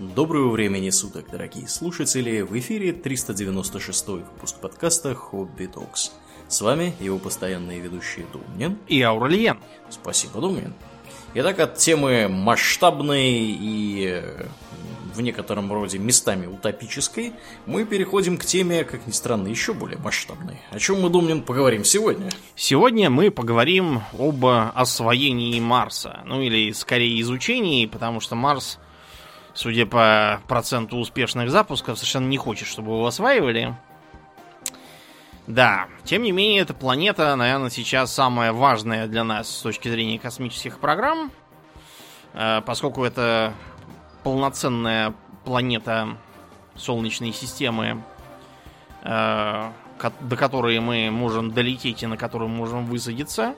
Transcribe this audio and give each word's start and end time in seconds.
Доброго 0.00 0.48
времени 0.48 0.88
суток, 0.88 1.26
дорогие 1.30 1.68
слушатели! 1.68 2.40
В 2.40 2.58
эфире 2.58 2.94
396 2.94 4.08
выпуск 4.08 4.56
подкаста 4.58 5.14
«Хобби 5.14 5.66
Токс». 5.66 6.12
С 6.48 6.62
вами 6.62 6.94
его 7.00 7.18
постоянные 7.18 7.80
ведущие 7.80 8.24
Думнин 8.32 8.78
и 8.88 9.02
Аурельен. 9.02 9.58
Спасибо, 9.90 10.40
Думнин. 10.40 10.72
Итак, 11.34 11.60
от 11.60 11.76
темы 11.76 12.28
масштабной 12.30 13.30
и 13.30 14.06
э, 14.10 14.46
в 15.14 15.20
некотором 15.20 15.70
роде 15.70 15.98
местами 15.98 16.46
утопической, 16.46 17.34
мы 17.66 17.84
переходим 17.84 18.38
к 18.38 18.46
теме, 18.46 18.84
как 18.84 19.06
ни 19.06 19.12
странно, 19.12 19.48
еще 19.48 19.74
более 19.74 19.98
масштабной. 19.98 20.62
О 20.70 20.78
чем 20.78 21.02
мы, 21.02 21.10
Думнин, 21.10 21.42
поговорим 21.42 21.84
сегодня? 21.84 22.30
Сегодня 22.56 23.10
мы 23.10 23.30
поговорим 23.30 24.00
об 24.18 24.46
освоении 24.46 25.60
Марса. 25.60 26.22
Ну 26.24 26.40
или, 26.40 26.72
скорее, 26.72 27.20
изучении, 27.20 27.84
потому 27.84 28.20
что 28.20 28.34
Марс 28.34 28.78
судя 29.60 29.84
по 29.84 30.40
проценту 30.48 30.96
успешных 30.96 31.50
запусков, 31.50 31.98
совершенно 31.98 32.26
не 32.28 32.38
хочет, 32.38 32.66
чтобы 32.66 32.92
его 32.92 33.06
осваивали. 33.06 33.76
Да, 35.46 35.88
тем 36.04 36.22
не 36.22 36.32
менее, 36.32 36.62
эта 36.62 36.72
планета, 36.72 37.36
наверное, 37.36 37.68
сейчас 37.68 38.10
самая 38.10 38.54
важная 38.54 39.06
для 39.06 39.22
нас 39.22 39.50
с 39.50 39.60
точки 39.60 39.88
зрения 39.90 40.18
космических 40.18 40.78
программ, 40.78 41.30
э, 42.32 42.62
поскольку 42.64 43.04
это 43.04 43.52
полноценная 44.22 45.12
планета 45.44 46.16
Солнечной 46.74 47.32
системы, 47.32 48.02
э, 49.02 49.70
до 50.20 50.36
которой 50.36 50.80
мы 50.80 51.10
можем 51.10 51.50
долететь 51.50 52.02
и 52.02 52.06
на 52.06 52.16
которую 52.16 52.48
можем 52.48 52.86
высадиться. 52.86 53.54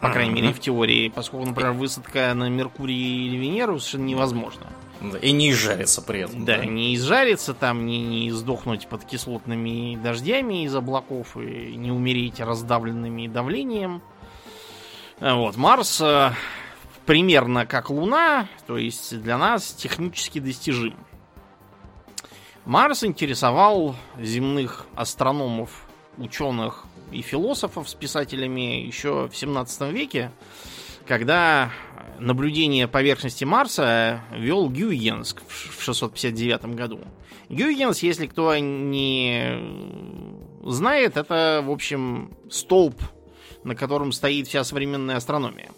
По 0.00 0.10
крайней 0.10 0.34
мере, 0.34 0.52
в 0.52 0.60
теории, 0.60 1.08
поскольку, 1.08 1.46
например, 1.46 1.72
высадка 1.72 2.32
на 2.34 2.50
Меркурий 2.50 3.26
или 3.26 3.36
Венеру 3.36 3.78
совершенно 3.78 4.04
невозможна. 4.04 4.66
И 5.22 5.32
не 5.32 5.50
изжариться 5.50 6.02
при 6.02 6.20
этом. 6.20 6.44
Да, 6.44 6.58
да? 6.58 6.64
не 6.64 6.94
изжариться 6.94 7.54
там, 7.54 7.86
не, 7.86 8.02
не 8.02 8.30
сдохнуть 8.32 8.86
под 8.86 9.04
кислотными 9.04 9.96
дождями 9.96 10.64
из 10.64 10.74
облаков 10.74 11.36
и 11.36 11.74
не 11.76 11.90
умереть 11.90 12.40
раздавленными 12.40 13.26
давлением. 13.26 14.02
Вот, 15.20 15.56
Марс 15.56 16.00
э, 16.00 16.32
примерно 17.06 17.66
как 17.66 17.90
Луна, 17.90 18.48
то 18.66 18.78
есть 18.78 19.20
для 19.20 19.36
нас 19.36 19.72
технически 19.72 20.38
достижим. 20.38 20.96
Марс 22.64 23.04
интересовал 23.04 23.96
земных 24.18 24.86
астрономов, 24.94 25.86
ученых 26.18 26.84
и 27.10 27.22
философов 27.22 27.88
с 27.88 27.94
писателями 27.94 28.82
еще 28.86 29.28
в 29.28 29.36
17 29.36 29.92
веке, 29.92 30.30
когда 31.10 31.72
наблюдение 32.20 32.86
поверхности 32.86 33.42
Марса 33.42 34.20
вел 34.30 34.70
Гюйгенс 34.70 35.34
в 35.48 35.82
659 35.82 36.76
году. 36.76 37.00
Гюйгенс, 37.48 38.04
если 38.04 38.28
кто 38.28 38.56
не 38.56 39.58
знает, 40.62 41.16
это, 41.16 41.64
в 41.66 41.70
общем, 41.72 42.30
столб, 42.48 42.94
на 43.64 43.74
котором 43.74 44.12
стоит 44.12 44.46
вся 44.46 44.62
современная 44.62 45.16
астрономия. 45.16 45.70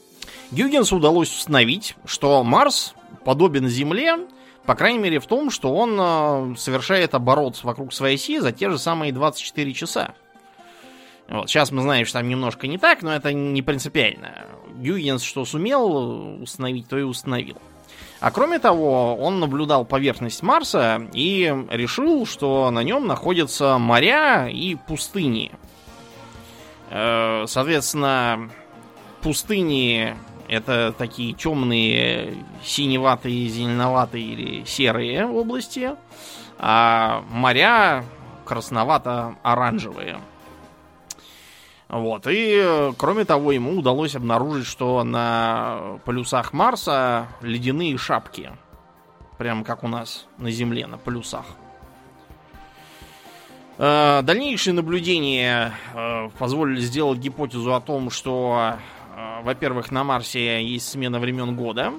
Гюйгенсу 0.51 0.97
удалось 0.97 1.35
установить, 1.35 1.97
что 2.05 2.45
Марс 2.45 2.93
подобен 3.25 3.69
Земле, 3.69 4.19
по 4.67 4.75
крайней 4.75 4.99
мере 4.99 5.19
в 5.19 5.27
том, 5.27 5.51
что 5.51 5.73
он 5.75 5.97
э, 5.99 6.57
совершает 6.59 7.15
оборот 7.15 7.65
вокруг 7.65 7.95
своей 7.95 8.17
оси 8.17 8.39
за 8.39 8.53
те 8.53 8.69
же 8.69 8.77
самые 8.77 9.15
24 9.15 9.73
часа. 9.73 10.15
Вот. 11.29 11.49
Сейчас 11.49 11.73
мы 11.73 11.81
знаем, 11.81 12.05
что 12.05 12.19
там 12.19 12.29
немножко 12.29 12.67
не 12.67 12.77
так, 12.77 13.01
но 13.01 13.15
это 13.15 13.33
не 13.33 13.63
принципиально. 13.63 14.45
Гюйгенс 14.79 15.23
что 15.23 15.45
сумел 15.45 16.43
установить, 16.43 16.89
то 16.89 16.99
и 16.99 17.03
установил. 17.03 17.57
А 18.21 18.31
кроме 18.31 18.61
того, 18.61 19.17
он 19.17 19.41
наблюдал 19.41 19.85
поверхность 19.85 20.43
Марса 20.43 21.09
и 21.13 21.53
решил, 21.71 22.25
что 22.25 22.71
на 22.71 22.85
нем 22.85 23.07
находятся 23.07 23.79
моря 23.79 24.49
и 24.49 24.77
пустыни. 24.77 25.51
Э, 26.91 27.47
соответственно, 27.49 28.51
пустыни 29.23 30.15
это 30.47 30.95
такие 30.97 31.33
темные, 31.33 32.35
синеватые, 32.63 33.49
зеленоватые 33.49 34.25
или 34.25 34.65
серые 34.67 35.27
области, 35.27 35.97
а 36.59 37.25
моря 37.31 38.05
красновато-оранжевые. 38.45 40.21
Вот. 41.93 42.27
И, 42.27 42.91
кроме 42.97 43.27
того, 43.27 43.53
ему 43.53 43.79
удалось 43.79 44.17
обнаружить, 44.17 44.67
что 44.67 45.05
на 45.05 45.99
полюсах 46.07 46.55
Марса 46.55 47.29
ледяные 47.43 47.99
шапки. 47.99 48.51
Прям 49.37 49.63
как 49.63 49.85
у 49.85 49.89
нас 49.89 50.27
на 50.39 50.51
Земле, 50.51 50.87
на 50.87 50.97
полюсах. 50.97 51.45
Э, 53.77 54.23
дальнейшие 54.23 54.73
наблюдения 54.73 55.75
э, 55.93 56.31
позволили 56.39 56.81
сделать 56.81 57.19
гипотезу 57.19 57.75
о 57.75 57.81
том, 57.81 58.09
что, 58.09 58.77
э, 59.15 59.43
во-первых, 59.43 59.91
на 59.91 60.03
Марсе 60.03 60.65
есть 60.65 60.89
смена 60.89 61.21
времен 61.21 61.55
года. 61.57 61.93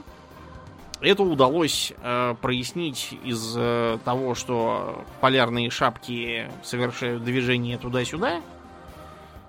Это 1.01 1.21
удалось 1.21 1.91
прояснить 2.39 3.13
из 3.25 3.57
того, 4.05 4.35
что 4.35 5.03
полярные 5.19 5.69
шапки 5.69 6.49
совершают 6.63 7.25
движение 7.25 7.77
туда-сюда 7.77 8.39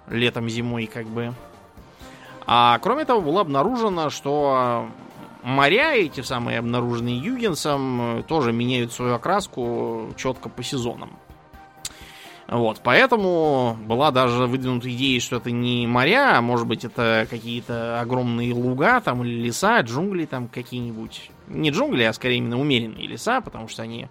летом, 0.09 0.49
зимой 0.49 0.87
как 0.87 1.07
бы. 1.07 1.35
А 2.47 2.79
кроме 2.81 3.05
того, 3.05 3.21
было 3.21 3.41
обнаружено, 3.41 4.11
что 4.11 4.89
моря, 5.43 5.95
эти 5.95 6.21
самые 6.21 6.59
обнаруженные 6.59 7.19
Югенсом, 7.19 8.25
тоже 8.29 8.53
меняют 8.53 8.93
свою 8.93 9.15
окраску 9.15 10.13
четко 10.17 10.49
по 10.49 10.63
сезонам. 10.63 11.11
Вот, 12.47 12.81
поэтому 12.85 13.79
была 13.87 14.11
даже 14.11 14.47
выдвинута 14.47 14.93
идея, 14.93 15.19
что 15.21 15.37
это 15.37 15.51
не 15.51 15.87
моря, 15.87 16.37
а 16.37 16.43
может 16.43 16.67
быть 16.67 16.85
это 16.85 17.27
какие-то 17.31 18.01
огромные 18.01 18.53
луга 18.53 19.01
там 19.01 19.25
или 19.25 19.41
леса, 19.41 19.81
джунгли 19.81 20.27
там 20.27 20.49
какие-нибудь. 20.49 21.31
Не 21.49 21.71
джунгли, 21.71 22.03
а 22.03 22.13
скорее 22.13 22.39
именно 22.39 22.61
умеренные 22.61 23.07
леса, 23.07 23.41
потому 23.41 23.69
что 23.69 23.83
они 23.83 24.09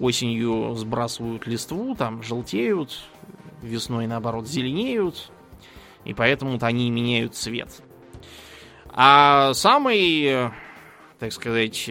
осенью 0.00 0.74
сбрасывают 0.74 1.46
листву, 1.46 1.94
там 1.94 2.22
желтеют, 2.24 2.98
весной, 3.62 4.06
наоборот, 4.06 4.46
зеленеют, 4.46 5.30
и 6.04 6.14
поэтому-то 6.14 6.66
они 6.66 6.90
меняют 6.90 7.34
цвет. 7.34 7.82
А 8.88 9.54
самый, 9.54 10.50
так 11.18 11.32
сказать, 11.32 11.90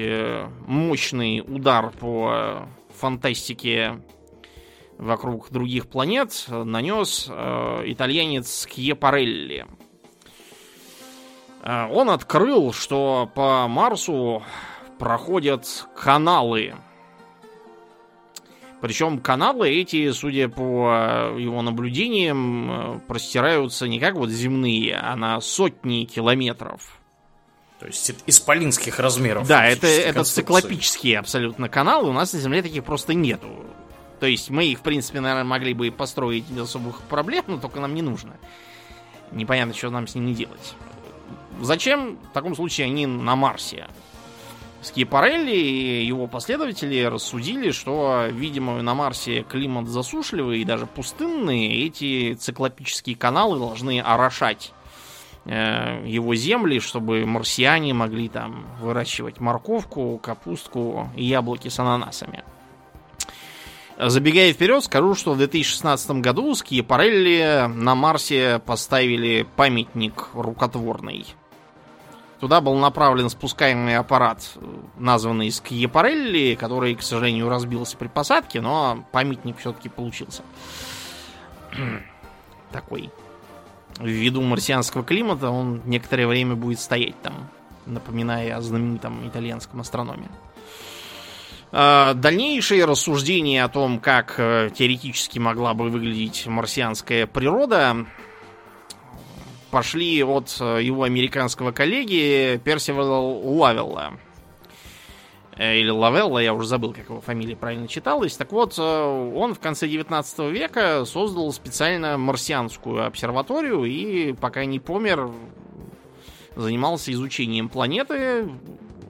мощный 0.67 1.41
удар 1.41 1.91
по 1.91 2.67
фантастике 2.95 4.01
вокруг 5.01 5.49
других 5.49 5.87
планет 5.87 6.45
нанес 6.47 7.27
э, 7.27 7.83
итальянец 7.88 8.67
Кьепарелли. 8.67 9.65
Э, 11.63 11.88
он 11.91 12.11
открыл, 12.11 12.71
что 12.71 13.29
по 13.33 13.67
Марсу 13.67 14.43
проходят 14.99 15.88
каналы 15.97 16.75
причем 18.81 19.19
каналы 19.19 19.69
эти, 19.69 20.12
судя 20.12 20.50
по 20.50 21.36
его 21.38 21.62
наблюдениям, 21.62 22.72
э, 22.72 23.00
простираются 23.08 23.88
не 23.88 24.00
как 24.00 24.16
вот 24.16 24.30
земные, 24.30 24.96
а 24.96 25.16
на 25.16 25.40
сотни 25.40 26.06
километров. 26.06 26.97
То 27.80 27.88
есть 27.88 28.12
исполинских 28.25 29.00
размеров. 29.00 29.47
Да, 29.47 29.66
это, 29.66 29.88
это 29.88 30.24
циклопические 30.24 31.19
абсолютно 31.19 31.69
каналы. 31.69 32.09
У 32.09 32.14
нас 32.14 32.34
на 32.34 32.40
Земле 32.40 32.62
таких 32.62 32.84
просто 32.84 33.14
нету. 33.14 33.50
То 34.19 34.28
есть 34.28 34.52
мы 34.52 34.66
их, 34.66 34.80
в 34.80 34.81
принципе, 34.81 35.19
наверное, 35.19 35.44
могли 35.44 35.74
бы 35.74 35.90
построить 35.90 36.48
без 36.48 36.63
особых 36.63 37.02
проблем, 37.02 37.44
но 37.48 37.58
только 37.58 37.80
нам 37.80 37.96
не 37.96 38.03
нужно. 38.03 38.34
Непонятно, 39.31 39.74
что 39.74 39.90
нам 39.90 40.08
с 40.08 40.13
ними 40.13 40.34
делать. 40.34 40.75
Зачем 41.59 42.18
в 42.18 42.34
таком 42.34 42.56
случае 42.56 42.86
они 42.86 43.08
на 43.08 43.36
Марсе? 43.36 43.88
Скипарелли 44.81 45.56
и 45.56 46.06
его 46.06 46.25
последователи 46.25 47.04
рассудили, 47.04 47.72
что, 47.72 48.25
видимо, 48.31 48.81
на 48.81 48.95
Марсе 48.95 49.44
климат 49.44 49.88
засушливый 49.88 50.60
и 50.60 50.66
даже 50.66 50.88
пустынный, 50.88 51.86
эти 51.86 52.33
циклопические 52.33 53.16
каналы 53.16 53.60
должны 53.60 54.00
орошать 54.01 54.74
э, 55.45 56.04
его 56.07 56.33
земли, 56.33 56.80
чтобы 56.80 57.28
марсиане 57.28 57.94
могли 57.94 58.28
там 58.28 58.66
выращивать 58.80 59.39
морковку, 59.39 60.18
капустку 60.18 61.10
и 61.16 61.25
яблоки 61.25 61.68
с 61.68 61.77
ананасами. 61.77 62.44
Забегая 64.00 64.51
вперед, 64.51 64.84
скажу, 64.84 65.13
что 65.13 65.34
в 65.34 65.38
2016 65.38 66.10
году 66.22 66.56
Скиапарелли 66.56 67.69
на 67.72 67.94
Марсе 67.94 68.60
поставили 68.66 69.45
памятник 69.56 70.30
рукотворный– 70.34 71.27
Туда 72.41 72.59
был 72.59 72.75
направлен 72.75 73.29
спускаемый 73.29 73.95
аппарат, 73.97 74.57
названный 74.97 75.51
Скьепарелли, 75.51 76.55
который, 76.55 76.95
к 76.95 77.03
сожалению, 77.03 77.49
разбился 77.49 77.95
при 77.97 78.07
посадке, 78.07 78.61
но 78.61 79.05
памятник 79.11 79.59
все-таки 79.59 79.89
получился. 79.89 80.41
Такой. 82.71 83.11
Ввиду 83.99 84.41
марсианского 84.41 85.03
климата 85.03 85.51
он 85.51 85.83
некоторое 85.85 86.25
время 86.25 86.55
будет 86.55 86.79
стоять 86.79 87.21
там, 87.21 87.47
напоминая 87.85 88.57
о 88.57 88.61
знаменитом 88.61 89.27
итальянском 89.27 89.81
астрономе. 89.81 90.27
Э, 91.71 92.13
дальнейшие 92.15 92.85
рассуждения 92.85 93.63
о 93.63 93.69
том, 93.69 93.99
как 93.99 94.33
э, 94.39 94.71
теоретически 94.75 95.38
могла 95.38 95.75
бы 95.75 95.89
выглядеть 95.89 96.47
марсианская 96.47 97.27
природа, 97.27 98.07
пошли 99.71 100.23
от 100.23 100.56
э, 100.59 100.83
его 100.83 101.03
американского 101.03 101.71
коллеги 101.71 102.62
Персивала 102.63 103.19
Лавелла. 103.19 104.13
Или 105.57 105.89
Лавелла, 105.89 106.39
я 106.39 106.53
уже 106.53 106.68
забыл, 106.68 106.94
как 106.94 107.09
его 107.09 107.21
фамилия 107.21 107.56
правильно 107.56 107.88
читалась. 107.88 108.35
Так 108.35 108.51
вот, 108.51 108.79
он 108.79 109.53
в 109.53 109.59
конце 109.59 109.88
19 109.88 110.39
века 110.51 111.06
создал 111.06 111.51
специально 111.51 112.18
марсианскую 112.18 113.06
обсерваторию 113.06 113.83
и, 113.83 114.33
пока 114.33 114.65
не 114.65 114.79
помер, 114.79 115.29
занимался 116.56 117.12
изучением 117.12 117.69
планеты. 117.69 118.50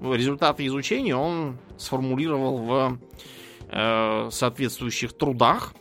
Результаты 0.04 0.66
изучения 0.66 1.16
он 1.16 1.58
сформулировал 1.78 2.58
в 2.58 2.98
э, 3.70 4.30
соответствующих 4.32 5.14
трудах, 5.14 5.74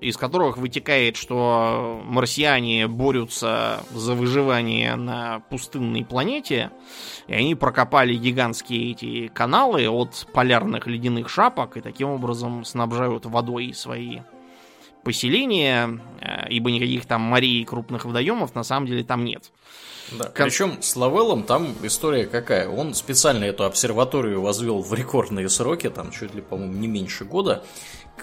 из 0.00 0.16
которых 0.16 0.56
вытекает, 0.56 1.16
что 1.16 2.00
марсиане 2.04 2.88
борются 2.88 3.82
за 3.90 4.14
выживание 4.14 4.96
на 4.96 5.40
пустынной 5.50 6.04
планете, 6.04 6.70
и 7.26 7.34
они 7.34 7.54
прокопали 7.54 8.14
гигантские 8.14 8.92
эти 8.92 9.28
каналы 9.28 9.88
от 9.88 10.26
полярных 10.32 10.86
ледяных 10.86 11.28
шапок 11.28 11.76
и 11.76 11.80
таким 11.80 12.08
образом 12.08 12.64
снабжают 12.64 13.26
водой 13.26 13.74
свои 13.74 14.20
поселения, 15.02 16.00
э, 16.20 16.48
ибо 16.50 16.70
никаких 16.70 17.06
там 17.06 17.22
морей 17.22 17.62
и 17.62 17.64
крупных 17.64 18.04
водоемов 18.04 18.54
на 18.54 18.62
самом 18.62 18.86
деле 18.86 19.04
там 19.04 19.24
нет. 19.24 19.50
Да, 20.12 20.24
Кон... 20.24 20.46
Причем 20.46 20.82
с 20.82 20.96
Лавеллом 20.96 21.44
там 21.44 21.74
история 21.82 22.26
какая. 22.26 22.68
Он 22.68 22.94
специально 22.94 23.44
эту 23.44 23.64
обсерваторию 23.64 24.40
возвел 24.42 24.82
в 24.82 24.92
рекордные 24.92 25.48
сроки, 25.48 25.88
там 25.88 26.10
чуть 26.10 26.34
ли, 26.34 26.42
по-моему, 26.42 26.74
не 26.74 26.88
меньше 26.88 27.24
года, 27.24 27.62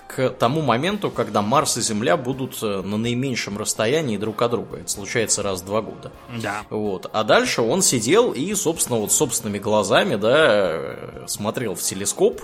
к 0.08 0.30
тому 0.30 0.62
моменту, 0.62 1.10
когда 1.10 1.42
Марс 1.42 1.78
и 1.78 1.82
Земля 1.82 2.18
будут 2.18 2.62
э, 2.62 2.82
на 2.82 2.98
наименьшем 2.98 3.58
расстоянии 3.58 4.18
друг 4.18 4.42
от 4.42 4.52
друга. 4.52 4.78
Это 4.78 4.90
случается 4.90 5.44
раз 5.44 5.62
в 5.62 5.66
два 5.66 5.82
года. 5.82 6.12
Да. 6.42 6.64
Вот. 6.70 7.10
А 7.12 7.24
дальше 7.24 7.62
он 7.62 7.82
сидел 7.82 8.32
и, 8.32 8.54
собственно, 8.54 9.00
вот 9.00 9.12
собственными 9.12 9.60
глазами, 9.60 10.16
да, 10.16 10.36
э, 10.38 11.24
смотрел 11.28 11.76
в 11.76 11.82
телескоп, 11.82 12.42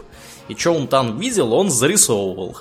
и 0.47 0.55
что 0.55 0.71
он 0.71 0.87
там 0.87 1.19
видел, 1.19 1.53
он 1.53 1.69
зарисовывал. 1.69 2.57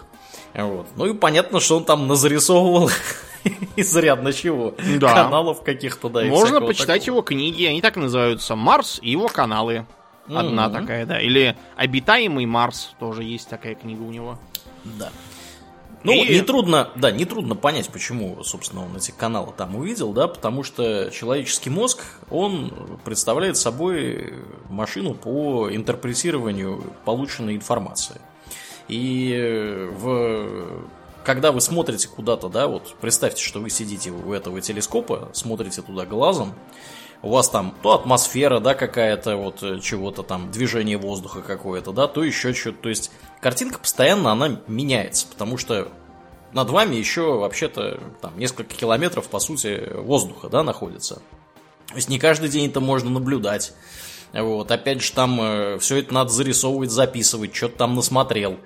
Вот. 0.54 0.86
Ну 0.96 1.06
и 1.06 1.14
понятно, 1.14 1.60
что 1.60 1.78
он 1.78 1.84
там 1.84 2.06
назарисовывал 2.06 2.90
изрядно 3.76 4.32
чего. 4.32 4.74
Да. 4.98 5.14
Каналов 5.14 5.62
каких-то, 5.62 6.08
да. 6.08 6.24
Можно 6.24 6.60
почитать 6.60 7.02
такого. 7.02 7.16
его 7.16 7.22
книги, 7.22 7.64
они 7.64 7.80
так 7.80 7.96
называются. 7.96 8.54
Марс 8.56 8.98
и 9.02 9.10
его 9.10 9.28
каналы. 9.28 9.86
Одна 10.26 10.66
mm-hmm. 10.66 10.72
такая, 10.72 11.06
да. 11.06 11.20
Или 11.20 11.56
Обитаемый 11.76 12.46
Марс, 12.46 12.94
тоже 12.98 13.24
есть 13.24 13.48
такая 13.48 13.74
книга 13.74 14.02
у 14.02 14.10
него. 14.10 14.38
Да. 14.84 15.10
Ну, 16.04 16.12
и... 16.12 16.40
нетрудно, 16.40 16.90
да, 16.96 17.12
нетрудно 17.12 17.54
понять, 17.54 17.88
почему, 17.88 18.42
собственно, 18.42 18.84
он 18.84 18.96
эти 18.96 19.12
каналы 19.12 19.52
там 19.56 19.76
увидел, 19.76 20.12
да, 20.12 20.26
потому 20.26 20.64
что 20.64 21.10
человеческий 21.12 21.70
мозг, 21.70 22.02
он 22.28 22.72
представляет 23.04 23.56
собой 23.56 24.34
машину 24.68 25.14
по 25.14 25.68
интерпретированию 25.70 26.82
полученной 27.04 27.54
информации. 27.54 28.20
И 28.92 29.88
в 29.90 30.84
когда 31.24 31.50
вы 31.50 31.60
смотрите 31.60 32.08
куда-то, 32.08 32.48
да, 32.48 32.66
вот 32.66 32.94
представьте, 33.00 33.42
что 33.42 33.60
вы 33.60 33.70
сидите 33.70 34.10
у 34.10 34.32
этого 34.32 34.60
телескопа, 34.60 35.30
смотрите 35.32 35.80
туда 35.80 36.04
глазом, 36.04 36.52
у 37.22 37.30
вас 37.30 37.48
там 37.48 37.74
то 37.82 37.94
атмосфера, 37.94 38.58
да, 38.60 38.74
какая-то 38.74 39.36
вот 39.36 39.62
э, 39.62 39.78
чего-то 39.78 40.24
там, 40.24 40.50
движение 40.50 40.98
воздуха 40.98 41.40
какое-то, 41.40 41.92
да, 41.92 42.08
то 42.08 42.22
еще 42.22 42.52
что-то. 42.52 42.82
То 42.82 42.88
есть 42.88 43.12
картинка 43.40 43.78
постоянно, 43.78 44.32
она 44.32 44.60
меняется, 44.66 45.26
потому 45.28 45.56
что 45.56 45.88
над 46.52 46.68
вами 46.68 46.96
еще 46.96 47.38
вообще-то 47.38 48.00
там 48.20 48.36
несколько 48.38 48.74
километров, 48.74 49.28
по 49.28 49.38
сути, 49.38 49.90
воздуха, 49.94 50.48
да, 50.48 50.64
находится. 50.64 51.22
То 51.88 51.94
есть 51.94 52.08
не 52.08 52.18
каждый 52.18 52.48
день 52.48 52.68
это 52.68 52.80
можно 52.80 53.08
наблюдать. 53.08 53.72
Вот, 54.32 54.70
опять 54.70 55.02
же, 55.02 55.12
там 55.12 55.38
э, 55.40 55.78
все 55.78 55.96
это 55.96 56.14
надо 56.14 56.30
зарисовывать, 56.30 56.90
записывать, 56.90 57.54
что-то 57.54 57.78
там 57.78 57.94
насмотрел. 57.94 58.58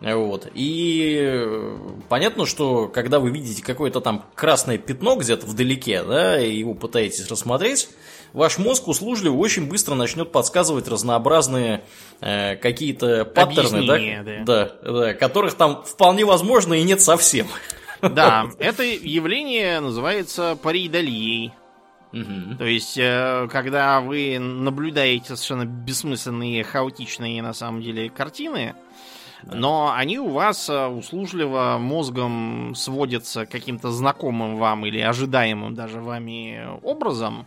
Вот. 0.00 0.48
И 0.52 1.18
э, 1.18 1.78
понятно, 2.08 2.44
что 2.44 2.88
когда 2.88 3.18
вы 3.20 3.30
видите 3.30 3.62
какое-то 3.62 4.00
там 4.00 4.26
красное 4.34 4.76
пятно 4.76 5.16
где-то 5.16 5.46
вдалеке, 5.46 6.02
да, 6.02 6.38
и 6.38 6.54
его 6.54 6.74
пытаетесь 6.74 7.26
рассмотреть, 7.30 7.88
ваш 8.34 8.58
мозг 8.58 8.86
услужливо 8.86 9.34
очень 9.34 9.66
быстро 9.66 9.94
начнет 9.94 10.30
подсказывать 10.30 10.88
разнообразные 10.88 11.84
э, 12.20 12.56
какие-то 12.56 13.24
паттерны, 13.24 13.86
да, 13.86 14.22
да. 14.22 14.44
Да, 14.44 14.92
да, 14.92 15.14
которых 15.14 15.54
там 15.54 15.84
вполне 15.84 16.26
возможно 16.26 16.74
и 16.74 16.82
нет 16.82 17.00
совсем. 17.00 17.46
Да, 18.02 18.48
это 18.58 18.82
явление 18.82 19.80
называется 19.80 20.58
паридолией. 20.62 21.52
Угу. 22.14 22.56
То 22.58 22.64
есть, 22.64 22.96
э, 22.96 23.48
когда 23.50 24.00
вы 24.00 24.38
наблюдаете 24.38 25.36
совершенно 25.36 25.64
бессмысленные, 25.64 26.62
хаотичные 26.62 27.42
на 27.42 27.52
самом 27.52 27.82
деле 27.82 28.08
картины, 28.08 28.74
но 29.52 29.92
они 29.94 30.18
у 30.18 30.28
вас 30.28 30.68
э, 30.68 30.86
услужливо 30.86 31.76
мозгом 31.78 32.74
сводятся 32.74 33.46
к 33.46 33.50
каким-то 33.50 33.90
знакомым 33.90 34.56
вам 34.56 34.86
или 34.86 35.00
ожидаемым 35.00 35.74
даже 35.74 36.00
вами 36.00 36.66
образом. 36.82 37.46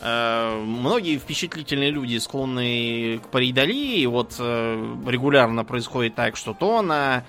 Э, 0.00 0.60
многие 0.64 1.18
впечатлительные 1.18 1.90
люди 1.90 2.18
склонны 2.18 3.20
к 3.22 3.28
паридолии. 3.28 4.04
Вот 4.06 4.36
э, 4.38 4.96
регулярно 5.06 5.64
происходит 5.64 6.14
так, 6.14 6.36
что 6.36 6.54
то 6.54 6.82
на 6.82 7.24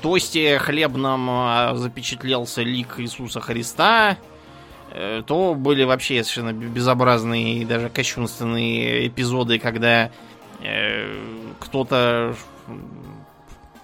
тосте 0.00 0.58
хлебном 0.60 1.76
запечатлелся 1.76 2.62
лик 2.62 2.94
Иисуса 3.00 3.40
Христа, 3.40 4.16
то 5.26 5.54
были 5.54 5.84
вообще 5.84 6.22
совершенно 6.24 6.52
безобразные 6.52 7.58
и 7.58 7.64
даже 7.64 7.88
кощунственные 7.88 9.08
эпизоды, 9.08 9.58
когда 9.58 10.10
кто-то 11.60 12.34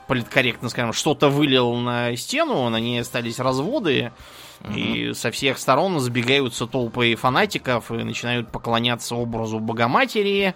политкорректно 0.06 0.68
скажем, 0.68 0.92
что-то 0.92 1.28
вылил 1.28 1.74
на 1.74 2.16
стену, 2.16 2.68
на 2.68 2.78
ней 2.78 3.00
остались 3.00 3.38
разводы, 3.38 4.12
угу. 4.60 4.72
и 4.74 5.14
со 5.14 5.30
всех 5.30 5.58
сторон 5.58 5.98
сбегаются 6.00 6.66
толпы 6.66 7.14
фанатиков 7.14 7.90
и 7.90 8.02
начинают 8.02 8.50
поклоняться 8.50 9.14
образу 9.14 9.58
Богоматери 9.58 10.54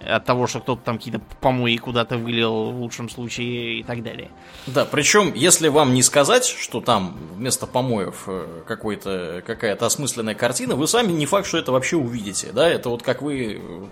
от 0.00 0.24
того, 0.24 0.46
что 0.46 0.60
кто-то 0.60 0.82
там 0.82 0.98
какие-то 0.98 1.20
помои 1.40 1.76
куда-то 1.76 2.18
вылил 2.18 2.70
в 2.70 2.80
лучшем 2.80 3.08
случае 3.08 3.80
и 3.80 3.82
так 3.82 4.02
далее. 4.02 4.30
Да, 4.66 4.84
причем, 4.84 5.32
если 5.34 5.68
вам 5.68 5.94
не 5.94 6.02
сказать, 6.02 6.44
что 6.44 6.80
там 6.80 7.16
вместо 7.34 7.66
помоев 7.66 8.24
э, 8.26 8.62
какой-то, 8.66 9.42
какая-то 9.46 9.86
осмысленная 9.86 10.34
картина, 10.34 10.76
вы 10.76 10.86
сами 10.86 11.12
не 11.12 11.26
факт, 11.26 11.46
что 11.46 11.58
это 11.58 11.72
вообще 11.72 11.96
увидите, 11.96 12.52
да, 12.52 12.68
это 12.68 12.88
вот 12.88 13.02
как 13.02 13.22
вы 13.22 13.60
э, 13.60 13.86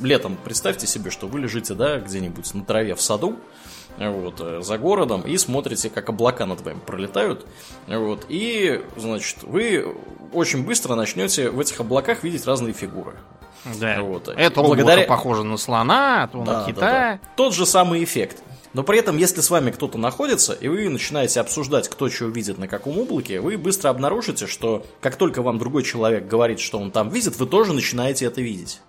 летом 0.00 0.36
представьте 0.42 0.86
себе, 0.86 1.10
что 1.10 1.26
вы 1.26 1.40
лежите, 1.40 1.74
да, 1.74 1.98
где-нибудь 1.98 2.54
на 2.54 2.64
траве 2.64 2.94
в 2.94 3.00
саду, 3.00 3.36
вот, 3.98 4.40
э, 4.40 4.60
за 4.62 4.78
городом 4.78 5.22
и 5.22 5.36
смотрите, 5.36 5.90
как 5.90 6.08
облака 6.08 6.46
над 6.46 6.60
вами 6.60 6.78
пролетают. 6.84 7.46
Вот, 7.86 8.26
и, 8.28 8.82
значит, 8.96 9.38
вы 9.42 9.94
очень 10.32 10.64
быстро 10.64 10.94
начнете 10.94 11.50
в 11.50 11.60
этих 11.60 11.80
облаках 11.80 12.22
видеть 12.22 12.46
разные 12.46 12.72
фигуры. 12.72 13.14
Да. 13.80 14.00
Вот. 14.02 14.28
Это 14.28 14.62
благодаря... 14.62 15.06
похоже 15.06 15.42
на 15.42 15.56
слона, 15.56 16.24
а 16.24 16.28
то 16.28 16.42
да, 16.42 16.60
на 16.60 16.66
кита. 16.66 16.80
Да, 16.80 16.90
да. 16.90 17.20
Тот 17.36 17.54
же 17.54 17.66
самый 17.66 18.04
эффект. 18.04 18.42
Но 18.72 18.82
при 18.82 18.98
этом, 18.98 19.16
если 19.16 19.40
с 19.40 19.48
вами 19.48 19.70
кто-то 19.70 19.96
находится, 19.96 20.52
и 20.52 20.68
вы 20.68 20.88
начинаете 20.90 21.40
обсуждать, 21.40 21.88
кто 21.88 22.10
что 22.10 22.26
видит 22.26 22.58
на 22.58 22.68
каком 22.68 22.98
облаке, 22.98 23.40
вы 23.40 23.56
быстро 23.56 23.88
обнаружите, 23.88 24.46
что 24.46 24.84
как 25.00 25.16
только 25.16 25.40
вам 25.40 25.58
другой 25.58 25.82
человек 25.82 26.28
говорит, 26.28 26.60
что 26.60 26.78
он 26.78 26.90
там 26.90 27.08
видит, 27.08 27.38
вы 27.38 27.46
тоже 27.46 27.72
начинаете 27.72 28.26
это 28.26 28.42
видеть. 28.42 28.80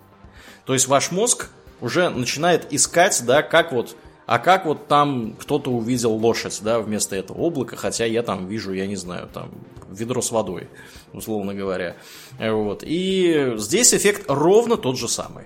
То 0.66 0.74
есть 0.74 0.88
ваш 0.88 1.12
мозг 1.12 1.50
уже 1.80 2.10
начинает 2.10 2.74
искать, 2.74 3.24
да, 3.26 3.42
как 3.42 3.72
вот 3.72 3.96
а 4.28 4.40
как 4.40 4.66
вот 4.66 4.88
там 4.88 5.36
кто-то 5.40 5.72
увидел 5.72 6.12
лошадь, 6.12 6.60
да, 6.62 6.82
вместо 6.82 7.16
этого 7.16 7.38
облака, 7.38 7.78
хотя 7.78 8.04
я 8.06 8.24
там 8.24 8.48
вижу, 8.48 8.74
я 8.74 8.86
не 8.86 8.98
знаю, 8.98 9.30
там 9.34 9.50
ведро 9.90 10.22
с 10.22 10.32
водой, 10.32 10.68
условно 11.14 11.54
говоря. 11.54 11.96
Вот. 12.38 12.84
И 12.86 13.54
здесь 13.56 13.94
эффект 13.94 14.26
ровно 14.28 14.76
тот 14.76 14.98
же 14.98 15.08
самый. 15.08 15.46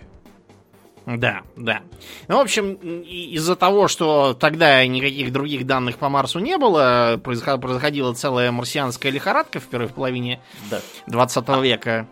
Да, 1.06 1.42
да. 1.56 1.82
Ну, 2.28 2.38
в 2.38 2.40
общем, 2.40 2.74
из-за 2.74 3.56
того, 3.56 3.88
что 3.88 4.34
тогда 4.34 4.86
никаких 4.86 5.32
других 5.32 5.68
данных 5.68 5.98
по 5.98 6.10
Марсу 6.10 6.40
не 6.40 6.58
было, 6.58 7.20
происходила 7.24 8.14
целая 8.16 8.52
марсианская 8.52 9.12
лихорадка 9.12 9.60
в 9.60 9.66
первой 9.66 9.90
половине 9.90 10.42
да. 10.72 10.82
20 11.06 11.44
а, 11.48 11.62
века. 11.62 12.08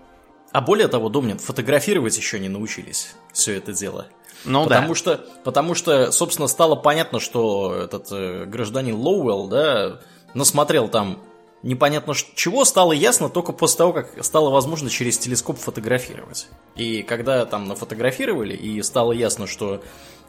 А 0.52 0.62
более 0.62 0.88
того, 0.88 1.10
Домнин, 1.10 1.40
фотографировать 1.40 2.16
еще 2.16 2.40
не 2.40 2.50
научились 2.50 3.16
все 3.34 3.56
это 3.56 3.74
дело. 3.74 4.08
Ну 4.46 4.64
потому 4.64 4.90
да. 4.90 4.96
Что, 4.96 5.26
потому 5.44 5.76
что, 5.76 6.12
собственно, 6.12 6.48
стало 6.48 6.76
понятно, 6.76 7.20
что 7.20 7.76
этот 7.76 8.08
э, 8.12 8.46
гражданин 8.46 8.96
Лоуэлл, 8.96 9.48
да, 9.48 10.00
насмотрел 10.34 10.88
там 10.88 11.20
непонятно 11.64 12.14
чего 12.36 12.64
стало 12.66 12.94
ясно 12.94 13.30
только 13.30 13.52
после 13.52 13.78
того, 13.80 13.94
как 13.94 14.24
стало 14.24 14.50
возможно 14.50 14.90
через 14.90 15.18
телескоп 15.18 15.58
фотографировать. 15.58 16.48
И 16.76 17.04
когда 17.04 17.46
там 17.46 17.68
нафотографировали, 17.68 18.56
и 18.56 18.82
стало 18.82 19.12
ясно, 19.12 19.48
что 19.48 19.82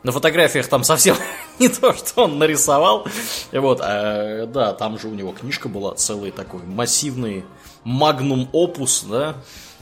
на 0.03 0.13
фотографиях 0.13 0.67
там 0.67 0.83
совсем 0.83 1.17
не 1.59 1.69
то, 1.69 1.93
что 1.93 2.25
он 2.25 2.39
нарисовал. 2.39 3.07
Вот, 3.53 3.81
а, 3.83 4.47
да, 4.47 4.73
там 4.73 4.99
же 4.99 5.09
у 5.09 5.15
него 5.15 5.33
книжка 5.33 5.69
была 5.69 5.95
целый 5.95 6.31
такой 6.31 6.63
массивный 6.63 7.45
магнум 7.85 8.49
опус, 8.53 9.05
да, 9.09 9.37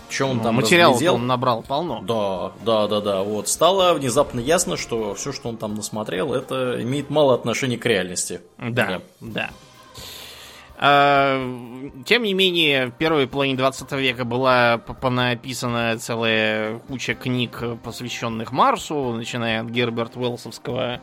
что 0.09 0.27
он 0.27 0.39
ну, 0.39 0.43
там 0.43 0.55
материал 0.57 0.97
он 1.15 1.27
набрал 1.27 1.63
полно. 1.63 2.01
Да, 2.03 2.53
да, 2.65 2.87
да, 2.89 3.01
да. 3.01 3.23
Вот 3.23 3.49
стало 3.49 3.95
внезапно 3.95 4.41
ясно, 4.41 4.77
что 4.77 5.15
все, 5.15 5.33
что 5.33 5.49
он 5.49 5.57
там 5.57 5.75
насмотрел, 5.75 6.33
это 6.33 6.83
имеет 6.83 7.11
мало 7.11 7.35
отношения 7.35 7.79
к 7.79 7.87
реальности. 7.87 8.41
Да, 8.59 8.87
да. 8.87 9.01
да. 9.21 9.51
А, 10.81 11.41
тем 12.05 12.23
не 12.23 12.35
менее, 12.35 12.87
в 12.87 12.93
первой 12.93 13.27
половине 13.27 13.57
20 13.57 13.91
века 13.93 14.25
была 14.25 14.81
написана 15.03 15.99
целая 15.99 16.79
куча 16.81 17.15
книг, 17.15 17.63
посвященных 17.83 18.53
Марсу, 18.53 19.13
начиная 19.13 19.63
от 19.63 19.71
Герберт 19.71 20.17
Уэллсовского 20.17 21.01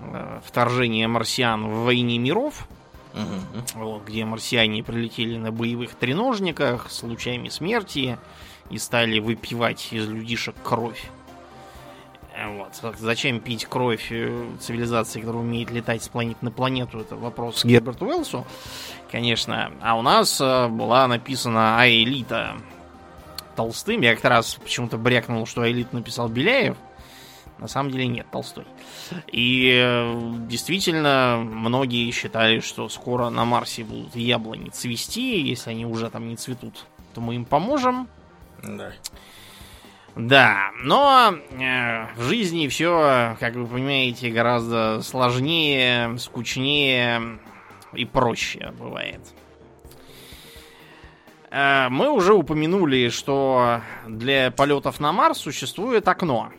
э, 0.00 0.40
вторжения 0.44 1.06
марсиан 1.06 1.68
в 1.68 1.84
войне 1.84 2.18
миров, 2.18 2.66
угу. 3.14 3.84
вот, 3.84 4.04
где 4.04 4.24
марсиане 4.24 4.82
прилетели 4.82 5.36
на 5.36 5.52
боевых 5.52 5.94
треножниках 5.94 6.90
с 6.90 7.02
лучами 7.02 7.48
смерти 7.48 8.18
и 8.70 8.78
стали 8.78 9.18
выпивать 9.18 9.88
из 9.92 10.08
людишек 10.08 10.54
кровь. 10.62 11.10
Вот. 12.46 12.94
Зачем 12.98 13.40
пить 13.40 13.66
кровь 13.66 14.08
э, 14.10 14.46
цивилизации, 14.60 15.20
которая 15.20 15.42
умеет 15.42 15.72
летать 15.72 16.04
с 16.04 16.08
планеты 16.08 16.38
на 16.42 16.52
планету, 16.52 17.00
это 17.00 17.16
вопрос 17.16 17.62
к 17.62 17.66
Герберту 17.66 18.06
Уэллсу, 18.06 18.46
конечно. 19.10 19.72
А 19.80 19.98
у 19.98 20.02
нас 20.02 20.40
э, 20.40 20.68
была 20.68 21.08
написана 21.08 21.80
Аэлита 21.80 22.56
Толстым. 23.56 24.02
Я 24.02 24.12
как-то 24.12 24.28
раз 24.28 24.54
почему-то 24.54 24.98
брякнул, 24.98 25.46
что 25.46 25.62
Аэлит 25.62 25.92
написал 25.92 26.28
Беляев. 26.28 26.76
На 27.58 27.66
самом 27.66 27.90
деле 27.90 28.06
нет, 28.06 28.26
Толстой. 28.30 28.66
И 29.32 29.70
э, 29.74 30.32
действительно, 30.48 31.38
многие 31.42 32.10
считали, 32.10 32.60
что 32.60 32.88
скоро 32.88 33.30
на 33.30 33.44
Марсе 33.44 33.84
будут 33.84 34.16
яблони 34.16 34.68
цвести. 34.70 35.40
Если 35.40 35.70
они 35.70 35.86
уже 35.86 36.10
там 36.10 36.28
не 36.28 36.36
цветут, 36.36 36.86
то 37.14 37.20
мы 37.20 37.36
им 37.36 37.44
поможем. 37.44 38.08
Да. 38.62 38.92
Да, 40.16 40.72
но 40.82 41.32
э, 41.52 42.06
в 42.16 42.22
жизни 42.22 42.66
все, 42.66 43.36
как 43.38 43.54
вы 43.54 43.66
понимаете, 43.66 44.30
гораздо 44.30 45.00
сложнее, 45.02 46.18
скучнее 46.18 47.38
и 47.92 48.04
проще 48.04 48.72
бывает. 48.78 49.20
Э, 51.50 51.88
мы 51.88 52.10
уже 52.10 52.34
упомянули, 52.34 53.10
что 53.10 53.80
для 54.06 54.50
полетов 54.50 54.98
на 54.98 55.12
Марс 55.12 55.38
существует 55.38 56.08
окно, 56.08 56.52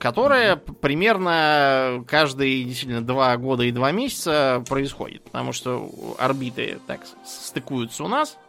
которое 0.00 0.56
примерно 0.56 2.04
каждые 2.08 2.64
действительно 2.64 3.02
два 3.02 3.36
года 3.36 3.62
и 3.62 3.70
два 3.70 3.92
месяца 3.92 4.64
происходит, 4.68 5.22
потому 5.22 5.52
что 5.52 6.16
орбиты 6.18 6.80
так 6.88 7.02
стыкуются 7.24 8.02
у 8.02 8.08
нас– 8.08 8.36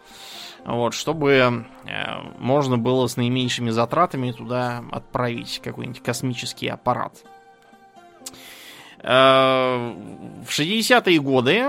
вот, 0.66 0.94
чтобы 0.94 1.66
э, 1.86 2.04
можно 2.38 2.78
было 2.78 3.08
с 3.08 3.18
наименьшими 3.18 3.72
затратами 3.72 4.32
туда 4.32 4.84
отправить 4.92 5.60
какой-нибудь 5.64 6.04
космический 6.04 6.68
аппарат. 6.68 7.14
Э, 9.00 9.94
в 10.46 10.50
60-е 10.50 11.20
годы 11.20 11.66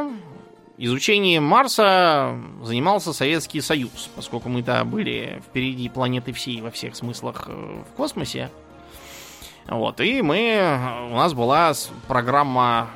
изучением 0.77 1.45
Марса 1.45 2.39
занимался 2.62 3.15
Советский 3.15 3.62
Союз, 3.62 4.11
поскольку 4.15 4.51
мы-то 4.51 4.85
были 4.85 5.43
впереди 5.47 5.89
планеты 5.89 6.33
всей 6.33 6.61
во 6.61 6.71
всех 6.71 6.95
смыслах 6.95 7.47
э, 7.49 7.83
в 7.91 7.97
космосе. 7.97 8.51
Вот, 9.69 10.00
и 10.00 10.23
мы, 10.23 11.09
у 11.11 11.16
нас 11.16 11.35
была 11.35 11.73
программа 12.09 12.90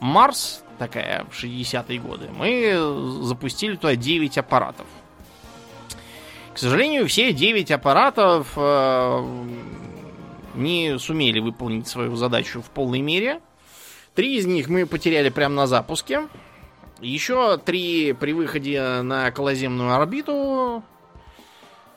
Марс, 0.00 0.62
такая, 0.78 1.24
в 1.30 1.42
60-е 1.42 1.98
годы. 1.98 2.28
Мы 2.36 3.22
запустили 3.22 3.76
туда 3.76 3.96
9 3.96 4.38
аппаратов. 4.38 4.86
К 6.54 6.58
сожалению, 6.58 7.06
все 7.06 7.32
9 7.32 7.70
аппаратов 7.70 8.52
э, 8.56 9.24
не 10.54 10.98
сумели 10.98 11.38
выполнить 11.38 11.88
свою 11.88 12.16
задачу 12.16 12.62
в 12.62 12.70
полной 12.70 13.00
мере. 13.00 13.40
Три 14.14 14.36
из 14.36 14.46
них 14.46 14.68
мы 14.68 14.86
потеряли 14.86 15.28
прямо 15.28 15.54
на 15.54 15.66
запуске. 15.66 16.28
Еще 17.00 17.58
три 17.58 18.12
при 18.12 18.32
выходе 18.32 19.02
на 19.02 19.28
околоземную 19.28 19.94
орбиту 19.94 20.82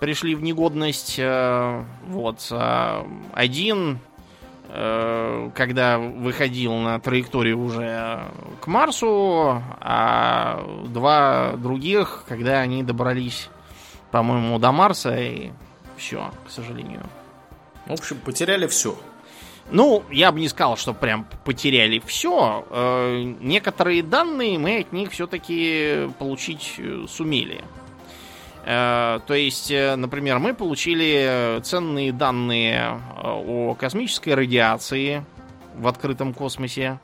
пришли 0.01 0.35
в 0.35 0.43
негодность. 0.43 1.15
Э, 1.17 1.85
вот. 2.07 2.45
А 2.51 3.07
один, 3.31 3.99
э, 4.67 5.49
когда 5.55 5.97
выходил 5.97 6.73
на 6.73 6.99
траекторию 6.99 7.57
уже 7.57 8.19
к 8.59 8.67
Марсу, 8.67 9.63
а 9.79 10.61
два 10.89 11.53
других, 11.55 12.25
когда 12.27 12.59
они 12.59 12.83
добрались 12.83 13.49
по-моему, 14.11 14.59
до 14.59 14.71
Марса, 14.71 15.15
и 15.17 15.51
все, 15.97 16.31
к 16.45 16.51
сожалению. 16.51 17.01
В 17.87 17.93
общем, 17.93 18.17
потеряли 18.17 18.67
все. 18.67 18.95
Ну, 19.71 20.03
я 20.11 20.31
бы 20.31 20.39
не 20.39 20.49
сказал, 20.49 20.75
что 20.75 20.93
прям 20.93 21.25
потеряли 21.45 22.01
все. 22.05 22.65
Э, 22.69 23.23
некоторые 23.39 24.03
данные 24.03 24.59
мы 24.59 24.79
от 24.79 24.91
них 24.91 25.11
все-таки 25.11 26.09
получить 26.19 26.75
э, 26.77 27.05
сумели. 27.07 27.63
Э, 28.65 29.19
то 29.25 29.33
есть, 29.33 29.71
например, 29.71 30.39
мы 30.39 30.53
получили 30.53 31.61
ценные 31.63 32.11
данные 32.11 32.99
о 33.23 33.75
космической 33.75 34.35
радиации 34.35 35.23
в 35.75 35.87
открытом 35.87 36.33
космосе. 36.33 36.99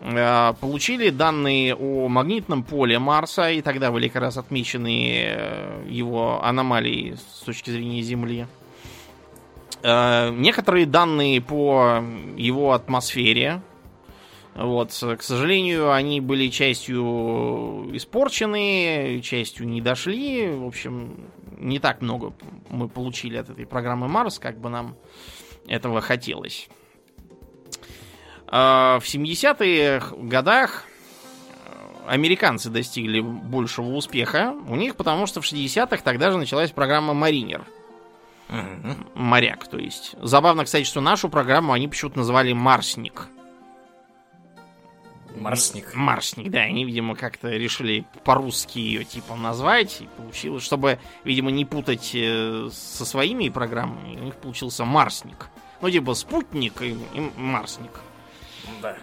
Э, 0.00 0.52
получили 0.60 1.10
данные 1.10 1.74
о 1.74 2.08
магнитном 2.08 2.62
поле 2.62 2.98
Марса, 2.98 3.50
и 3.50 3.62
тогда 3.62 3.90
были 3.90 4.08
как 4.08 4.22
раз 4.22 4.36
отмечены 4.36 5.14
э, 5.16 5.84
его 5.88 6.44
аномалии 6.44 7.14
с 7.14 7.44
точки 7.44 7.70
зрения 7.70 8.02
Земли. 8.02 8.46
Э, 9.82 10.30
некоторые 10.30 10.86
данные 10.86 11.40
по 11.40 12.02
его 12.36 12.72
атмосфере. 12.72 13.62
Вот, 14.56 14.90
к 14.90 15.22
сожалению, 15.22 15.92
они 15.92 16.22
были 16.22 16.48
частью 16.48 17.90
испорчены, 17.92 19.20
частью 19.22 19.68
не 19.68 19.82
дошли. 19.82 20.48
В 20.48 20.64
общем, 20.64 21.28
не 21.58 21.78
так 21.78 22.00
много 22.00 22.32
мы 22.70 22.88
получили 22.88 23.36
от 23.36 23.50
этой 23.50 23.66
программы 23.66 24.08
Марс, 24.08 24.38
как 24.38 24.58
бы 24.58 24.70
нам 24.70 24.96
этого 25.66 26.00
хотелось. 26.00 26.70
А, 28.46 28.98
в 28.98 29.04
70-х 29.04 30.16
годах 30.16 30.84
э, 31.66 32.08
американцы 32.08 32.70
достигли 32.70 33.20
большего 33.20 33.88
успеха. 33.94 34.54
У 34.68 34.76
них 34.76 34.96
потому 34.96 35.26
что 35.26 35.42
в 35.42 35.44
60-х 35.44 35.98
тогда 35.98 36.30
же 36.30 36.38
началась 36.38 36.70
программа 36.70 37.12
Маринер. 37.12 37.66
Моряк, 39.14 39.68
то 39.68 39.76
есть. 39.76 40.14
Забавно, 40.22 40.64
кстати, 40.64 40.84
что 40.84 41.02
нашу 41.02 41.28
программу 41.28 41.72
они 41.72 41.88
почему-то 41.88 42.18
называли 42.18 42.52
Марсник. 42.52 43.28
Марсник. 45.40 45.94
Марсник, 45.94 46.50
да. 46.50 46.60
Они, 46.60 46.84
видимо, 46.84 47.14
как-то 47.14 47.48
решили 47.50 48.04
по-русски 48.24 48.78
ее 48.78 49.04
типа 49.04 49.36
назвать. 49.36 50.00
И 50.00 50.08
получилось, 50.16 50.62
чтобы, 50.62 50.98
видимо, 51.24 51.50
не 51.50 51.64
путать 51.64 52.10
э, 52.14 52.68
со 52.72 53.04
своими 53.04 53.48
программами. 53.48 54.16
У 54.16 54.24
них 54.24 54.36
получился 54.36 54.84
Марсник. 54.84 55.48
Ну, 55.80 55.90
типа 55.90 56.14
спутник 56.14 56.80
и, 56.82 56.96
и 57.14 57.30
Марсник. 57.36 57.90
Да. 58.82 58.96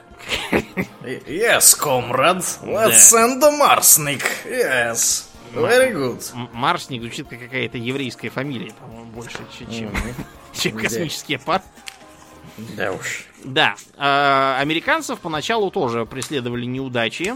Yes, 1.02 1.78
comrade. 1.80 2.44
Let's 2.64 3.12
send 3.12 3.42
the 3.42 3.52
Marsnik. 3.52 4.24
Yes. 4.46 5.28
Very 5.54 5.94
good. 5.94 6.24
Марсник 6.54 7.02
звучит 7.02 7.28
как 7.28 7.40
какая-то 7.40 7.78
еврейская 7.78 8.30
фамилия, 8.30 8.74
по-моему, 8.74 9.12
больше, 9.12 9.38
чем, 9.70 9.92
чем 10.54 10.78
космический 10.78 11.36
аппарат. 11.36 11.64
Да 12.58 12.92
уж. 12.94 13.26
Да. 13.44 13.76
А, 13.98 14.58
американцев 14.60 15.20
поначалу 15.20 15.72
тоже 15.72 16.06
преследовали 16.06 16.66
неудачи. 16.66 17.34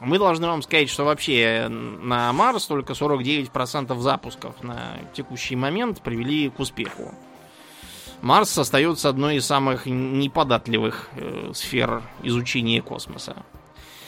Мы 0.00 0.18
должны 0.18 0.46
вам 0.46 0.62
сказать, 0.62 0.88
что 0.88 1.04
вообще 1.04 1.68
на 1.68 2.32
Марс 2.32 2.66
только 2.66 2.94
49% 2.94 3.98
запусков 4.00 4.62
на 4.62 4.96
текущий 5.12 5.56
момент 5.56 6.00
привели 6.00 6.48
к 6.48 6.58
успеху. 6.58 7.14
Марс 8.22 8.56
остается 8.56 9.08
одной 9.08 9.36
из 9.36 9.46
самых 9.46 9.86
неподатливых 9.86 11.08
э, 11.16 11.52
сфер 11.54 12.02
изучения 12.22 12.82
космоса. 12.82 13.36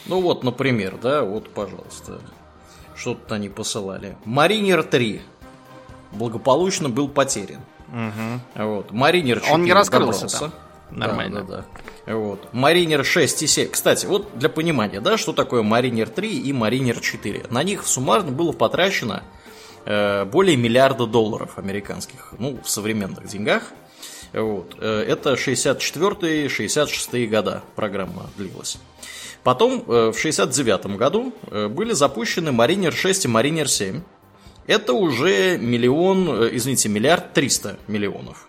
Ну 0.07 0.21
вот, 0.21 0.45
например, 0.45 0.99
да, 1.00 1.23
вот, 1.23 1.50
пожалуйста, 1.50 2.21
что-то 2.95 3.37
они 3.37 3.49
посылали. 3.49 4.17
Маринер 4.25 4.83
3 4.83 5.23
благополучно 6.12 6.88
был 6.88 7.09
потерян. 7.09 7.61
Угу. 7.92 8.64
Вот. 8.64 8.90
Маринер 8.90 9.40
4 9.40 9.54
Он 9.54 9.62
не 9.64 9.72
раскрылся 9.72 10.26
добрался. 10.26 10.38
там. 10.38 10.52
Нормально. 10.90 11.42
Да, 11.42 11.56
да, 11.56 11.64
да. 12.06 12.16
Вот. 12.16 12.49
Маринер 12.52 13.04
6 13.04 13.42
и 13.42 13.46
7. 13.46 13.68
Кстати, 13.68 14.06
вот 14.06 14.37
для 14.38 14.49
понимания, 14.49 15.00
да, 15.00 15.16
что 15.16 15.32
такое 15.32 15.62
Маринер 15.62 16.08
3 16.08 16.40
и 16.40 16.52
Маринер 16.52 17.00
4. 17.00 17.46
На 17.50 17.62
них 17.62 17.87
суммарно 17.87 18.32
было 18.32 18.52
потрачено 18.52 19.22
э, 19.84 20.25
более 20.25 20.56
миллиарда 20.56 21.06
долларов 21.06 21.58
американских, 21.58 22.34
ну, 22.38 22.58
в 22.62 22.68
современных 22.68 23.26
деньгах. 23.28 23.72
Вот. 24.32 24.75
Э, 24.78 25.04
это 25.06 25.34
64-66 25.34 27.26
года 27.26 27.62
программа 27.76 28.30
длилась. 28.37 28.78
Потом 29.42 29.84
э, 29.87 30.12
в 30.12 30.18
69 30.18 30.96
году 30.96 31.34
э, 31.50 31.68
были 31.68 31.92
запущены 31.92 32.52
Маринер 32.52 32.92
6 32.92 33.25
и 33.26 33.28
Маринер 33.28 33.68
7. 33.68 34.02
Это 34.66 34.92
уже 34.92 35.59
миллион, 35.59 36.45
э, 36.45 36.50
извините, 36.52 36.88
миллиард 36.88 37.33
триста 37.33 37.78
миллионов. 37.88 38.49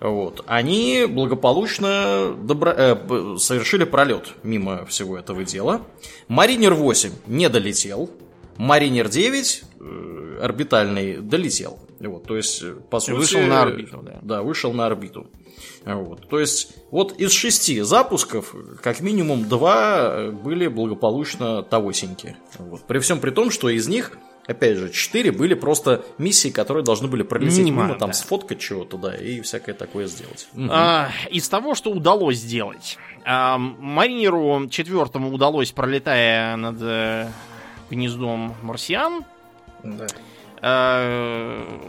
Вот. 0.00 0.44
Они 0.46 1.06
благополучно 1.08 2.34
добро... 2.42 2.72
э, 2.72 3.36
совершили 3.38 3.84
пролет 3.84 4.34
мимо 4.42 4.84
всего 4.86 5.18
этого 5.18 5.44
дела. 5.44 5.82
Маринер 6.28 6.74
8 6.74 7.10
не 7.26 7.48
долетел. 7.48 8.10
Маринер 8.56 9.08
9 9.08 9.62
э, 9.80 10.38
орбитальный 10.42 11.18
долетел. 11.18 11.78
Вот, 11.98 12.24
то 12.24 12.36
есть, 12.36 12.62
по 12.90 13.00
сути... 13.00 13.16
Вышел 13.16 13.40
на 13.40 13.62
орбиту, 13.62 14.02
да. 14.02 14.18
Да, 14.20 14.42
вышел 14.42 14.72
на 14.74 14.86
орбиту. 14.86 15.26
Вот. 15.86 16.28
То 16.28 16.38
есть, 16.38 16.74
вот 16.90 17.18
из 17.18 17.32
шести 17.32 17.80
запусков, 17.80 18.54
как 18.82 19.00
минимум 19.00 19.48
два 19.48 20.30
были 20.30 20.66
благополучно 20.66 21.62
тогосенькие. 21.62 22.36
Вот. 22.58 22.82
При 22.82 22.98
всем 22.98 23.18
при 23.18 23.30
том, 23.30 23.50
что 23.50 23.70
из 23.70 23.88
них 23.88 24.18
Опять 24.46 24.76
же, 24.76 24.90
четыре 24.90 25.32
были 25.32 25.54
просто 25.54 26.04
миссии, 26.18 26.50
которые 26.50 26.84
должны 26.84 27.08
были 27.08 27.22
пролететь 27.22 27.64
мимо, 27.64 27.84
мимо 27.84 27.98
там 27.98 28.10
да. 28.10 28.14
сфоткать 28.14 28.60
чего-то, 28.60 28.96
да, 28.96 29.14
и 29.14 29.40
всякое 29.40 29.74
такое 29.74 30.06
сделать. 30.06 30.48
А, 30.70 31.10
из 31.30 31.48
того, 31.48 31.74
что 31.74 31.90
удалось 31.90 32.36
сделать, 32.36 32.96
а, 33.24 33.58
Маринеру 33.58 34.68
четвертому 34.70 35.32
удалось, 35.32 35.72
пролетая 35.72 36.54
над 36.56 36.76
э, 36.80 37.28
гнездом 37.90 38.54
марсиан, 38.62 39.24
да. 39.82 40.06
а, 40.62 41.80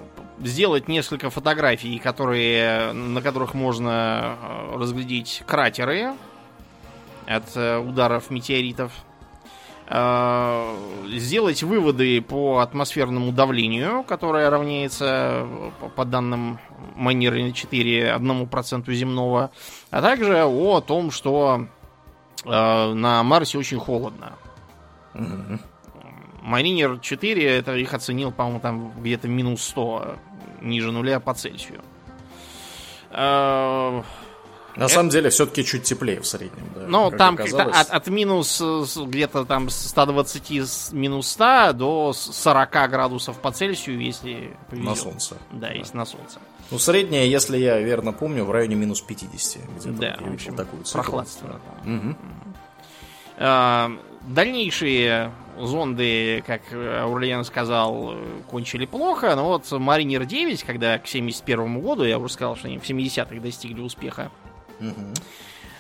сделать 0.44 0.88
несколько 0.88 1.30
фотографий, 1.30 2.00
которые, 2.00 2.92
на 2.94 3.22
которых 3.22 3.54
можно 3.54 4.38
э, 4.42 4.78
разглядеть 4.78 5.44
кратеры 5.46 6.14
от 7.28 7.56
э, 7.56 7.78
ударов 7.78 8.30
метеоритов. 8.30 8.92
Э, 9.90 10.76
сделать 11.08 11.64
выводы 11.64 12.22
по 12.22 12.60
атмосферному 12.60 13.32
давлению, 13.32 14.04
которое 14.04 14.50
равняется, 14.50 15.48
по 15.96 16.04
данным 16.04 16.60
Маниры 16.96 17.54
4, 17.54 18.10
1% 18.14 18.94
земного, 18.94 19.52
а 19.90 20.02
также 20.02 20.44
о 20.44 20.82
том, 20.82 21.10
что 21.10 21.68
э, 22.44 22.94
на 22.94 23.24
Марсе 23.24 23.58
очень 23.58 23.80
холодно. 23.80 24.34
Mm-hmm. 25.14 25.60
Маринер 26.42 27.00
4, 27.00 27.46
это 27.46 27.76
их 27.76 27.94
оценил, 27.94 28.34
по-моему, 28.34 28.60
там 28.60 28.92
где-то 29.00 29.30
минус 29.30 29.64
100, 29.64 30.18
ниже 30.62 30.92
нуля 30.92 31.22
по 31.22 31.34
Цельсию. 31.34 31.82
Э, 33.12 34.04
на 34.78 34.84
это... 34.84 34.94
самом 34.94 35.10
деле, 35.10 35.30
все-таки 35.30 35.66
чуть 35.66 35.84
теплее 35.84 36.22
в 36.22 36.28
среднем. 36.28 36.70
Да, 36.76 36.86
ну, 36.88 37.12
там 37.12 37.38
от, 37.38 37.90
от 37.90 38.08
минус 38.08 38.62
где-то 38.96 39.46
там 39.46 39.70
120 39.70 40.94
минус 40.94 41.28
100 41.30 41.74
до 41.74 42.14
40 42.14 42.72
градусов 42.90 43.38
по 43.40 43.52
Цельсию, 43.52 44.00
если 44.00 44.56
повезет. 44.70 44.90
На 44.90 44.96
солнце. 44.96 45.36
Да, 45.52 45.68
да, 45.68 45.74
если 45.74 45.98
на 45.98 46.06
солнце. 46.06 46.40
Ну, 46.70 46.78
средняя, 46.78 47.26
если 47.26 47.58
я 47.58 47.80
верно 47.80 48.14
помню, 48.14 48.44
в 48.44 48.52
районе 48.52 48.76
минус 48.76 49.02
50. 49.02 49.98
Да, 49.98 50.18
в 50.20 50.34
общем, 50.34 50.56
такую 50.56 50.84
прохладственно. 50.84 51.60
Угу. 51.84 52.16
А, 53.40 53.92
дальнейшие 54.28 55.32
зонды, 55.60 56.44
как 56.46 56.62
Аурлиен 56.72 57.44
сказал, 57.46 58.16
кончили 58.50 58.86
плохо, 58.86 59.36
но 59.36 59.48
вот 59.48 59.72
Маринер 59.72 60.26
9, 60.26 60.64
когда 60.64 61.00
к 61.00 61.08
71 61.08 61.80
году, 61.80 62.04
я 62.04 62.20
уже 62.20 62.34
сказал, 62.34 62.56
что 62.56 62.68
они 62.68 62.78
в 62.78 62.84
70-х 62.84 63.40
достигли 63.42 63.82
успеха, 63.82 64.32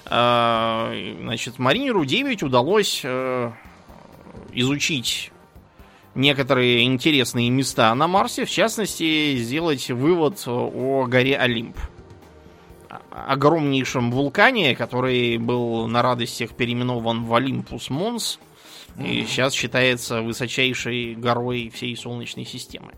а, 0.06 0.93
значит, 1.19 1.60
Маринеру 1.60 2.06
9 2.06 2.43
удалось 2.43 3.02
э, 3.04 3.52
изучить 4.54 5.32
некоторые 6.15 6.84
интересные 6.84 7.50
места 7.50 7.93
на 7.93 8.08
Марсе, 8.08 8.45
в 8.45 8.50
частности, 8.50 9.36
сделать 9.38 9.89
вывод 9.89 10.41
о 10.48 11.06
горе 11.08 11.38
Олимп. 11.38 11.78
Огромнейшем 13.12 14.12
вулкане, 14.12 14.76
который 14.76 15.38
был 15.38 15.88
на 15.88 16.02
радостях 16.02 16.56
переименован 16.56 17.26
в 17.26 17.34
Олимпус 17.34 17.89
Монс 17.89 18.39
и 19.00 19.26
сейчас 19.26 19.54
считается 19.54 20.22
высочайшей 20.22 21.15
горой 21.15 21.69
всей 21.69 21.95
Солнечной 21.95 22.45
системы. 22.45 22.93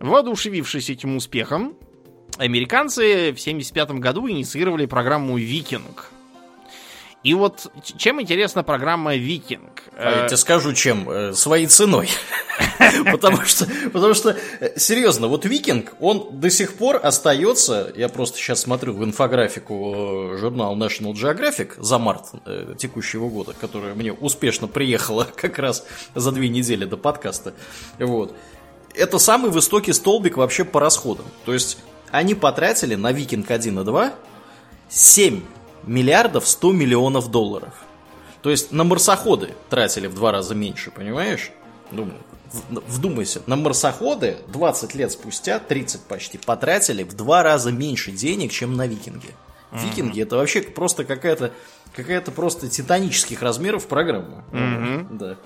Воодушевившись 0.00 0.90
этим 0.90 1.16
успехом, 1.16 1.76
американцы 2.38 3.32
в 3.32 3.40
1975 3.40 3.90
году 3.92 4.28
инициировали 4.28 4.86
программу 4.86 5.36
«Викинг». 5.38 6.10
И 7.24 7.32
вот 7.32 7.72
чем 7.96 8.20
интересна 8.20 8.62
программа 8.62 9.16
«Викинг»? 9.16 9.82
А 9.96 10.20
я 10.20 10.26
тебе 10.26 10.36
скажу, 10.36 10.74
чем. 10.74 11.08
Э, 11.08 11.32
своей 11.32 11.66
ценой. 11.66 12.10
потому, 13.10 13.42
что, 13.46 13.66
потому 13.94 14.12
что, 14.12 14.36
э, 14.60 14.78
серьезно, 14.78 15.28
вот 15.28 15.46
«Викинг», 15.46 15.94
он 16.00 16.38
до 16.38 16.50
сих 16.50 16.74
пор 16.74 17.00
остается, 17.02 17.90
я 17.96 18.10
просто 18.10 18.36
сейчас 18.36 18.60
смотрю 18.60 18.92
в 18.92 19.02
инфографику 19.02 20.34
э, 20.34 20.36
журнала 20.38 20.76
National 20.76 21.14
Geographic 21.14 21.72
за 21.78 21.98
март 21.98 22.26
текущего 22.76 23.30
года, 23.30 23.54
которая 23.58 23.94
мне 23.94 24.12
успешно 24.12 24.68
приехала 24.68 25.26
как 25.34 25.58
раз 25.58 25.86
за 26.14 26.30
две 26.30 26.50
недели 26.50 26.84
до 26.84 26.98
подкаста. 26.98 27.54
Вот. 27.98 28.36
Это 28.94 29.18
самый 29.18 29.50
высокий 29.50 29.94
столбик 29.94 30.36
вообще 30.36 30.64
по 30.64 30.78
расходам. 30.78 31.24
То 31.46 31.54
есть 31.54 31.78
они 32.14 32.36
потратили 32.36 32.94
на 32.94 33.10
Викинг 33.10 33.50
1 33.50 33.80
и 33.80 33.84
2 33.84 34.12
7 34.88 35.42
миллиардов 35.82 36.46
100 36.46 36.72
миллионов 36.72 37.30
долларов. 37.30 37.74
То 38.40 38.50
есть 38.50 38.70
на 38.70 38.84
марсоходы 38.84 39.54
тратили 39.68 40.06
в 40.06 40.14
два 40.14 40.30
раза 40.30 40.54
меньше, 40.54 40.92
понимаешь? 40.92 41.50
Думаю, 41.90 42.18
вдумайся, 42.70 43.42
на 43.46 43.56
марсоходы 43.56 44.36
20 44.48 44.94
лет 44.94 45.10
спустя, 45.10 45.58
30 45.58 46.02
почти, 46.02 46.38
потратили 46.38 47.02
в 47.02 47.14
два 47.14 47.42
раза 47.42 47.72
меньше 47.72 48.12
денег, 48.12 48.52
чем 48.52 48.76
на 48.76 48.86
викинги. 48.86 49.30
Викинги 49.74 50.22
это 50.22 50.36
вообще 50.36 50.62
просто 50.62 51.04
какая-то 51.04 51.52
какая-то 51.94 52.32
просто 52.32 52.68
титанических 52.68 53.40
размеров 53.42 53.86
программа. 53.86 54.44
Mm-hmm. 54.52 55.06
Да. 55.10 55.36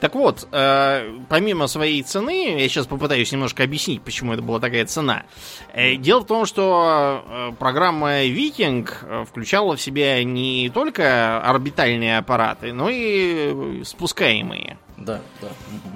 Так 0.00 0.16
вот, 0.16 0.48
э, 0.50 1.18
помимо 1.28 1.68
своей 1.68 2.02
цены, 2.02 2.58
я 2.58 2.68
сейчас 2.68 2.86
попытаюсь 2.86 3.30
немножко 3.30 3.62
объяснить, 3.62 4.02
почему 4.02 4.32
это 4.32 4.42
была 4.42 4.58
такая 4.58 4.84
цена. 4.84 5.24
Э, 5.72 5.94
дело 5.94 6.22
в 6.22 6.26
том, 6.26 6.44
что 6.44 7.24
э, 7.24 7.52
программа 7.58 8.24
Викинг 8.24 8.98
э, 9.02 9.24
включала 9.28 9.76
в 9.76 9.80
себя 9.80 10.24
не 10.24 10.70
только 10.70 11.40
орбитальные 11.42 12.18
аппараты, 12.18 12.72
но 12.72 12.88
и 12.90 13.82
спускаемые. 13.84 14.76
Да, 15.04 15.20
да. 15.40 15.48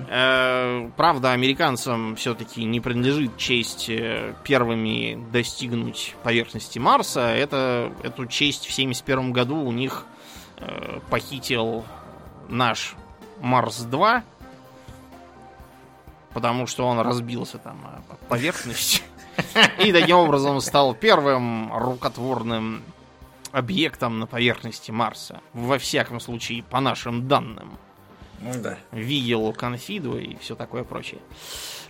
Э, 0.09 0.90
правда, 0.97 1.33
американцам 1.33 2.16
все-таки 2.16 2.64
не 2.64 2.81
принадлежит 2.81 3.37
честь 3.37 3.88
э, 3.88 4.35
первыми 4.42 5.25
достигнуть 5.31 6.16
поверхности 6.23 6.79
Марса. 6.79 7.29
Это, 7.29 7.92
эту 8.03 8.27
честь 8.27 8.66
в 8.66 8.73
1971 8.73 9.33
году 9.33 9.57
у 9.57 9.71
них 9.71 10.07
э, 10.59 11.01
похитил 11.09 11.85
наш 12.49 12.95
Марс-2, 13.40 14.23
потому 16.33 16.66
что 16.66 16.87
он 16.87 16.99
разбился 17.01 17.59
там 17.59 17.79
поверхность. 18.29 19.05
И 19.85 19.92
таким 19.92 20.16
образом 20.16 20.61
стал 20.61 20.95
первым 20.95 21.73
рукотворным 21.73 22.83
объектом 23.53 24.19
на 24.19 24.27
поверхности 24.27 24.90
Марса. 24.90 25.40
Во 25.53 25.79
всяком 25.79 26.21
случае, 26.21 26.62
по 26.62 26.81
нашим 26.81 27.29
данным. 27.29 27.79
Ну 28.40 28.53
да. 28.62 28.79
Видел 28.92 29.53
конфиду 29.53 30.18
и 30.18 30.37
все 30.37 30.55
такое 30.55 30.85
прочее. 30.85 31.20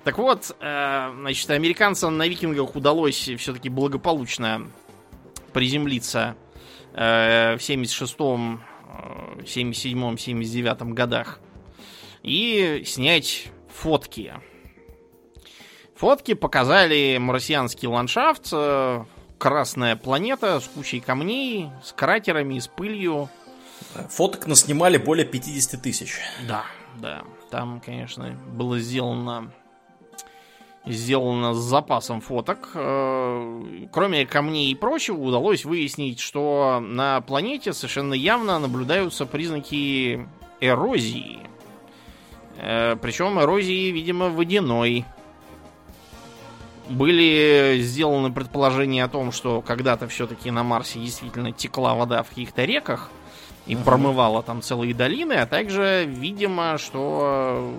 Так 0.05 0.19
вот, 0.19 0.55
э, 0.61 1.13
значит, 1.19 1.51
американцам 1.51 2.17
на 2.17 2.29
викингах 2.29 2.77
удалось 2.77 3.17
все-таки 3.17 3.69
благополучно 3.69 4.71
приземлиться 5.53 6.37
э, 6.93 7.57
в 7.57 7.61
76-м 7.61 8.63
77-79 9.41 10.93
годах 10.93 11.41
и 12.23 12.83
снять 12.87 13.49
фотки. 13.69 14.35
Фотки 15.97 16.35
показали 16.35 17.17
марсианский 17.19 17.89
ландшафт, 17.89 18.51
э, 18.53 19.05
красная 19.39 19.97
планета 19.97 20.61
с 20.61 20.65
кучей 20.69 21.01
камней, 21.01 21.71
с 21.83 21.93
кратерами, 21.93 22.59
с 22.59 22.69
пылью. 22.69 23.31
Фоток 24.11 24.47
наснимали 24.47 24.99
более 24.99 25.27
50 25.27 25.81
тысяч. 25.81 26.19
Да, 26.47 26.65
да. 27.01 27.23
Там, 27.51 27.81
конечно, 27.85 28.31
было 28.53 28.79
сделано 28.79 29.53
сделано 30.87 31.53
с 31.55 31.59
запасом 31.59 32.21
фоток. 32.21 32.71
Э, 32.75 33.87
кроме 33.91 34.25
камней 34.25 34.71
и 34.71 34.75
прочего, 34.75 35.21
удалось 35.21 35.65
выяснить, 35.65 36.21
что 36.21 36.81
на 36.81 37.21
планете 37.21 37.73
совершенно 37.73 38.15
явно 38.15 38.59
наблюдаются 38.59 39.27
признаки 39.27 40.29
эрозии. 40.61 41.41
Э, 42.59 42.97
Причем 43.03 43.41
эрозии, 43.41 43.91
видимо, 43.91 44.29
водяной. 44.29 45.05
Были 46.89 47.79
сделаны 47.81 48.33
предположения 48.33 49.03
о 49.03 49.09
том, 49.09 49.33
что 49.33 49.61
когда-то 49.61 50.07
все-таки 50.07 50.53
на 50.53 50.63
Марсе 50.63 51.01
действительно 51.01 51.51
текла 51.51 51.95
вода 51.97 52.23
в 52.23 52.29
каких-то 52.29 52.65
реках 52.65 53.11
и 53.67 53.75
Мгм. 53.75 53.85
промывала 53.85 54.43
там 54.43 54.63
целые 54.63 54.95
долины, 54.95 55.35
а 55.35 55.47
также, 55.47 56.05
видимо, 56.07 56.79
что 56.79 57.75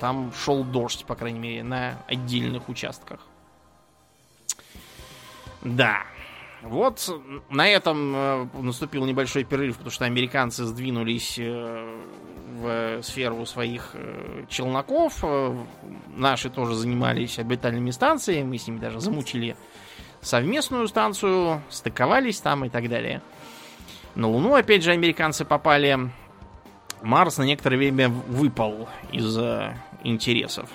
там 0.00 0.32
шел 0.32 0.64
дождь, 0.64 1.04
по 1.04 1.14
крайней 1.14 1.38
мере, 1.38 1.62
на 1.62 1.98
отдельных 2.08 2.68
участках. 2.68 3.20
Да. 5.62 6.02
Вот 6.62 7.08
на 7.50 7.68
этом 7.68 8.14
э, 8.16 8.46
наступил 8.60 9.04
небольшой 9.04 9.44
перерыв, 9.44 9.76
потому 9.76 9.92
что 9.92 10.06
американцы 10.06 10.64
сдвинулись 10.64 11.36
э, 11.38 12.00
в 12.60 13.02
сферу 13.02 13.46
своих 13.46 13.90
э, 13.94 14.44
челноков. 14.48 15.20
Э, 15.22 15.56
Наши 16.16 16.50
тоже 16.50 16.74
занимались 16.74 17.38
орбитальными 17.38 17.92
станциями, 17.92 18.48
мы 18.48 18.58
с 18.58 18.66
ними 18.66 18.78
даже 18.80 18.98
замутили 18.98 19.56
совместную 20.20 20.88
станцию, 20.88 21.62
стыковались 21.70 22.40
там 22.40 22.64
и 22.64 22.68
так 22.68 22.88
далее. 22.88 23.22
На 24.18 24.26
Луну, 24.26 24.56
опять 24.56 24.82
же, 24.82 24.90
американцы 24.90 25.44
попали. 25.44 25.96
Марс 27.02 27.38
на 27.38 27.44
некоторое 27.44 27.76
время 27.76 28.08
выпал 28.08 28.88
из 29.12 29.38
э, 29.38 29.76
интересов. 30.02 30.68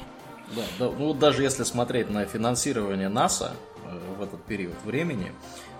Да, 0.56 0.62
да, 0.80 0.86
ну 0.86 1.08
вот 1.08 1.20
даже 1.20 1.44
если 1.44 1.64
смотреть 1.64 2.10
на 2.10 2.24
финансирование 2.24 3.10
НАСА 3.10 3.52
э, 3.86 4.00
в 4.18 4.24
этот 4.24 4.42
период 4.46 4.76
времени, 4.86 5.34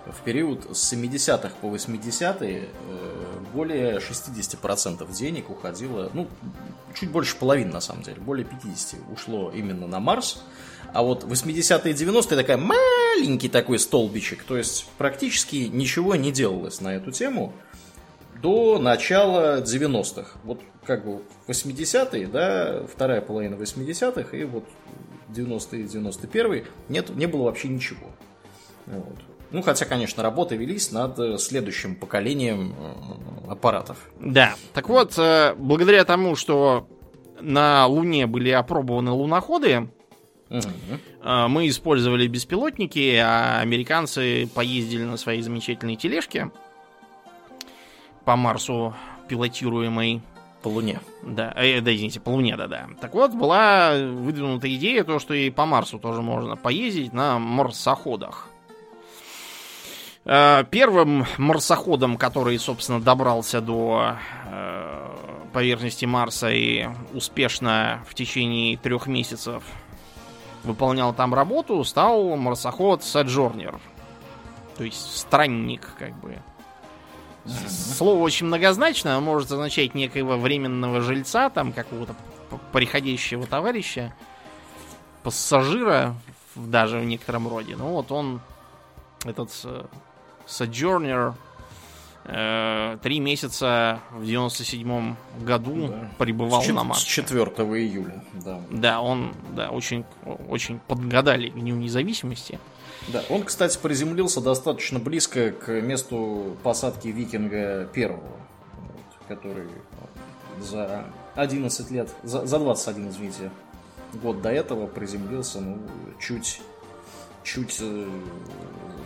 в 0.04 0.20
период 0.20 0.76
с 0.76 0.92
70-х 0.92 1.52
по 1.62 1.68
80-е 1.68 2.68
э, 2.68 3.38
более 3.54 3.96
60% 3.96 5.10
денег 5.14 5.48
уходило, 5.48 6.10
ну, 6.12 6.28
чуть 6.94 7.10
больше 7.10 7.34
половины 7.34 7.72
на 7.72 7.80
самом 7.80 8.02
деле, 8.02 8.20
более 8.20 8.44
50 8.44 9.00
ушло 9.10 9.50
именно 9.50 9.86
на 9.86 10.00
Марс, 10.00 10.44
а 10.92 11.02
вот 11.02 11.24
80-е 11.24 11.92
и 11.92 11.94
90-е 11.94 12.36
такая 12.36 12.58
маленький 13.14 13.48
такой 13.48 13.78
столбичек, 13.78 14.42
то 14.44 14.56
есть 14.56 14.86
практически 14.98 15.68
ничего 15.72 16.16
не 16.16 16.32
делалось 16.32 16.80
на 16.80 16.94
эту 16.94 17.10
тему 17.10 17.52
до 18.42 18.78
начала 18.78 19.60
90-х. 19.62 20.38
Вот 20.44 20.60
как 20.84 21.04
бы 21.04 21.22
80-е, 21.48 22.26
да, 22.26 22.82
вторая 22.92 23.20
половина 23.20 23.54
80-х 23.54 24.36
и 24.36 24.44
вот 24.44 24.64
90-е, 25.30 25.84
91-е 25.84 26.64
нет, 26.88 27.10
не 27.10 27.26
было 27.26 27.44
вообще 27.44 27.68
ничего. 27.68 28.06
Вот. 28.86 29.16
Ну, 29.50 29.62
хотя, 29.62 29.86
конечно, 29.86 30.22
работы 30.22 30.56
велись 30.56 30.90
над 30.90 31.18
э, 31.18 31.38
следующим 31.38 31.94
поколением 31.94 32.74
э, 33.46 33.52
аппаратов. 33.52 34.10
Да. 34.20 34.56
Так 34.72 34.88
вот, 34.88 35.14
э, 35.16 35.54
благодаря 35.56 36.04
тому, 36.04 36.34
что 36.34 36.88
на 37.40 37.86
Луне 37.86 38.26
были 38.26 38.50
опробованы 38.50 39.12
луноходы, 39.12 39.88
Э, 41.22 41.46
мы 41.48 41.68
использовали 41.68 42.26
беспилотники, 42.26 43.16
а 43.16 43.60
американцы 43.60 44.48
поездили 44.54 45.04
на 45.04 45.16
своей 45.16 45.42
замечательной 45.42 45.96
тележке 45.96 46.50
по 48.24 48.36
Марсу 48.36 48.94
пилотируемой. 49.28 50.22
По 50.62 50.68
Луне. 50.68 51.00
Да, 51.22 51.52
э, 51.56 51.80
да, 51.82 51.94
извините, 51.94 52.20
по 52.20 52.30
Луне, 52.30 52.56
да-да. 52.56 52.88
Так 53.00 53.14
вот, 53.14 53.34
была 53.34 53.92
выдвинута 53.94 54.74
идея, 54.74 55.04
то, 55.04 55.18
что 55.18 55.34
и 55.34 55.50
по 55.50 55.66
Марсу 55.66 55.98
тоже 55.98 56.22
можно 56.22 56.56
поездить 56.56 57.12
на 57.12 57.38
марсоходах. 57.38 58.48
Э, 60.24 60.64
Первым 60.70 61.26
марсоходом, 61.36 62.16
который, 62.16 62.58
собственно, 62.58 62.98
добрался 62.98 63.60
до 63.60 64.16
э, 64.46 64.94
поверхности 65.52 66.06
Марса 66.06 66.50
и 66.50 66.88
успешно 67.12 68.02
в 68.08 68.14
течение 68.14 68.78
трех 68.78 69.06
месяцев 69.06 69.62
выполнял 70.64 71.12
там 71.12 71.34
работу, 71.34 71.82
стал 71.84 72.36
марсоход 72.36 73.04
Соджорнер. 73.04 73.78
То 74.76 74.84
есть 74.84 75.16
странник, 75.16 75.88
как 75.98 76.14
бы. 76.20 76.38
Слово 77.68 78.22
очень 78.22 78.46
многозначно, 78.46 79.20
может 79.20 79.52
означать 79.52 79.94
некоего 79.94 80.36
временного 80.36 81.02
жильца, 81.02 81.50
там 81.50 81.72
какого-то 81.72 82.14
приходящего 82.72 83.46
товарища, 83.46 84.14
пассажира 85.22 86.14
даже 86.54 86.98
в 86.98 87.04
некотором 87.04 87.48
роде. 87.48 87.76
Ну 87.76 87.88
вот 87.88 88.10
он, 88.12 88.40
этот 89.24 89.50
Sojourner, 90.46 91.30
э, 91.30 91.34
три 92.24 93.20
месяца 93.20 94.00
в 94.10 94.22
97-м 94.22 95.16
году 95.42 95.88
Да. 95.88 96.10
пребывал 96.18 96.62
с, 96.62 96.68
на 96.68 96.80
с 96.80 96.84
Марсе. 96.84 97.06
4 97.06 97.42
июля, 97.44 98.24
да. 98.32 98.60
Да, 98.70 99.00
он, 99.02 99.34
да, 99.54 99.70
очень, 99.70 100.04
очень 100.48 100.78
подгадали 100.78 101.50
к 101.50 101.54
Дню 101.54 101.76
независимости. 101.76 102.58
Да, 103.08 103.22
он, 103.28 103.42
кстати, 103.44 103.76
приземлился 103.76 104.40
достаточно 104.40 104.98
близко 104.98 105.50
к 105.52 105.68
месту 105.82 106.56
посадки 106.62 107.08
Викинга 107.08 107.84
первого, 107.92 108.38
который 109.28 109.68
за 110.58 111.04
11 111.34 111.90
лет, 111.90 112.08
за, 112.22 112.46
за 112.46 112.58
21, 112.58 113.10
извините, 113.10 113.50
год 114.14 114.40
до 114.40 114.50
этого 114.50 114.86
приземлился, 114.86 115.60
ну, 115.60 115.78
чуть, 116.18 116.62
чуть 117.42 117.76
э, 117.82 118.08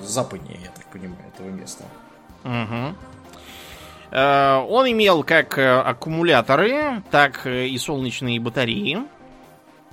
западнее, 0.03 0.61
я 0.63 0.71
так 0.71 0.85
понимаю, 0.87 1.21
этого 1.35 1.49
места. 1.49 1.85
Мгм. 2.45 2.95
Э, 4.11 4.65
Он 4.69 4.91
имел 4.91 5.23
как 5.23 5.59
э, 5.59 5.81
аккумуляторы, 5.81 7.03
так 7.11 7.47
э, 7.47 7.67
и 7.67 7.79
солнечные 7.79 8.41
батареи. 8.41 8.99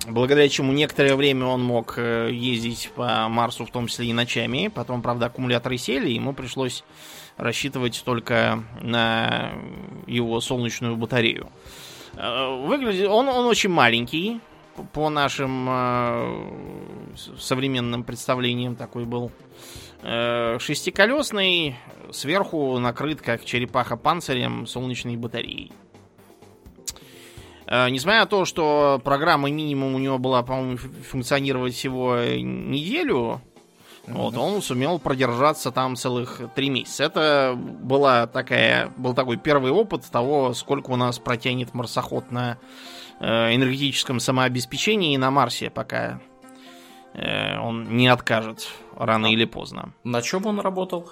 Благодаря 0.08 0.48
чему 0.48 0.72
некоторое 0.72 1.16
время 1.16 1.46
он 1.46 1.64
мог 1.64 1.98
ездить 1.98 2.92
по 2.94 3.28
Марсу, 3.28 3.64
в 3.64 3.72
том 3.72 3.88
числе 3.88 4.06
и 4.06 4.12
ночами. 4.12 4.70
Потом, 4.72 5.02
правда, 5.02 5.26
аккумуляторы 5.26 5.78
сели, 5.78 6.10
ему 6.10 6.32
пришлось 6.32 6.84
рассчитывать 7.36 8.02
только 8.04 8.62
на 8.80 9.50
его 10.06 10.40
солнечную 10.40 10.96
батарею. 10.96 11.50
Выглядит 12.14 13.08
он, 13.08 13.28
он 13.28 13.46
очень 13.46 13.70
маленький, 13.70 14.40
по 14.92 15.10
нашим 15.10 15.66
современным 17.36 18.04
представлениям 18.04 18.76
такой 18.76 19.06
был. 19.06 19.32
Шестиколесный, 20.02 21.74
сверху 22.12 22.78
накрыт, 22.78 23.20
как 23.20 23.44
черепаха 23.44 23.96
панцирем, 23.96 24.66
солнечной 24.66 25.16
батареей. 25.16 25.72
Э, 27.66 27.88
Несмотря 27.90 28.20
на 28.20 28.26
то, 28.26 28.44
что 28.44 29.00
программа 29.04 29.50
минимум 29.50 29.94
у 29.94 29.98
него 29.98 30.18
была, 30.18 30.42
по-моему, 30.42 30.76
функционировать 30.76 31.74
всего 31.74 32.16
неделю, 32.16 33.40
вот, 34.06 34.36
он 34.36 34.62
сумел 34.62 35.00
продержаться 35.00 35.72
там 35.72 35.96
целых 35.96 36.40
три 36.54 36.70
месяца. 36.70 37.04
Это 37.04 37.54
была 37.56 38.26
такая, 38.28 38.92
был 38.96 39.14
такой 39.14 39.36
первый 39.36 39.72
опыт 39.72 40.04
того, 40.10 40.54
сколько 40.54 40.90
у 40.90 40.96
нас 40.96 41.18
протянет 41.18 41.74
марсоход 41.74 42.30
на 42.30 42.58
э, 43.18 43.54
энергетическом 43.54 44.20
самообеспечении 44.20 45.16
на 45.16 45.32
Марсе, 45.32 45.70
пока 45.70 46.20
э, 47.14 47.58
он 47.58 47.96
не 47.96 48.06
откажет 48.06 48.68
рано 48.96 49.26
или 49.32 49.44
поздно. 49.44 49.92
На 50.04 50.22
чем 50.22 50.46
он 50.46 50.60
работал? 50.60 51.10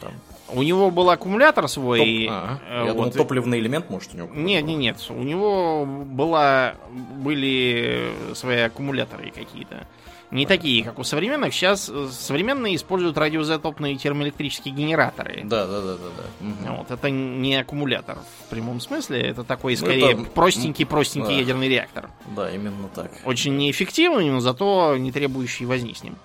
Там, 0.00 0.12
У 0.54 0.62
него 0.62 0.90
был 0.90 1.10
аккумулятор 1.10 1.68
свой. 1.68 2.24
топ- 2.26 2.32
ага. 2.34 2.60
э, 2.68 2.84
Я 2.86 2.92
думал, 2.92 3.04
вот, 3.06 3.14
топливный 3.14 3.58
элемент, 3.58 3.90
может, 3.90 4.14
у 4.14 4.16
него? 4.16 4.28
Нет, 4.34 4.64
нет, 4.64 4.78
нет. 4.78 5.06
У 5.10 5.22
него 5.22 5.84
была, 5.86 6.74
были 7.16 8.12
свои 8.34 8.58
аккумуляторы 8.60 9.30
какие-то. 9.30 9.86
Не 10.30 10.44
такие, 10.44 10.84
как 10.84 10.98
у 10.98 11.04
современных. 11.04 11.54
Сейчас 11.54 11.88
э, 11.88 12.08
современные 12.12 12.76
используют 12.76 13.16
радиоизотопные 13.16 13.96
термоэлектрические 13.96 14.74
генераторы. 14.74 15.40
Да, 15.44 15.66
да, 15.66 15.80
да, 15.80 15.94
да, 15.94 16.08
да. 16.18 16.46
Мгм. 16.46 16.76
Вот, 16.76 16.90
это 16.90 17.08
не 17.08 17.56
аккумулятор 17.56 18.18
в 18.44 18.50
прямом 18.50 18.80
смысле. 18.80 19.22
Это 19.22 19.42
такой, 19.42 19.72
Ну, 19.72 19.78
скорее, 19.78 20.12
это, 20.12 20.24
простенький-простенький 20.24 21.28
да. 21.34 21.40
ядерный 21.40 21.68
реактор. 21.68 22.10
Да, 22.36 22.50
именно 22.50 22.88
так. 22.94 23.10
Очень 23.24 23.56
неэффективный, 23.56 24.28
но 24.30 24.40
зато 24.40 24.96
не 24.98 25.12
требующий 25.12 25.64
возни 25.64 25.94
с 25.94 26.02
ним. 26.04 26.16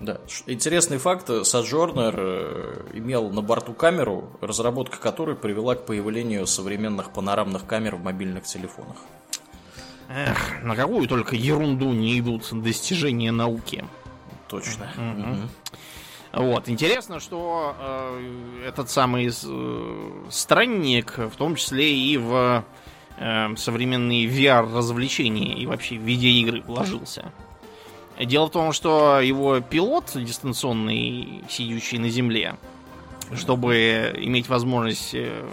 Да. 0.00 0.18
Интересный 0.46 0.98
факт. 0.98 1.30
Sojourner 1.30 2.14
э, 2.16 2.90
имел 2.94 3.30
на 3.30 3.40
борту 3.40 3.72
камеру, 3.72 4.30
разработка 4.40 4.98
которой 4.98 5.36
привела 5.36 5.74
к 5.74 5.86
появлению 5.86 6.46
современных 6.46 7.12
панорамных 7.12 7.66
камер 7.66 7.96
в 7.96 8.02
мобильных 8.02 8.44
телефонах. 8.44 8.96
Эх, 10.08 10.62
на 10.62 10.76
какую 10.76 11.06
только 11.08 11.36
ерунду 11.36 11.92
не 11.92 12.18
идут 12.18 12.48
достижения 12.50 13.32
науки. 13.32 13.84
Точно. 14.48 14.88
Мгм. 14.96 15.48
Вот. 16.32 16.68
Интересно, 16.68 17.20
что 17.20 17.76
э, 17.78 18.64
этот 18.66 18.90
самый 18.90 19.28
э, 19.28 20.24
странник, 20.30 21.18
в 21.18 21.36
том 21.36 21.56
числе 21.56 21.94
и 21.94 22.16
в 22.16 22.64
э, 23.18 23.56
современные 23.56 24.26
VR-развлечения 24.26 25.54
и 25.54 25.66
вообще 25.66 25.96
в 25.96 26.02
видеоигры 26.02 26.62
вложился. 26.62 27.32
Дело 28.18 28.46
в 28.46 28.50
том, 28.50 28.72
что 28.72 29.20
его 29.20 29.60
пилот 29.60 30.12
дистанционный, 30.14 31.42
сидящий 31.48 31.98
на 31.98 32.08
земле, 32.08 32.56
чтобы 33.34 34.12
иметь 34.16 34.48
возможность 34.48 35.14
э, 35.14 35.44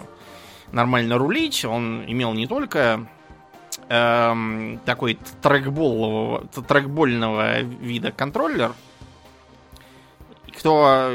нормально 0.72 1.18
рулить, 1.18 1.64
он 1.64 2.04
имел 2.06 2.32
не 2.34 2.46
только 2.46 3.06
эм, 3.88 4.80
такой 4.84 5.18
трекболового, 5.42 6.46
трекбольного 6.46 7.60
вида 7.60 8.12
контроллер. 8.12 8.72
Кто 10.56 11.12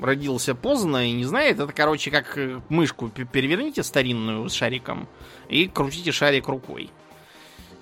родился 0.00 0.54
поздно 0.54 1.08
и 1.08 1.12
не 1.12 1.24
знает, 1.24 1.58
это, 1.58 1.72
короче, 1.72 2.10
как 2.10 2.38
мышку 2.68 3.08
переверните 3.08 3.82
старинную 3.82 4.48
с 4.48 4.52
шариком 4.52 5.08
и 5.48 5.66
крутите 5.66 6.12
шарик 6.12 6.48
рукой. 6.48 6.90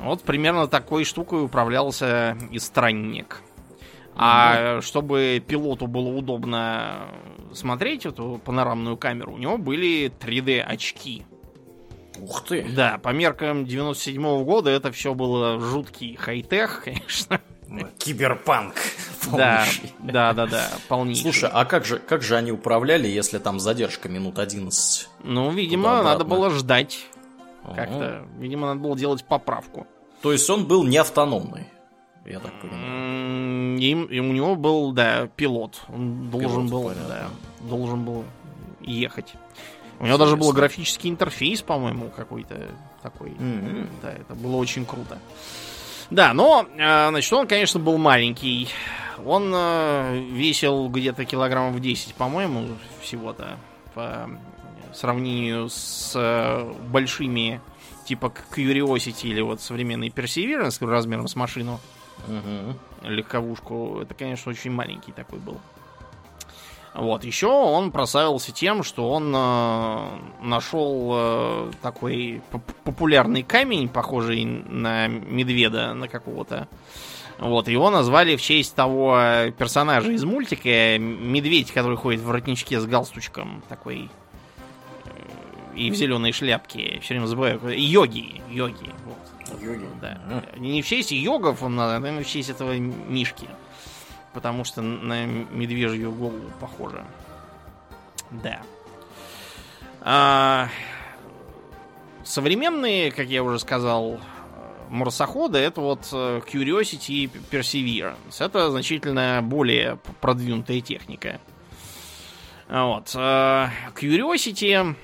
Вот 0.04 0.22
примерно 0.22 0.66
такой 0.66 1.04
штукой 1.04 1.44
управлялся 1.44 2.36
и 2.50 2.58
странник. 2.58 3.42
А 4.16 4.80
чтобы 4.80 5.42
пилоту 5.44 5.86
было 5.86 6.08
удобно 6.08 7.08
смотреть 7.52 8.06
эту 8.06 8.40
панорамную 8.44 8.96
камеру, 8.96 9.34
у 9.34 9.38
него 9.38 9.58
были 9.58 10.12
3D 10.20 10.60
очки. 10.60 11.24
Ух 12.20 12.44
ты! 12.44 12.64
Да, 12.76 12.98
по 12.98 13.08
меркам 13.08 13.64
97 13.64 14.22
-го 14.22 14.44
года 14.44 14.70
это 14.70 14.92
все 14.92 15.14
было 15.14 15.58
жуткий 15.58 16.14
хай-тех, 16.16 16.82
конечно. 16.84 17.40
Киберпанк. 17.98 18.74
Да, 19.32 19.64
да, 19.98 20.32
да, 20.32 20.46
да, 20.46 20.68
полнейший. 20.86 21.22
Слушай, 21.22 21.50
а 21.52 21.64
как 21.64 21.84
же, 21.84 21.98
как 21.98 22.22
же 22.22 22.36
они 22.36 22.52
управляли, 22.52 23.08
если 23.08 23.38
там 23.38 23.58
задержка 23.58 24.08
минут 24.08 24.38
11? 24.38 25.08
Ну, 25.24 25.50
видимо, 25.50 26.02
надо 26.02 26.24
было 26.24 26.50
ждать. 26.50 27.06
Как-то, 27.74 28.26
видимо, 28.38 28.68
надо 28.68 28.80
было 28.80 28.96
делать 28.96 29.24
поправку. 29.24 29.86
То 30.24 30.32
есть 30.32 30.48
он 30.48 30.64
был 30.64 30.84
не 30.84 30.96
автономный, 30.96 31.66
я 32.24 32.40
так 32.40 32.58
понимаю. 32.58 33.78
И, 33.78 33.90
и 33.90 34.20
у 34.20 34.32
него 34.32 34.56
был, 34.56 34.92
да, 34.92 35.28
пилот. 35.36 35.82
Он 35.90 36.30
должен 36.30 36.66
пилот, 36.66 36.70
был, 36.70 36.82
понятно. 36.88 37.08
да, 37.08 37.68
должен 37.68 38.04
был 38.06 38.24
ехать. 38.80 39.34
У 40.00 40.06
него 40.06 40.16
даже 40.16 40.36
был 40.36 40.50
графический 40.54 41.10
интерфейс, 41.10 41.60
по-моему, 41.60 42.08
какой-то 42.08 42.70
такой. 43.02 43.32
Mm-hmm. 43.32 43.88
Да, 44.00 44.12
это 44.12 44.34
было 44.34 44.56
очень 44.56 44.86
круто. 44.86 45.18
Да, 46.08 46.32
но, 46.32 46.64
э, 46.74 47.08
значит, 47.10 47.30
он, 47.34 47.46
конечно, 47.46 47.78
был 47.78 47.98
маленький. 47.98 48.70
Он 49.26 49.52
э, 49.54 50.20
весил 50.32 50.88
где-то 50.88 51.26
килограммов 51.26 51.78
10, 51.78 52.14
по-моему, 52.14 52.68
всего-то. 53.02 53.58
По 53.92 54.30
сравнению 54.94 55.68
с 55.68 56.12
э, 56.14 56.72
большими 56.88 57.60
типа 58.04 58.32
Curiosity 58.54 59.28
или 59.28 59.40
вот 59.40 59.60
современный 59.60 60.08
Perseverance 60.08 60.84
размером 60.86 61.28
с 61.28 61.36
машину. 61.36 61.80
Угу. 62.28 63.08
Легковушку. 63.08 64.00
Это, 64.02 64.14
конечно, 64.14 64.50
очень 64.50 64.70
маленький 64.70 65.12
такой 65.12 65.38
был. 65.38 65.58
Вот, 66.94 67.24
еще 67.24 67.48
он 67.48 67.90
прославился 67.90 68.52
тем, 68.52 68.84
что 68.84 69.10
он 69.10 69.34
э, 69.34 70.08
нашел 70.42 71.10
э, 71.12 71.72
такой 71.82 72.40
популярный 72.84 73.42
камень, 73.42 73.88
похожий 73.88 74.44
на 74.44 75.08
медведа, 75.08 75.92
на 75.94 76.06
какого-то. 76.06 76.68
Вот, 77.40 77.66
его 77.66 77.90
назвали 77.90 78.36
в 78.36 78.42
честь 78.42 78.76
того 78.76 79.18
персонажа 79.58 80.12
из 80.12 80.22
мультика, 80.22 80.96
медведь, 80.98 81.72
который 81.72 81.96
ходит 81.96 82.20
в 82.20 82.26
воротничке 82.26 82.78
с 82.78 82.86
галстучком, 82.86 83.64
такой 83.68 84.08
и 85.76 85.90
в 85.90 85.94
зеленой 85.94 86.32
шляпке. 86.32 87.00
Все 87.00 87.14
время 87.14 87.26
забываю. 87.26 87.60
Йоги. 87.68 88.42
Йоги. 88.50 88.90
Вот. 89.04 89.62
Йоги. 89.62 89.88
Да. 90.00 90.18
Не 90.56 90.82
в 90.82 90.86
честь 90.86 91.12
йогов 91.12 91.62
он 91.62 91.76
надо, 91.76 91.96
а 91.96 92.20
в 92.20 92.24
честь 92.24 92.50
этого 92.50 92.76
мишки. 92.78 93.48
Потому 94.32 94.64
что 94.64 94.82
на 94.82 95.26
медвежью 95.26 96.12
голову 96.12 96.50
похоже. 96.60 97.04
Да. 98.30 98.60
А, 100.00 100.68
современные, 102.24 103.12
как 103.12 103.28
я 103.28 103.42
уже 103.42 103.58
сказал, 103.58 104.20
марсоходы 104.88 105.58
это 105.58 105.80
вот 105.80 106.08
э, 106.12 106.40
Curiosity 106.52 107.12
и 107.12 107.26
Perseverance. 107.26 108.44
Это 108.44 108.70
значительно 108.70 109.40
более 109.42 109.98
продвинутая 110.20 110.80
техника. 110.80 111.40
Вот. 112.68 113.12
Э, 113.14 113.68
Curiosity 113.94 114.96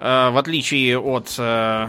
в 0.00 0.38
отличие 0.38 0.96
от 0.96 1.34
э, 1.38 1.88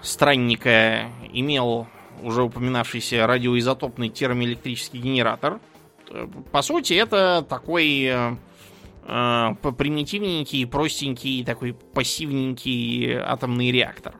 странника, 0.00 1.10
имел 1.32 1.86
уже 2.22 2.42
упоминавшийся 2.42 3.26
радиоизотопный 3.26 4.08
термоэлектрический 4.08 5.00
генератор. 5.00 5.60
Э, 6.08 6.26
по 6.50 6.62
сути, 6.62 6.94
это 6.94 7.44
такой 7.46 8.04
э, 8.04 8.36
примитивненький, 9.04 10.66
простенький, 10.66 11.44
такой 11.44 11.74
пассивненький 11.74 13.18
атомный 13.18 13.70
реактор. 13.70 14.14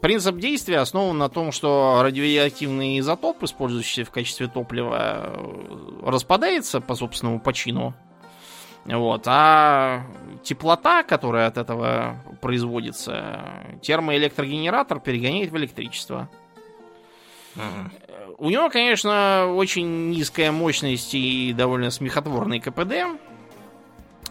Принцип 0.00 0.36
действия 0.36 0.78
основан 0.78 1.18
на 1.18 1.28
том, 1.28 1.50
что 1.50 2.00
радиоактивный 2.00 3.00
изотоп, 3.00 3.42
использующийся 3.42 4.04
в 4.04 4.10
качестве 4.12 4.46
топлива, 4.46 5.32
распадается 6.02 6.80
по 6.80 6.94
собственному 6.94 7.40
почину 7.40 7.92
вот. 8.86 9.22
А 9.26 10.02
теплота, 10.42 11.02
которая 11.02 11.48
от 11.48 11.56
этого 11.56 12.16
производится, 12.40 13.44
термоэлектрогенератор 13.82 15.00
перегоняет 15.00 15.50
в 15.50 15.56
электричество. 15.56 16.28
У 18.36 18.50
него, 18.50 18.68
конечно, 18.68 19.52
очень 19.54 20.10
низкая 20.10 20.50
мощность 20.50 21.14
и 21.14 21.52
довольно 21.52 21.90
смехотворный 21.90 22.60
КПД, 22.60 23.18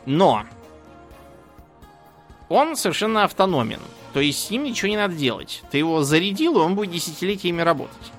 но 0.06 0.44
он 2.50 2.76
совершенно 2.76 3.24
автономен. 3.24 3.80
То 4.14 4.20
есть 4.20 4.46
с 4.46 4.52
ним 4.52 4.64
ничего 4.64 4.90
не 4.90 4.98
надо 4.98 5.16
делать. 5.16 5.64
Ты 5.72 5.80
его 5.80 6.04
зарядил, 6.04 6.58
и 6.58 6.60
он 6.62 6.76
будет 6.76 6.92
десятилетиями 6.92 7.62
работать. 7.62 8.12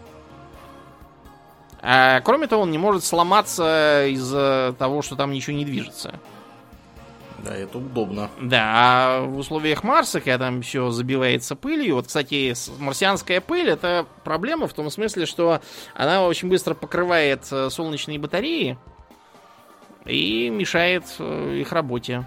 А, 1.86 2.22
кроме 2.22 2.46
того, 2.46 2.62
он 2.62 2.70
не 2.70 2.78
может 2.78 3.04
сломаться 3.04 4.06
из-за 4.06 4.74
того, 4.78 5.02
что 5.02 5.16
там 5.16 5.32
ничего 5.32 5.54
не 5.54 5.66
движется. 5.66 6.18
Да, 7.44 7.54
это 7.54 7.76
удобно. 7.76 8.30
Да, 8.40 8.62
а 8.64 9.20
в 9.20 9.36
условиях 9.36 9.84
Марса, 9.84 10.20
когда 10.20 10.46
там 10.46 10.62
все 10.62 10.88
забивается 10.90 11.54
пылью, 11.56 11.96
вот, 11.96 12.06
кстати, 12.06 12.54
марсианская 12.78 13.42
пыль 13.42 13.68
это 13.68 14.06
проблема 14.24 14.66
в 14.66 14.72
том 14.72 14.90
смысле, 14.90 15.26
что 15.26 15.60
она 15.94 16.24
очень 16.24 16.48
быстро 16.48 16.72
покрывает 16.72 17.46
э, 17.50 17.68
солнечные 17.68 18.18
батареи 18.18 18.78
и 20.06 20.48
мешает 20.48 21.04
э, 21.18 21.58
их 21.60 21.70
работе. 21.72 22.26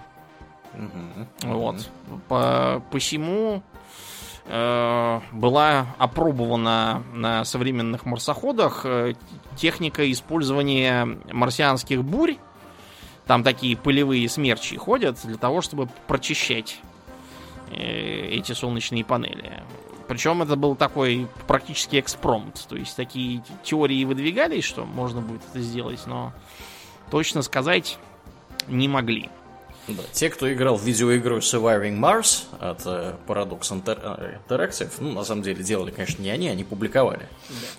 Угу. 0.76 1.54
Вот. 1.54 1.90
По, 2.28 2.84
посему 2.92 3.64
была 4.48 5.88
опробована 5.98 7.04
на 7.14 7.44
современных 7.44 8.06
марсоходах 8.06 8.86
э, 8.86 9.14
техника 9.58 10.10
использования 10.10 11.06
марсианских 11.32 12.04
бурь. 12.04 12.38
Там 13.26 13.44
такие 13.44 13.76
пылевые 13.76 14.30
смерчи 14.30 14.78
ходят 14.78 15.20
для 15.26 15.38
того, 15.38 15.62
чтобы 15.62 15.90
прочищать 16.08 16.80
э, 17.72 18.30
эти 18.32 18.54
солнечные 18.54 19.04
панели. 19.04 19.64
Причем 20.08 20.42
это 20.42 20.56
был 20.56 20.76
такой 20.76 21.28
практически 21.48 22.00
экспромт. 22.00 22.66
То 22.70 22.78
есть 22.78 22.96
такие 22.96 23.44
теории 23.64 24.06
выдвигались, 24.06 24.64
что 24.64 24.86
можно 24.86 25.20
будет 25.20 25.42
это 25.50 25.60
сделать, 25.60 26.02
но 26.06 26.32
точно 27.12 27.42
сказать 27.42 28.00
не 28.68 28.88
могли. 28.88 29.30
Да, 29.88 30.04
те, 30.12 30.30
кто 30.30 30.52
играл 30.52 30.76
в 30.76 30.84
видеоигру 30.84 31.38
Surviving 31.38 31.98
Mars 31.98 32.44
от 32.60 32.82
э, 32.86 33.16
Paradox 33.26 33.62
Inter- 33.72 34.38
Interactive, 34.48 34.92
ну, 35.00 35.14
на 35.14 35.24
самом 35.24 35.44
деле, 35.44 35.64
делали, 35.64 35.92
конечно, 35.92 36.22
не 36.22 36.30
они, 36.30 36.50
они 36.50 36.64
публиковали. 36.64 37.28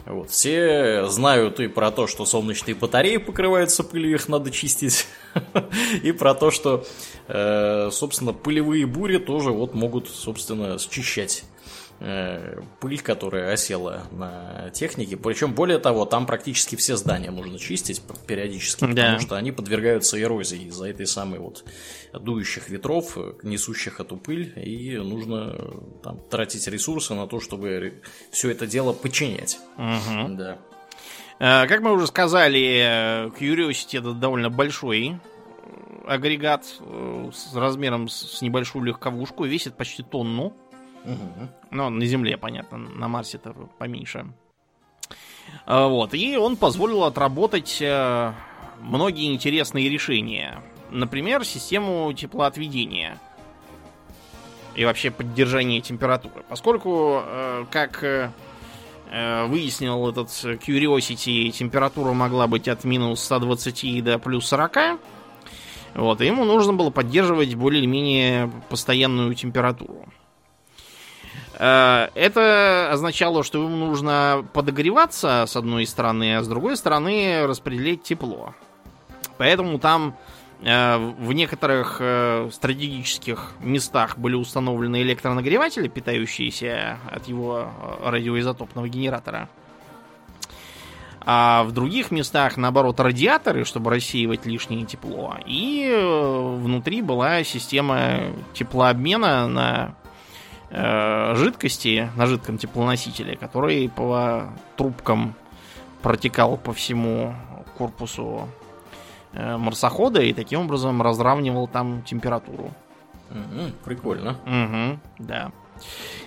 Да. 0.07 0.13
Вот, 0.13 0.31
все 0.31 1.07
знают 1.09 1.61
и 1.61 1.69
про 1.69 1.91
то, 1.91 2.07
что 2.07 2.25
солнечные 2.25 2.75
батареи 2.75 3.19
покрываются 3.19 3.85
пылью, 3.85 4.15
их 4.15 4.29
надо 4.29 4.51
чистить, 4.51 5.07
и 6.03 6.13
про 6.13 6.35
то, 6.35 6.51
что, 6.51 6.87
э, 7.27 7.91
собственно, 7.93 8.33
пылевые 8.33 8.87
бури 8.87 9.19
тоже 9.19 9.51
вот 9.51 9.75
могут, 9.75 10.09
собственно, 10.09 10.79
счищать 10.79 11.45
Э, 11.45 11.58
пыль, 11.99 13.01
которая 13.01 13.53
осела 13.53 14.05
на 14.13 14.71
технике. 14.71 15.17
Причем, 15.17 15.53
более 15.53 15.79
того, 15.79 16.05
там 16.05 16.27
практически 16.27 16.77
все 16.77 16.97
здания 16.97 17.31
нужно 17.31 17.59
чистить 17.59 18.03
периодически, 18.27 18.81
да. 18.83 18.89
потому 18.89 19.21
что 19.21 19.37
они 19.37 19.51
подвергаются 19.51 20.21
эрозии 20.21 20.69
из-за 20.69 20.87
этой 20.87 21.07
самой 21.07 21.41
вот 21.41 21.65
дующих 22.13 22.69
ветров, 22.69 23.17
несущих 23.43 24.01
эту 24.01 24.17
пыль, 24.17 24.53
и 24.57 24.97
нужно 24.97 25.57
там, 26.03 26.21
тратить 26.31 26.67
ресурсы 26.69 27.15
на 27.15 27.27
то, 27.27 27.41
чтобы 27.41 28.03
все 28.31 28.51
это 28.51 28.67
дело 28.67 28.93
починять. 28.93 29.59
Угу. 29.77 30.37
Да. 30.37 30.59
Э, 31.39 31.67
как 31.67 31.81
мы 31.81 31.93
уже 31.93 32.07
сказали, 32.07 33.29
Curiosity 33.39 33.99
это 33.99 34.13
довольно 34.13 34.51
большой 34.51 35.21
агрегат 36.07 36.65
э, 36.81 37.31
с 37.33 37.55
размером 37.55 38.09
с 38.09 38.41
небольшую 38.41 38.85
легковушку, 38.85 39.45
весит 39.45 39.77
почти 39.77 40.03
тонну. 40.03 40.55
Угу. 41.09 41.49
Ну, 41.71 41.89
на 41.89 42.07
Земле, 42.07 42.37
понятно, 42.37 42.77
на 42.77 43.09
Марсе 43.09 43.39
это 43.39 43.55
поменьше. 43.79 44.27
А, 45.65 45.89
вот, 45.89 46.13
и 46.13 46.37
он 46.37 46.57
позволил 46.57 47.05
отработать 47.05 47.79
э, 47.81 48.33
многие 48.81 49.33
интересные 49.33 49.89
решения. 49.89 50.63
Например, 50.91 51.45
систему 51.45 52.13
теплоотведения 52.13 53.19
и 54.75 54.85
вообще 54.85 55.11
поддержание 55.11 55.81
температуры. 55.81 56.45
Поскольку, 56.47 57.23
э, 57.25 57.65
как 57.71 58.05
э, 58.05 58.31
выяснил 59.47 60.11
этот 60.11 60.29
Curiosity, 60.29 61.51
температура 61.51 62.13
могла 62.13 62.47
быть 62.47 62.69
от 62.69 62.85
минус 62.85 63.21
120 63.23 64.05
до 64.05 64.19
плюс 64.19 64.47
40, 64.47 65.01
вот, 65.95 66.21
и 66.21 66.27
ему 66.27 66.45
нужно 66.45 66.75
было 66.75 66.91
поддерживать 66.91 67.55
более-менее 67.55 68.53
постоянную 68.69 69.35
температуру. 69.35 70.07
Э, 71.59 72.09
это 72.15 72.91
означало, 72.93 73.43
что 73.43 73.63
ему 73.63 73.77
нужно 73.77 74.47
подогреваться 74.53 75.45
с 75.47 75.57
одной 75.57 75.87
стороны, 75.87 76.37
а 76.37 76.43
с 76.43 76.49
другой 76.49 76.77
стороны 76.77 77.47
распределять 77.47 78.03
тепло. 78.03 78.55
Поэтому 79.37 79.79
там 79.79 80.17
э, 80.63 80.97
в 80.97 81.33
некоторых 81.33 81.99
э, 82.01 82.49
стратегических 82.53 83.53
местах 83.61 84.19
были 84.19 84.35
установлены 84.35 85.03
электронагреватели, 85.03 85.89
питающиеся 85.89 86.99
от 87.11 87.27
его 87.27 87.71
радиоизотопного 88.05 88.89
генератора. 88.89 89.49
А 91.31 91.65
в 91.65 91.73
других 91.73 92.11
местах, 92.11 92.57
наоборот, 92.57 93.01
радиаторы, 93.01 93.65
чтобы 93.65 93.91
рассеивать 93.91 94.47
лишнее 94.47 94.87
тепло. 94.87 95.37
И 95.45 95.95
внутри 96.63 97.03
была 97.03 97.45
система 97.45 98.21
теплообмена 98.55 99.47
на 99.47 99.95
э, 100.71 101.35
жидкости 101.37 102.11
на 102.17 102.27
жидком 102.27 102.59
теплоносителе, 102.59 103.37
который 103.37 103.89
по 103.89 104.53
трубкам 104.77 105.35
протекал 106.03 106.57
по 106.57 106.73
всему 106.73 107.35
корпусу 107.77 108.49
э, 109.33 109.57
марсохода 109.57 110.21
и 110.23 110.33
таким 110.33 110.61
образом 110.61 111.03
разравнивал 111.03 111.69
там 111.69 112.03
температуру. 112.03 112.71
Угу, 113.31 113.73
прикольно. 113.85 114.37
Угу, 114.47 115.01
да. 115.19 115.53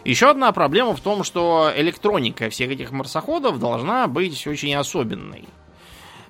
Еще 0.06 0.30
одна 0.30 0.52
проблема 0.52 0.96
в 0.96 1.02
том, 1.02 1.24
что 1.24 1.72
электроника 1.76 2.50
всех 2.50 2.72
этих 2.72 2.92
марсоходов 2.92 3.60
должна 3.60 4.08
быть 4.08 4.48
очень 4.48 4.74
особенной. 4.76 5.48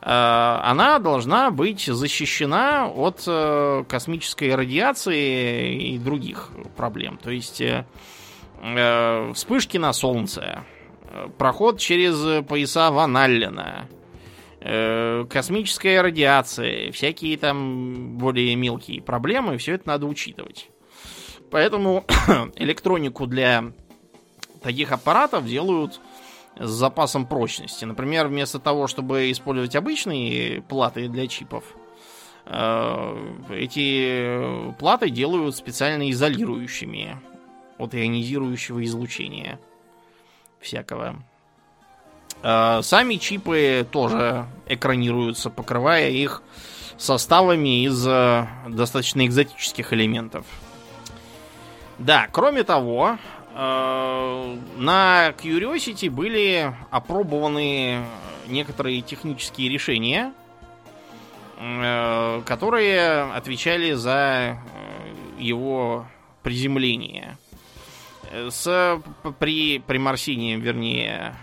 Э, 0.01 0.59
она 0.63 0.99
должна 0.99 1.51
быть 1.51 1.85
защищена 1.85 2.87
от 2.87 3.23
э, 3.27 3.83
космической 3.87 4.55
радиации 4.55 5.93
и 5.93 5.97
других 5.99 6.49
проблем. 6.75 7.19
То 7.21 7.29
есть 7.29 7.61
э, 7.61 7.85
вспышки 9.33 9.77
на 9.77 9.93
Солнце, 9.93 10.63
проход 11.37 11.79
через 11.79 12.45
пояса 12.45 12.91
Ван 12.91 13.17
Аллена, 13.17 13.87
космическая 14.59 16.01
радиация, 16.01 16.91
всякие 16.91 17.35
там 17.39 18.19
более 18.19 18.55
мелкие 18.55 19.01
проблемы, 19.01 19.57
все 19.57 19.73
это 19.73 19.87
надо 19.87 20.05
учитывать. 20.05 20.69
Поэтому 21.49 22.05
электронику 22.55 23.25
для 23.25 23.73
таких 24.61 24.91
аппаратов 24.91 25.47
делают 25.47 25.99
с 26.61 26.69
запасом 26.69 27.25
прочности. 27.25 27.85
Например, 27.85 28.27
вместо 28.27 28.59
того, 28.59 28.87
чтобы 28.87 29.31
использовать 29.31 29.75
обычные 29.75 30.61
платы 30.61 31.07
для 31.07 31.27
чипов, 31.27 31.63
э, 32.45 33.33
эти 33.49 34.73
платы 34.79 35.09
делают 35.09 35.55
специально 35.55 36.09
изолирующими 36.11 37.17
от 37.77 37.95
ионизирующего 37.95 38.83
излучения 38.85 39.59
всякого. 40.59 41.23
Э, 42.43 42.81
сами 42.83 43.15
чипы 43.15 43.87
тоже 43.91 44.45
экранируются, 44.67 45.49
покрывая 45.49 46.09
их 46.09 46.43
составами 46.97 47.85
из 47.85 48.05
э, 48.07 48.47
достаточно 48.67 49.25
экзотических 49.25 49.93
элементов. 49.93 50.45
Да, 51.97 52.27
кроме 52.31 52.63
того, 52.63 53.17
на 53.53 55.33
Curiosity 55.37 56.09
были 56.09 56.73
опробованы 56.89 58.03
некоторые 58.47 59.01
технические 59.01 59.69
решения, 59.69 60.33
э, 61.57 62.41
которые 62.45 63.23
отвечали 63.33 63.93
за 63.93 64.57
э, 64.57 65.13
его 65.39 66.05
приземление. 66.43 67.37
С, 68.31 69.01
при, 69.39 69.79
при 69.79 69.97
Марсине, 69.97 70.55
вернее, 70.55 71.35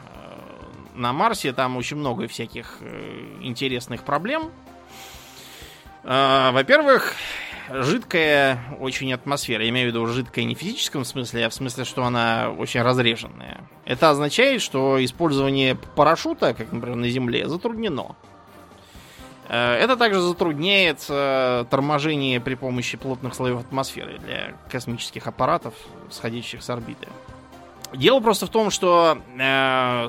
на 0.94 1.12
Марсе 1.12 1.52
там 1.52 1.76
очень 1.76 1.98
много 1.98 2.26
всяких 2.28 2.78
интересных 3.42 4.04
проблем. 4.04 4.50
Во-первых, 6.02 7.14
жидкая 7.70 8.58
очень 8.80 9.12
атмосфера. 9.12 9.62
Я 9.62 9.70
имею 9.70 9.90
в 9.90 9.94
виду 9.94 10.06
жидкая 10.06 10.44
не 10.44 10.54
в 10.54 10.58
физическом 10.58 11.04
смысле, 11.04 11.46
а 11.46 11.48
в 11.50 11.54
смысле, 11.54 11.84
что 11.84 12.04
она 12.04 12.50
очень 12.50 12.82
разреженная. 12.82 13.60
Это 13.84 14.10
означает, 14.10 14.62
что 14.62 15.02
использование 15.04 15.74
парашюта, 15.74 16.54
как, 16.54 16.72
например, 16.72 16.96
на 16.96 17.08
Земле, 17.08 17.48
затруднено. 17.48 18.16
Э, 19.48 19.74
это 19.74 19.96
также 19.96 20.20
затрудняет 20.20 21.00
торможение 21.70 22.40
при 22.40 22.54
помощи 22.54 22.96
плотных 22.96 23.34
слоев 23.34 23.60
атмосферы 23.60 24.18
для 24.18 24.54
космических 24.70 25.26
аппаратов, 25.26 25.74
сходящих 26.10 26.62
с 26.62 26.70
орбиты. 26.70 27.08
Дело 27.94 28.20
просто 28.20 28.46
в 28.46 28.50
том, 28.50 28.70
что 28.70 29.18
э, 29.38 30.08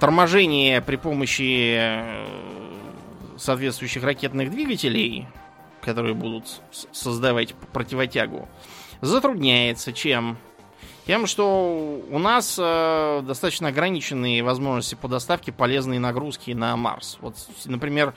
торможение 0.00 0.80
при 0.80 0.96
помощи 0.96 1.76
э, 1.78 2.26
соответствующих 3.36 4.02
ракетных 4.02 4.50
двигателей 4.50 5.28
которые 5.80 6.14
будут 6.14 6.60
создавать 6.92 7.54
противотягу, 7.72 8.48
затрудняется 9.00 9.92
чем? 9.92 10.38
Тем, 11.06 11.26
что 11.26 12.00
у 12.08 12.18
нас 12.18 12.56
э, 12.56 13.22
достаточно 13.24 13.68
ограниченные 13.68 14.44
возможности 14.44 14.94
по 14.94 15.08
доставке 15.08 15.50
полезной 15.50 15.98
нагрузки 15.98 16.52
на 16.52 16.76
Марс. 16.76 17.18
Вот, 17.20 17.34
например, 17.64 18.14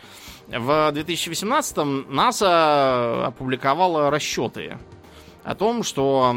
в 0.48 0.92
2018-м 0.94 2.06
НАСА 2.14 3.26
опубликовала 3.26 4.12
расчеты 4.12 4.78
о 5.44 5.56
том, 5.56 5.84
что 5.84 6.36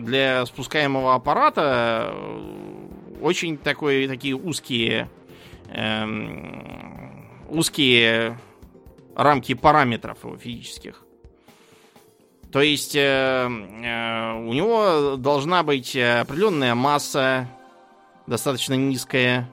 для 0.00 0.44
спускаемого 0.46 1.14
аппарата 1.14 2.12
э, 2.12 3.18
очень 3.22 3.56
такой, 3.56 4.06
такие 4.06 4.34
узкие, 4.36 5.08
эм, 5.70 7.26
узкие 7.48 8.38
рамки 9.14 9.54
параметров 9.54 10.18
его 10.24 10.36
физических. 10.36 11.02
То 12.52 12.60
есть 12.60 12.94
э, 12.94 13.00
э, 13.00 14.32
у 14.46 14.52
него 14.52 15.16
должна 15.16 15.64
быть 15.64 15.96
определенная 15.96 16.76
масса, 16.76 17.48
достаточно 18.28 18.74
низкая. 18.74 19.50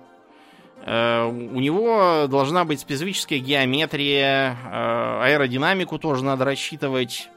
Э, 0.85 1.25
у 1.25 1.59
него 1.59 2.27
должна 2.29 2.63
быть 2.63 2.79
специфическая 2.79 3.39
геометрия, 3.39 4.55
э, 4.55 5.23
аэродинамику 5.23 5.97
тоже 5.97 6.23
надо 6.23 6.45
рассчитывать. 6.45 7.27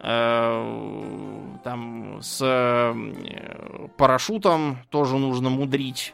Э, 0.00 1.58
там 1.64 2.18
с 2.20 2.40
э, 2.42 3.88
парашютом 3.96 4.78
тоже 4.90 5.16
нужно 5.16 5.48
мудрить. 5.48 6.12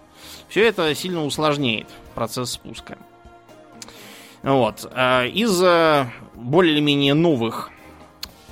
Все 0.49 0.65
это 0.65 0.95
сильно 0.95 1.25
усложняет 1.25 1.89
процесс 2.15 2.53
спуска. 2.53 2.99
Вот. 4.43 4.91
А 4.93 5.25
из 5.25 5.63
э, 5.63 6.07
более-менее 6.35 7.15
новых 7.15 7.71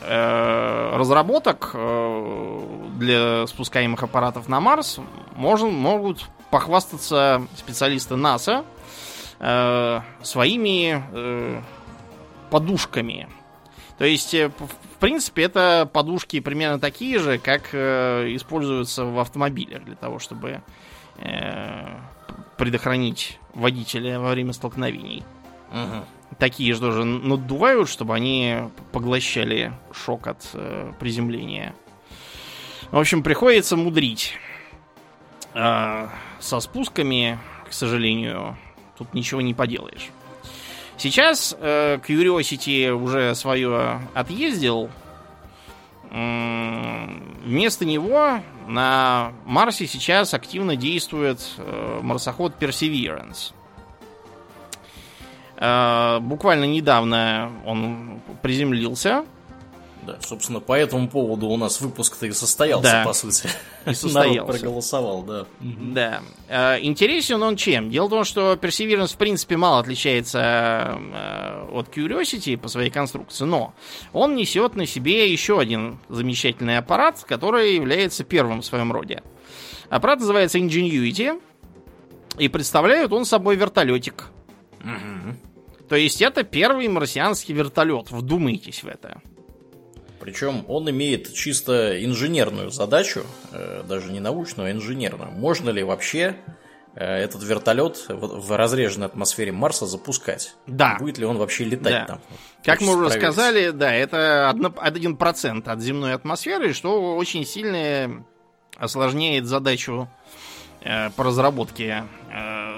э, 0.02 0.96
разработок 0.96 1.72
э, 1.74 2.86
для 2.96 3.46
спускаемых 3.46 4.02
аппаратов 4.02 4.48
на 4.48 4.60
Марс 4.60 5.00
можно, 5.34 5.68
могут 5.68 6.28
похвастаться 6.50 7.46
специалисты 7.56 8.16
НАСА 8.16 8.64
своими 10.22 11.02
подушками. 12.50 13.26
То 13.96 14.04
есть, 14.04 14.34
в 14.34 14.98
принципе, 14.98 15.44
это 15.44 15.88
подушки 15.90 16.40
примерно 16.40 16.78
такие 16.78 17.18
же, 17.18 17.38
как 17.38 17.74
используются 17.74 19.06
в 19.06 19.18
автомобилях 19.18 19.84
для 19.84 19.94
того, 19.94 20.18
чтобы 20.18 20.60
предохранить 22.58 23.38
водителя 23.54 24.20
во 24.20 24.32
время 24.32 24.52
столкновений. 24.52 25.24
Угу. 25.70 26.36
Такие 26.38 26.74
же 26.74 26.80
тоже 26.80 27.04
надувают, 27.04 27.88
чтобы 27.88 28.14
они 28.14 28.56
поглощали 28.92 29.72
шок 29.92 30.26
от 30.26 30.48
э, 30.54 30.92
приземления. 30.98 31.74
В 32.90 32.98
общем, 32.98 33.22
приходится 33.22 33.76
мудрить. 33.76 34.34
Э, 35.54 36.08
со 36.38 36.60
спусками, 36.60 37.38
к 37.68 37.72
сожалению, 37.72 38.56
тут 38.96 39.12
ничего 39.14 39.40
не 39.40 39.54
поделаешь. 39.54 40.10
Сейчас 40.96 41.56
э, 41.58 41.98
Curiosity 42.06 42.90
уже 42.90 43.34
свое 43.34 44.00
отъездил. 44.14 44.90
Вместо 46.10 47.84
него 47.84 48.40
на 48.66 49.32
Марсе 49.44 49.86
сейчас 49.86 50.34
активно 50.34 50.74
действует 50.74 51.40
э, 51.56 52.00
марсоход 52.02 52.54
Perseverance. 52.58 53.52
Э, 55.60 56.18
буквально 56.20 56.64
недавно 56.64 57.52
он 57.64 58.20
приземлился 58.42 59.24
да, 60.02 60.16
собственно, 60.20 60.60
по 60.60 60.72
этому 60.72 61.08
поводу 61.08 61.46
у 61.48 61.56
нас 61.56 61.80
выпуск-то 61.80 62.26
и 62.26 62.32
состоялся, 62.32 62.90
да. 62.90 63.04
по 63.04 63.12
сути. 63.12 63.48
И 63.86 63.94
состоялся. 63.94 64.40
Народ 64.40 64.46
проголосовал, 64.46 65.22
да. 65.22 65.46
Да. 65.60 66.20
Э, 66.48 66.78
интересен 66.80 67.42
он 67.42 67.56
чем? 67.56 67.90
Дело 67.90 68.06
в 68.06 68.10
том, 68.10 68.24
что 68.24 68.54
Perseverance, 68.54 69.14
в 69.14 69.16
принципе, 69.16 69.56
мало 69.56 69.80
отличается 69.80 70.98
э, 70.98 71.68
от 71.72 71.94
Curiosity 71.94 72.56
по 72.56 72.68
своей 72.68 72.90
конструкции, 72.90 73.44
но 73.44 73.74
он 74.12 74.36
несет 74.36 74.74
на 74.74 74.86
себе 74.86 75.30
еще 75.30 75.60
один 75.60 75.98
замечательный 76.08 76.78
аппарат, 76.78 77.22
который 77.26 77.74
является 77.74 78.24
первым 78.24 78.62
в 78.62 78.64
своем 78.64 78.92
роде. 78.92 79.22
Аппарат 79.90 80.20
называется 80.20 80.58
Ingenuity, 80.58 81.40
и 82.38 82.48
представляет 82.48 83.12
он 83.12 83.24
собой 83.24 83.56
вертолетик. 83.56 84.28
Угу. 84.82 85.49
То 85.90 85.96
есть 85.96 86.22
это 86.22 86.44
первый 86.44 86.86
марсианский 86.86 87.52
вертолет. 87.52 88.12
Вдумайтесь 88.12 88.84
в 88.84 88.86
это. 88.86 89.20
Причем 90.20 90.64
он 90.68 90.88
имеет 90.88 91.34
чисто 91.34 92.04
инженерную 92.04 92.70
задачу, 92.70 93.24
э, 93.50 93.82
даже 93.88 94.12
не 94.12 94.20
научную, 94.20 94.68
а 94.68 94.70
инженерную. 94.70 95.32
Можно 95.32 95.70
ли 95.70 95.82
вообще 95.82 96.36
э, 96.94 97.04
этот 97.04 97.42
вертолет 97.42 98.04
в 98.08 98.56
разреженной 98.56 99.08
атмосфере 99.08 99.50
Марса 99.50 99.86
запускать? 99.86 100.54
Да. 100.68 100.96
Будет 101.00 101.18
ли 101.18 101.24
он 101.24 101.38
вообще 101.38 101.64
летать 101.64 101.92
да. 101.92 102.04
там? 102.06 102.20
Как 102.62 102.80
мы 102.82 102.94
уже 102.94 103.10
сказали, 103.10 103.70
да, 103.70 103.92
это 103.92 104.54
1% 104.54 105.68
от 105.68 105.80
земной 105.80 106.14
атмосферы, 106.14 106.72
что 106.72 107.16
очень 107.16 107.44
сильно 107.44 108.24
осложняет 108.76 109.46
задачу 109.46 110.08
э, 110.82 111.10
по 111.10 111.24
разработке 111.24 112.04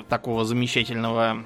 такого 0.09 0.47
замечательного 0.47 1.45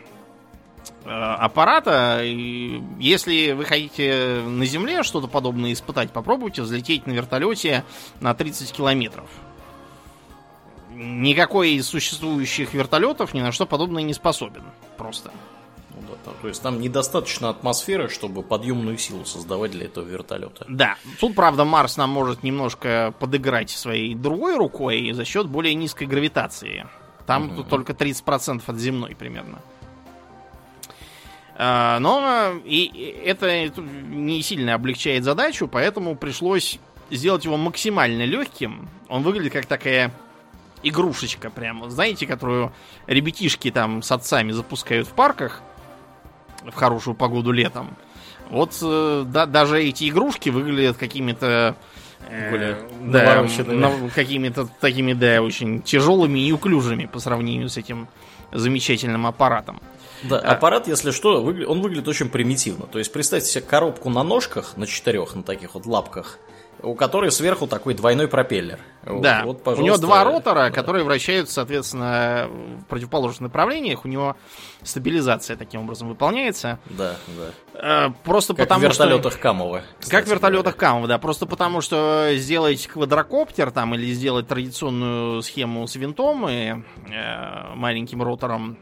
аппарата. 1.04 2.20
И 2.22 2.82
если 2.98 3.52
вы 3.52 3.64
хотите 3.64 4.42
на 4.46 4.64
Земле 4.66 5.02
что-то 5.02 5.28
подобное 5.28 5.72
испытать, 5.72 6.10
попробуйте 6.10 6.62
взлететь 6.62 7.06
на 7.06 7.12
вертолете 7.12 7.84
на 8.20 8.34
30 8.34 8.72
километров. 8.72 9.28
Никакой 10.90 11.72
из 11.72 11.86
существующих 11.86 12.72
вертолетов 12.72 13.34
ни 13.34 13.40
на 13.40 13.52
что 13.52 13.66
подобное 13.66 14.02
не 14.02 14.14
способен. 14.14 14.64
Просто. 14.96 15.30
Ну, 15.94 16.02
да, 16.08 16.14
там, 16.24 16.34
то 16.40 16.48
есть 16.48 16.62
там 16.62 16.80
недостаточно 16.80 17.50
атмосферы, 17.50 18.08
чтобы 18.08 18.42
подъемную 18.42 18.98
силу 18.98 19.24
создавать 19.24 19.72
для 19.72 19.86
этого 19.86 20.06
вертолета. 20.06 20.64
Да. 20.68 20.96
Тут, 21.20 21.34
правда, 21.34 21.64
Марс 21.64 21.96
нам 21.96 22.10
может 22.10 22.42
немножко 22.42 23.14
подыграть 23.18 23.70
своей 23.70 24.14
другой 24.14 24.56
рукой 24.56 25.12
за 25.12 25.24
счет 25.24 25.46
более 25.46 25.74
низкой 25.74 26.06
гравитации. 26.06 26.86
Там 27.26 27.50
угу. 27.50 27.64
только 27.64 27.92
30% 27.92 28.62
от 28.66 28.76
земной 28.76 29.14
примерно. 29.14 29.58
А, 29.58 29.75
но 31.58 32.52
и 32.64 33.20
это 33.24 33.68
не 33.68 34.42
сильно 34.42 34.74
облегчает 34.74 35.24
задачу, 35.24 35.68
поэтому 35.68 36.14
пришлось 36.14 36.78
сделать 37.10 37.44
его 37.44 37.56
максимально 37.56 38.24
легким. 38.24 38.88
Он 39.08 39.22
выглядит 39.22 39.52
как 39.52 39.66
такая 39.66 40.12
игрушечка 40.82 41.50
прямо, 41.50 41.90
знаете, 41.90 42.26
которую 42.26 42.72
ребятишки 43.06 43.70
там 43.70 44.02
с 44.02 44.12
отцами 44.12 44.52
запускают 44.52 45.08
в 45.08 45.12
парках 45.12 45.62
в 46.64 46.74
хорошую 46.74 47.14
погоду 47.14 47.52
летом. 47.52 47.96
Вот 48.50 48.78
э, 48.82 49.24
да, 49.26 49.46
даже 49.46 49.82
эти 49.82 50.08
игрушки 50.08 50.50
выглядят 50.50 50.96
какими-то 50.96 51.76
э, 52.28 52.76
да, 53.00 53.44
на, 53.66 54.10
какими-то 54.10 54.68
такими, 54.80 55.12
да, 55.12 55.42
очень 55.42 55.82
тяжелыми 55.82 56.38
и 56.38 56.52
уклюжими 56.52 57.06
по 57.06 57.18
сравнению 57.18 57.68
с 57.68 57.76
этим 57.76 58.08
замечательным 58.52 59.26
аппаратом. 59.26 59.80
Да, 60.24 60.38
а... 60.38 60.52
аппарат, 60.52 60.88
если 60.88 61.10
что, 61.10 61.42
он 61.42 61.80
выглядит 61.80 62.08
очень 62.08 62.28
примитивно. 62.28 62.86
То 62.86 62.98
есть 62.98 63.12
представьте 63.12 63.48
себе 63.48 63.62
коробку 63.62 64.10
на 64.10 64.22
ножках, 64.22 64.76
на 64.76 64.86
четырех, 64.86 65.34
на 65.34 65.42
таких 65.42 65.74
вот 65.74 65.86
лапках, 65.86 66.38
у 66.82 66.94
которой 66.94 67.30
сверху 67.30 67.66
такой 67.66 67.94
двойной 67.94 68.28
пропеллер. 68.28 68.78
Да, 69.04 69.42
вот, 69.44 69.66
у 69.66 69.82
него 69.82 69.96
два 69.96 70.24
ротора, 70.24 70.66
да. 70.66 70.70
которые 70.70 71.04
вращаются, 71.04 71.54
соответственно, 71.54 72.48
в 72.50 72.84
противоположных 72.84 73.40
направлениях. 73.40 74.04
У 74.04 74.08
него 74.08 74.36
стабилизация 74.82 75.56
таким 75.56 75.82
образом 75.82 76.08
выполняется. 76.08 76.78
Да, 76.90 77.16
да. 77.72 78.08
Э, 78.08 78.10
просто 78.24 78.54
как 78.54 78.68
потому 78.68 78.80
в 78.80 78.84
вертолетах 78.84 79.32
что... 79.34 79.42
Камова. 79.42 79.82
Как 80.08 80.26
в 80.26 80.28
вертолетах 80.28 80.76
Камова, 80.76 81.06
да. 81.06 81.18
Просто 81.18 81.46
потому 81.46 81.80
что 81.80 82.30
сделать 82.34 82.86
квадрокоптер 82.86 83.70
там 83.70 83.94
или 83.94 84.12
сделать 84.12 84.48
традиционную 84.48 85.42
схему 85.42 85.86
с 85.86 85.94
винтом 85.96 86.48
и 86.48 86.74
э, 87.10 87.74
маленьким 87.74 88.22
ротором 88.22 88.78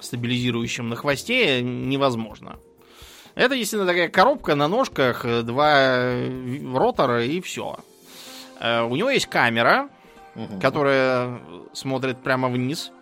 стабилизирующим 0.00 0.88
на 0.88 0.96
хвосте, 0.96 1.62
невозможно. 1.62 2.58
Это 3.34 3.56
действительно 3.56 3.86
такая 3.86 4.08
коробка 4.08 4.54
на 4.54 4.68
ножках, 4.68 5.24
два 5.44 6.12
ротора 6.74 7.24
и 7.24 7.40
все. 7.40 7.78
Э, 8.60 8.82
у 8.82 8.94
него 8.96 9.10
есть 9.10 9.26
камера, 9.26 9.88
угу. 10.34 10.60
которая 10.60 11.40
смотрит 11.72 12.22
прямо 12.22 12.48
вниз. 12.48 12.92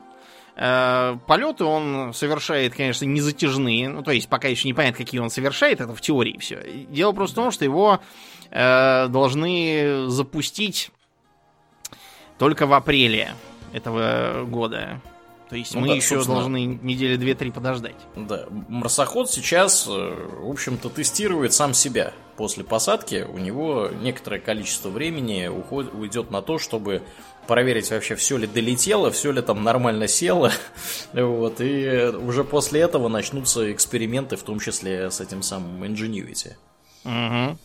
Э, 0.56 1.16
полеты 1.26 1.64
он 1.64 2.12
совершает, 2.14 2.74
конечно, 2.74 3.04
не 3.04 3.20
затяжные. 3.20 3.88
Ну, 3.88 4.02
то 4.02 4.12
есть, 4.12 4.28
пока 4.28 4.48
еще 4.48 4.68
не 4.68 4.74
понятно, 4.74 5.04
какие 5.04 5.20
он 5.20 5.30
совершает, 5.30 5.80
это 5.80 5.94
в 5.94 6.00
теории 6.00 6.38
все. 6.38 6.62
Дело 6.88 7.12
просто 7.12 7.40
в 7.40 7.44
том, 7.44 7.50
что 7.50 7.64
его 7.64 8.00
э, 8.50 9.08
должны 9.08 10.08
запустить 10.08 10.90
только 12.38 12.66
в 12.66 12.72
апреле 12.72 13.32
этого 13.72 14.44
года. 14.44 15.00
То 15.48 15.56
есть 15.56 15.74
ну, 15.74 15.80
мы 15.80 15.88
да, 15.88 15.94
еще 15.94 16.16
собственно... 16.16 16.40
должны 16.40 16.64
недели 16.82 17.16
две-три 17.16 17.50
подождать. 17.50 17.96
Да, 18.16 18.46
марсоход 18.68 19.30
сейчас, 19.30 19.86
э, 19.88 19.90
в 19.90 20.50
общем-то, 20.50 20.90
тестирует 20.90 21.54
сам 21.54 21.72
себя. 21.72 22.12
После 22.36 22.64
посадки 22.64 23.26
у 23.28 23.38
него 23.38 23.88
некоторое 24.02 24.40
количество 24.40 24.90
времени 24.90 25.46
уходит, 25.48 25.94
уйдет 25.94 26.30
на 26.30 26.42
то, 26.42 26.58
чтобы 26.58 27.02
проверить 27.46 27.90
вообще, 27.90 28.14
все 28.14 28.36
ли 28.36 28.46
долетело, 28.46 29.10
все 29.10 29.32
ли 29.32 29.40
там 29.40 29.64
нормально 29.64 30.06
село. 30.06 30.50
вот, 31.14 31.60
и 31.60 32.12
уже 32.14 32.44
после 32.44 32.82
этого 32.82 33.08
начнутся 33.08 33.72
эксперименты, 33.72 34.36
в 34.36 34.42
том 34.42 34.60
числе 34.60 35.10
с 35.10 35.20
этим 35.20 35.42
самым 35.42 35.82
Ingenuity. 35.82 36.56
Угу. 37.04 37.58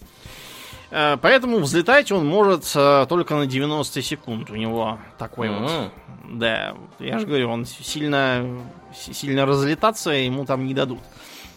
Поэтому 0.93 1.57
взлетать 1.57 2.11
он 2.11 2.27
может 2.27 2.71
э, 2.75 3.07
только 3.09 3.33
на 3.35 3.47
90 3.47 4.01
секунд. 4.03 4.51
У 4.51 4.55
него 4.55 4.99
такой 5.17 5.47
mm-hmm. 5.47 5.59
вот 5.59 5.91
да, 6.33 6.75
я 6.99 7.19
же 7.19 7.25
говорю, 7.25 7.49
он 7.49 7.65
сильно, 7.65 8.45
сильно 8.93 9.45
разлетаться 9.45 10.11
ему 10.11 10.45
там 10.45 10.65
не 10.65 10.73
дадут. 10.73 10.99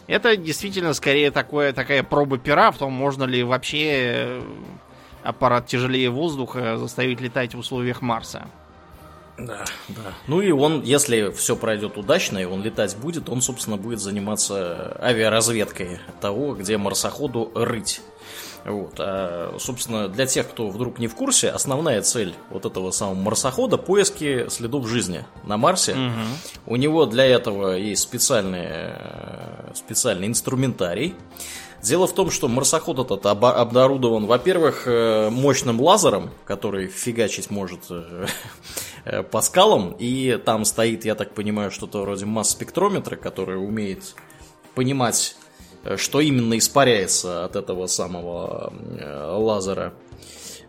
Это 0.07 0.37
действительно 0.37 0.93
скорее 0.93 1.31
такое, 1.31 1.73
такая 1.73 2.03
проба 2.03 2.37
пера 2.37 2.71
в 2.71 2.77
том, 2.77 2.93
можно 2.93 3.23
ли 3.25 3.43
вообще 3.43 3.87
э, 3.89 4.41
аппарат 5.23 5.67
тяжелее 5.67 6.09
воздуха 6.09 6.77
заставить 6.77 7.19
летать 7.19 7.55
в 7.55 7.59
условиях 7.59 8.01
Марса. 8.01 8.47
Да, 9.37 9.65
да. 9.89 10.13
Ну 10.27 10.41
и 10.41 10.51
он, 10.51 10.81
если 10.81 11.31
все 11.31 11.55
пройдет 11.55 11.97
удачно, 11.97 12.39
и 12.39 12.45
он 12.45 12.63
летать 12.63 12.95
будет, 12.97 13.29
он, 13.29 13.41
собственно, 13.41 13.77
будет 13.77 13.99
заниматься 13.99 14.97
авиаразведкой 15.01 15.99
того, 16.21 16.55
где 16.55 16.77
марсоходу 16.77 17.51
рыть. 17.53 18.01
Вот. 18.67 18.95
А, 18.99 19.55
собственно, 19.59 20.09
для 20.09 20.25
тех, 20.25 20.49
кто 20.49 20.67
вдруг 20.67 20.99
не 20.99 21.07
в 21.07 21.15
курсе, 21.15 21.49
основная 21.49 22.01
цель 22.01 22.35
вот 22.49 22.65
этого 22.65 22.91
самого 22.91 23.15
марсохода– 23.15 23.77
поиски 23.77 24.49
следов 24.49 24.87
жизни 24.87 25.25
на 25.45 25.57
Марсе. 25.57 25.93
Угу. 25.93 26.73
У 26.73 26.75
него 26.75 27.05
для 27.05 27.25
этого 27.25 27.77
есть 27.77 28.03
специальный, 28.03 28.67
э, 28.67 29.71
специальный 29.73 30.27
инструментарий. 30.27 31.15
Дело 31.81 32.07
в 32.07 32.13
том, 32.13 32.29
что 32.29 32.49
марсоход 32.49 32.99
этот 32.99 33.25
оборудован, 33.25 34.25
во-первых, 34.25 34.83
э, 34.85 35.29
мощным 35.29 35.79
лазером, 35.79 36.31
который 36.43 36.87
фигачить 36.87 37.49
может 37.49 37.79
э, 39.05 39.23
по 39.23 39.39
скалам, 39.39 39.95
и 39.97 40.37
там 40.43 40.65
стоит, 40.65 41.05
я 41.05 41.15
так 41.15 41.33
понимаю, 41.33 41.71
что-то 41.71 42.01
вроде 42.01 42.25
масс-спектрометра, 42.25 43.15
который 43.15 43.55
умеет 43.55 44.15
понимать 44.75 45.37
что 45.95 46.19
именно 46.19 46.57
испаряется 46.57 47.45
от 47.45 47.55
этого 47.55 47.87
самого 47.87 48.73
э, 48.99 49.35
лазера. 49.37 49.93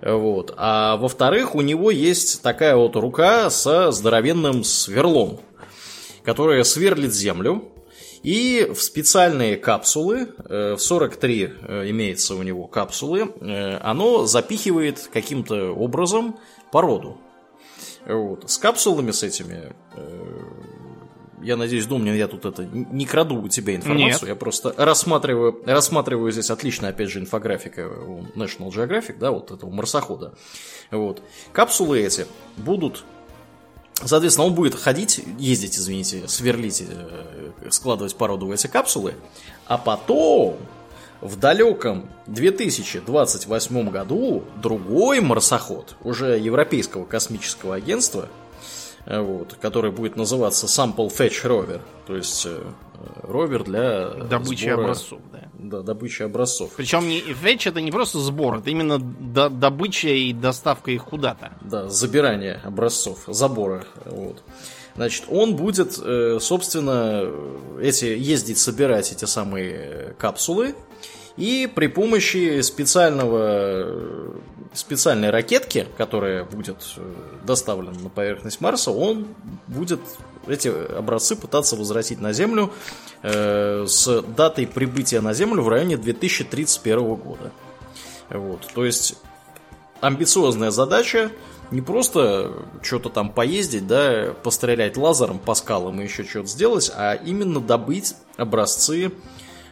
Вот. 0.00 0.54
А 0.56 0.96
во-вторых, 0.96 1.54
у 1.54 1.60
него 1.60 1.90
есть 1.90 2.42
такая 2.42 2.76
вот 2.76 2.94
рука 2.96 3.50
со 3.50 3.90
здоровенным 3.90 4.62
сверлом, 4.62 5.40
которая 6.22 6.62
сверлит 6.64 7.12
землю. 7.12 7.72
И 8.22 8.68
в 8.74 8.82
специальные 8.82 9.56
капсулы, 9.56 10.28
э, 10.48 10.74
в 10.74 10.78
43 10.78 11.42
э, 11.42 11.90
имеется 11.90 12.34
у 12.34 12.42
него 12.42 12.66
капсулы, 12.66 13.32
оно 13.80 14.26
запихивает 14.26 15.08
каким-то 15.12 15.72
образом 15.72 16.38
породу. 16.70 17.18
Вот. 18.06 18.48
С 18.50 18.58
капсулами 18.58 19.10
с 19.10 19.22
этими 19.22 19.72
я 21.42 21.56
надеюсь, 21.56 21.86
Домнин, 21.86 22.14
я 22.14 22.28
тут 22.28 22.44
это 22.44 22.64
не 22.64 23.06
краду 23.06 23.42
у 23.42 23.48
тебя 23.48 23.74
информацию, 23.76 24.28
Нет. 24.28 24.28
я 24.28 24.34
просто 24.34 24.74
рассматриваю, 24.76 25.60
рассматриваю 25.64 26.30
здесь 26.32 26.50
отличная, 26.50 26.90
опять 26.90 27.10
же, 27.10 27.20
инфографика 27.20 27.88
у 27.88 28.22
National 28.34 28.68
Geographic, 28.68 29.18
да, 29.18 29.30
вот 29.30 29.50
этого 29.50 29.70
марсохода. 29.70 30.34
Вот. 30.90 31.22
Капсулы 31.52 32.00
эти 32.00 32.26
будут 32.56 33.04
Соответственно, 34.04 34.46
он 34.46 34.54
будет 34.54 34.76
ходить, 34.76 35.20
ездить, 35.38 35.76
извините, 35.76 36.28
сверлить, 36.28 36.84
э, 36.88 37.50
складывать 37.70 38.14
породу 38.14 38.46
в 38.46 38.52
эти 38.52 38.68
капсулы, 38.68 39.14
а 39.66 39.76
потом 39.76 40.56
в 41.20 41.36
далеком 41.36 42.08
2028 42.26 43.90
году 43.90 44.44
другой 44.62 45.20
марсоход, 45.20 45.96
уже 46.04 46.38
Европейского 46.38 47.04
космического 47.06 47.74
агентства, 47.74 48.28
вот, 49.08 49.54
который 49.60 49.90
будет 49.90 50.16
называться 50.16 50.66
Sample 50.66 51.08
Fetch 51.08 51.44
Rover, 51.44 51.80
то 52.06 52.16
есть 52.16 52.46
э, 52.46 52.58
ровер 53.22 53.64
для 53.64 54.08
Добычи 54.10 54.64
сбора- 54.66 54.82
образцов, 54.84 55.20
да. 55.32 55.38
Да, 55.58 55.82
добычи 55.82 56.22
образцов. 56.22 56.70
Причем 56.76 57.08
не, 57.08 57.20
фетч 57.20 57.66
это 57.66 57.80
не 57.80 57.90
просто 57.90 58.18
сбор, 58.20 58.58
это 58.58 58.70
именно 58.70 58.98
до- 58.98 59.48
добыча 59.48 60.08
и 60.08 60.32
доставка 60.32 60.90
их 60.92 61.04
куда-то. 61.04 61.52
Да, 61.62 61.88
забирание 61.88 62.60
образцов, 62.64 63.24
забора. 63.26 63.84
Вот. 64.04 64.42
Значит, 64.94 65.24
он 65.28 65.56
будет, 65.56 65.98
э, 66.02 66.38
собственно, 66.40 67.24
эти, 67.80 68.04
ездить, 68.04 68.58
собирать 68.58 69.10
эти 69.12 69.24
самые 69.24 69.70
э, 69.74 70.12
капсулы. 70.18 70.74
И 71.38 71.70
при 71.72 71.86
помощи 71.86 72.60
специального, 72.62 74.34
специальной 74.74 75.30
ракетки, 75.30 75.86
которая 75.96 76.44
будет 76.44 76.78
э, 76.96 77.14
доставлена 77.44 77.96
на 78.00 78.08
поверхность 78.08 78.60
Марса, 78.60 78.90
он 78.90 79.28
будет 79.68 80.00
эти 80.48 80.66
образцы 80.68 81.36
пытаться 81.36 81.76
возвратить 81.76 82.20
на 82.20 82.32
Землю 82.32 82.72
э, 83.22 83.86
с 83.86 84.22
датой 84.22 84.66
прибытия 84.66 85.20
на 85.20 85.32
Землю 85.32 85.62
в 85.62 85.68
районе 85.68 85.96
2031 85.96 87.14
года. 87.14 87.52
Вот, 88.30 88.66
то 88.74 88.84
есть 88.84 89.16
амбициозная 90.00 90.72
задача 90.72 91.30
не 91.70 91.82
просто 91.82 92.52
что-то 92.82 93.10
там 93.10 93.30
поездить, 93.30 93.86
да, 93.86 94.34
пострелять 94.42 94.96
лазером 94.96 95.38
по 95.38 95.54
скалам 95.54 96.00
и 96.00 96.04
еще 96.04 96.24
что-то 96.24 96.48
сделать, 96.48 96.90
а 96.96 97.14
именно 97.14 97.60
добыть 97.60 98.16
образцы 98.36 99.12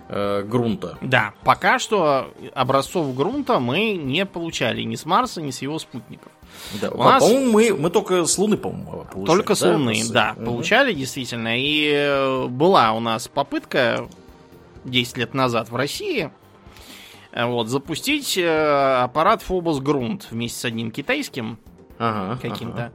э, 0.09 0.43
грунта. 0.43 0.99
Да, 1.01 1.35
пока 1.45 1.79
что 1.79 2.33
образцов 2.55 3.15
грунта 3.15 3.59
мы 3.61 3.93
не 3.95 4.25
получали 4.27 4.83
ни 4.83 4.95
с 4.97 5.05
Марса, 5.05 5.41
ни 5.43 5.51
с 5.51 5.63
его 5.63 5.79
спутников. 5.79 6.33
Да, 6.81 6.91
У 6.91 7.03
нас- 7.03 7.23
По-моему, 7.23 7.53
мы, 7.53 7.75
мы 7.75 7.91
только 7.91 8.25
с 8.25 8.39
Луны, 8.39 8.57
по-моему, 8.57 9.05
получали. 9.13 9.27
Только 9.37 9.55
с 9.55 9.63
Луны, 9.63 9.91
образцы? 9.91 10.13
да, 10.13 10.33
Мгм. 10.37 10.45
получали 10.47 10.93
действительно. 10.95 11.59
И 11.61 11.91
э, 11.93 12.47
была 12.47 12.93
у 12.93 13.01
нас 13.01 13.29
попытка 13.29 14.09
10 14.85 15.17
лет 15.19 15.35
назад 15.35 15.71
в 15.71 15.77
России 15.77 16.31
э, 17.33 17.45
вот, 17.45 17.69
запустить 17.69 18.39
э, 18.39 19.01
аппарат 19.03 19.45
Phobos 19.47 19.81
Грунт 19.83 20.29
вместе 20.31 20.59
с 20.61 20.65
одним 20.65 20.91
китайским 20.91 21.59
Ага, 21.99 22.39
каким-то. 22.41 22.77
ага. 22.87 22.93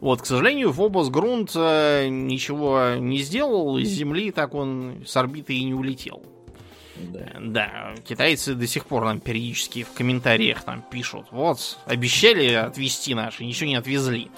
Вот, 0.00 0.22
к 0.22 0.26
сожалению, 0.26 0.70
Phobos 0.70 1.10
Грунт 1.10 1.54
ничего 1.54 2.94
не 2.98 3.18
сделал, 3.18 3.76
из 3.78 3.88
Земли 3.88 4.30
так 4.30 4.54
он 4.54 5.02
с 5.06 5.16
орбиты 5.16 5.54
и 5.54 5.64
не 5.64 5.74
улетел. 5.74 6.22
Да. 6.96 7.32
Да, 7.40 7.94
китайцы 8.06 8.54
до 8.54 8.66
сих 8.66 8.86
пор 8.86 9.04
нам 9.04 9.20
периодически 9.20 9.82
в 9.82 9.92
комментариях 9.92 10.62
там 10.62 10.82
пишут. 10.82 11.26
Вот, 11.30 11.78
обещали 11.86 12.52
отвезти 12.52 13.14
наши, 13.14 13.44
ничего 13.44 13.68
не 13.68 13.76
отвезли. 13.76 14.30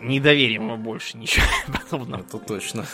Не 0.00 0.20
доверим 0.20 0.64
мы 0.64 0.76
больше 0.76 1.16
ничего 1.18 1.46
подобного. 1.66 2.20
Это 2.20 2.38
точно. 2.38 2.86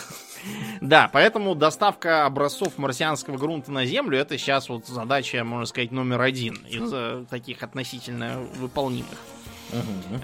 Да, 0.79 1.09
поэтому 1.11 1.53
доставка 1.53 2.25
образцов 2.25 2.77
марсианского 2.77 3.37
грунта 3.37 3.71
на 3.71 3.85
Землю 3.85 4.17
это 4.17 4.37
сейчас 4.37 4.69
вот 4.69 4.87
задача, 4.87 5.43
можно 5.43 5.65
сказать, 5.65 5.91
номер 5.91 6.21
один 6.21 6.55
из 6.67 6.91
э, 6.91 7.25
таких 7.29 7.61
относительно 7.61 8.39
выполнимых. 8.55 9.17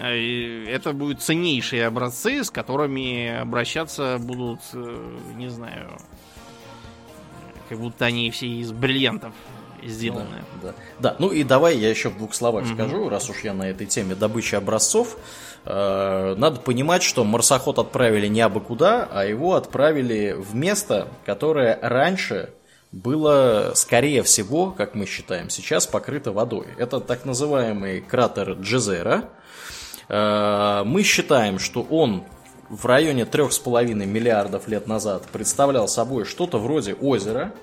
И 0.04 0.66
Это 0.68 0.92
будут 0.92 1.22
ценнейшие 1.22 1.86
образцы, 1.88 2.44
с 2.44 2.52
которыми 2.52 3.40
обращаться 3.40 4.18
будут, 4.20 4.60
э, 4.74 5.18
не 5.36 5.50
знаю, 5.50 5.98
как 7.70 7.80
будто 7.80 8.06
они 8.06 8.30
все 8.32 8.48
из 8.48 8.72
бриллиантов 8.72 9.34
сделаны. 9.84 10.44
Да, 10.62 10.74
да. 11.00 11.16
Ну 11.20 11.30
и 11.32 11.44
давай 11.44 11.78
я 11.78 11.90
еще 11.90 12.10
в 12.10 12.18
двух 12.18 12.34
словах 12.34 12.66
Мгм. 12.66 12.74
скажу, 12.74 13.10
раз 13.10 13.30
уж 13.30 13.44
я 13.44 13.54
на 13.54 13.70
этой 13.70 13.86
теме 13.88 14.16
добычи 14.16 14.56
образцов. 14.56 15.18
Э, 15.66 16.36
Надо 16.38 16.60
понимать, 16.60 17.04
что 17.04 17.24
марсоход 17.24 17.78
отправили 17.80 18.28
не 18.28 18.42
абы 18.42 18.60
куда, 18.60 19.08
а 19.12 19.24
его 19.26 19.54
отправили 19.56 20.36
в 20.38 20.56
место, 20.56 21.08
которое 21.26 21.78
раньше 21.82 22.50
было, 22.92 23.74
скорее 23.76 24.24
всего, 24.24 24.72
как 24.72 24.96
мы 24.96 25.06
считаем, 25.06 25.50
сейчас 25.50 25.86
покрыто 25.86 26.32
водой. 26.32 26.68
Это 26.78 27.00
так 27.00 27.26
называемый 27.26 28.02
кратер 28.02 28.54
Джезера. 28.54 29.26
Э, 30.10 30.84
Мы 30.86 31.04
считаем, 31.04 31.60
что 31.60 31.82
он 31.82 32.24
в 32.70 32.86
районе 32.86 33.24
3,5 33.24 33.94
миллиардов 34.06 34.68
лет 34.68 34.88
назад 34.88 35.24
представлял 35.32 35.88
собой 35.88 36.26
что-то 36.26 36.58
вроде 36.60 36.94
озера. 36.94 37.54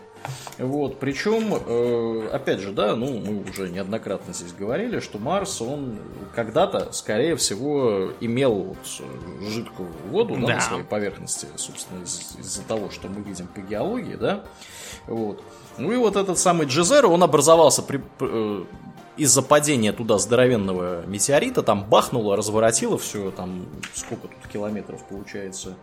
Вот, 0.57 0.98
причем, 1.00 1.52
э, 1.55 2.28
опять 2.32 2.61
же, 2.61 2.72
да, 2.72 2.96
ну, 2.96 3.18
мы 3.20 3.42
уже 3.50 3.68
неоднократно 3.68 4.32
здесь 4.32 4.55
говорили, 4.59 5.00
что 5.00 5.18
Марс, 5.18 5.61
он 5.61 5.98
когда-то, 6.34 6.92
скорее 6.92 7.36
всего, 7.36 8.11
имел 8.22 8.55
вот 8.55 8.78
э, 9.00 9.50
жидкую 9.50 9.90
воду 10.11 10.34
да, 10.36 10.46
Да. 10.46 10.55
на 10.55 10.61
своей 10.62 10.82
поверхности, 10.84 11.46
собственно, 11.57 12.02
из- 12.05 12.36
из-за 12.38 12.62
того, 12.62 12.88
что 12.88 13.09
мы 13.09 13.20
видим 13.20 13.46
по 13.48 13.61
геологии, 13.61 14.14
да, 14.14 14.44
вот. 15.07 15.42
Ну 15.76 15.92
и 15.92 15.96
вот 15.96 16.16
этот 16.16 16.38
самый 16.38 16.66
Джезеро, 16.68 17.09
он 17.09 17.22
образовался 17.22 17.82
при, 17.82 18.00
э, 18.20 18.64
из-за 19.16 19.42
падения 19.42 19.92
туда 19.92 20.18
здоровенного 20.18 21.06
метеорита, 21.06 21.62
там 21.62 21.84
бахнуло, 21.84 22.36
разворотило 22.36 22.98
все, 22.98 23.30
там 23.30 23.66
сколько 23.94 24.28
тут 24.28 24.46
километров 24.52 25.04
получается, 25.08 25.76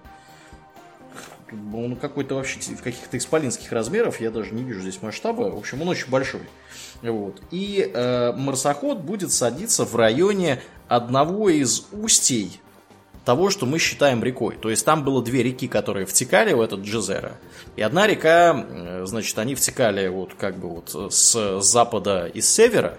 он 1.73 1.95
какой-то 1.95 2.35
вообще 2.35 2.59
каких-то 2.81 3.17
исполинских 3.17 3.71
размеров, 3.71 4.21
я 4.21 4.31
даже 4.31 4.53
не 4.53 4.63
вижу 4.63 4.81
здесь 4.81 5.01
масштаба. 5.01 5.43
В 5.43 5.57
общем, 5.57 5.81
он 5.81 5.89
очень 5.89 6.09
большой. 6.09 6.41
Вот. 7.01 7.41
И 7.51 7.91
э, 7.93 8.31
марсоход 8.33 8.99
будет 8.99 9.33
садиться 9.33 9.85
в 9.85 9.95
районе 9.95 10.61
одного 10.87 11.49
из 11.49 11.87
устей 11.91 12.61
того, 13.25 13.49
что 13.49 13.65
мы 13.65 13.79
считаем 13.79 14.23
рекой. 14.23 14.57
То 14.57 14.69
есть 14.69 14.85
там 14.85 15.03
было 15.03 15.23
две 15.23 15.43
реки, 15.43 15.67
которые 15.67 16.05
втекали 16.05 16.53
в 16.53 16.61
этот 16.61 16.81
Джезера. 16.81 17.37
И 17.75 17.81
одна 17.81 18.07
река, 18.07 18.65
э, 18.67 19.05
значит, 19.05 19.37
они 19.37 19.55
втекали 19.55 20.07
вот 20.07 20.33
как 20.35 20.57
бы 20.57 20.69
вот 20.69 21.13
с 21.13 21.61
запада 21.61 22.25
и 22.25 22.41
с 22.41 22.49
севера, 22.49 22.97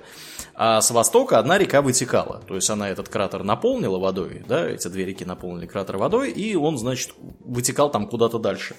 а 0.55 0.81
с 0.81 0.91
востока 0.91 1.39
одна 1.39 1.59
река 1.59 1.83
вытекала. 1.83 2.43
То 2.47 2.55
есть 2.55 2.69
она 2.71 2.89
этот 2.89 3.09
кратер 3.09 3.43
наполнила 3.43 3.99
водой, 3.99 4.43
да, 4.47 4.69
эти 4.69 4.89
две 4.89 5.05
реки 5.05 5.25
наполнили 5.25 5.67
кратер 5.67 5.97
водой, 5.97 6.31
и 6.31 6.55
он, 6.55 6.79
значит, 6.79 7.13
вытекал 7.41 7.91
там 7.91 8.07
куда-то 8.07 8.39
дальше. 8.39 8.77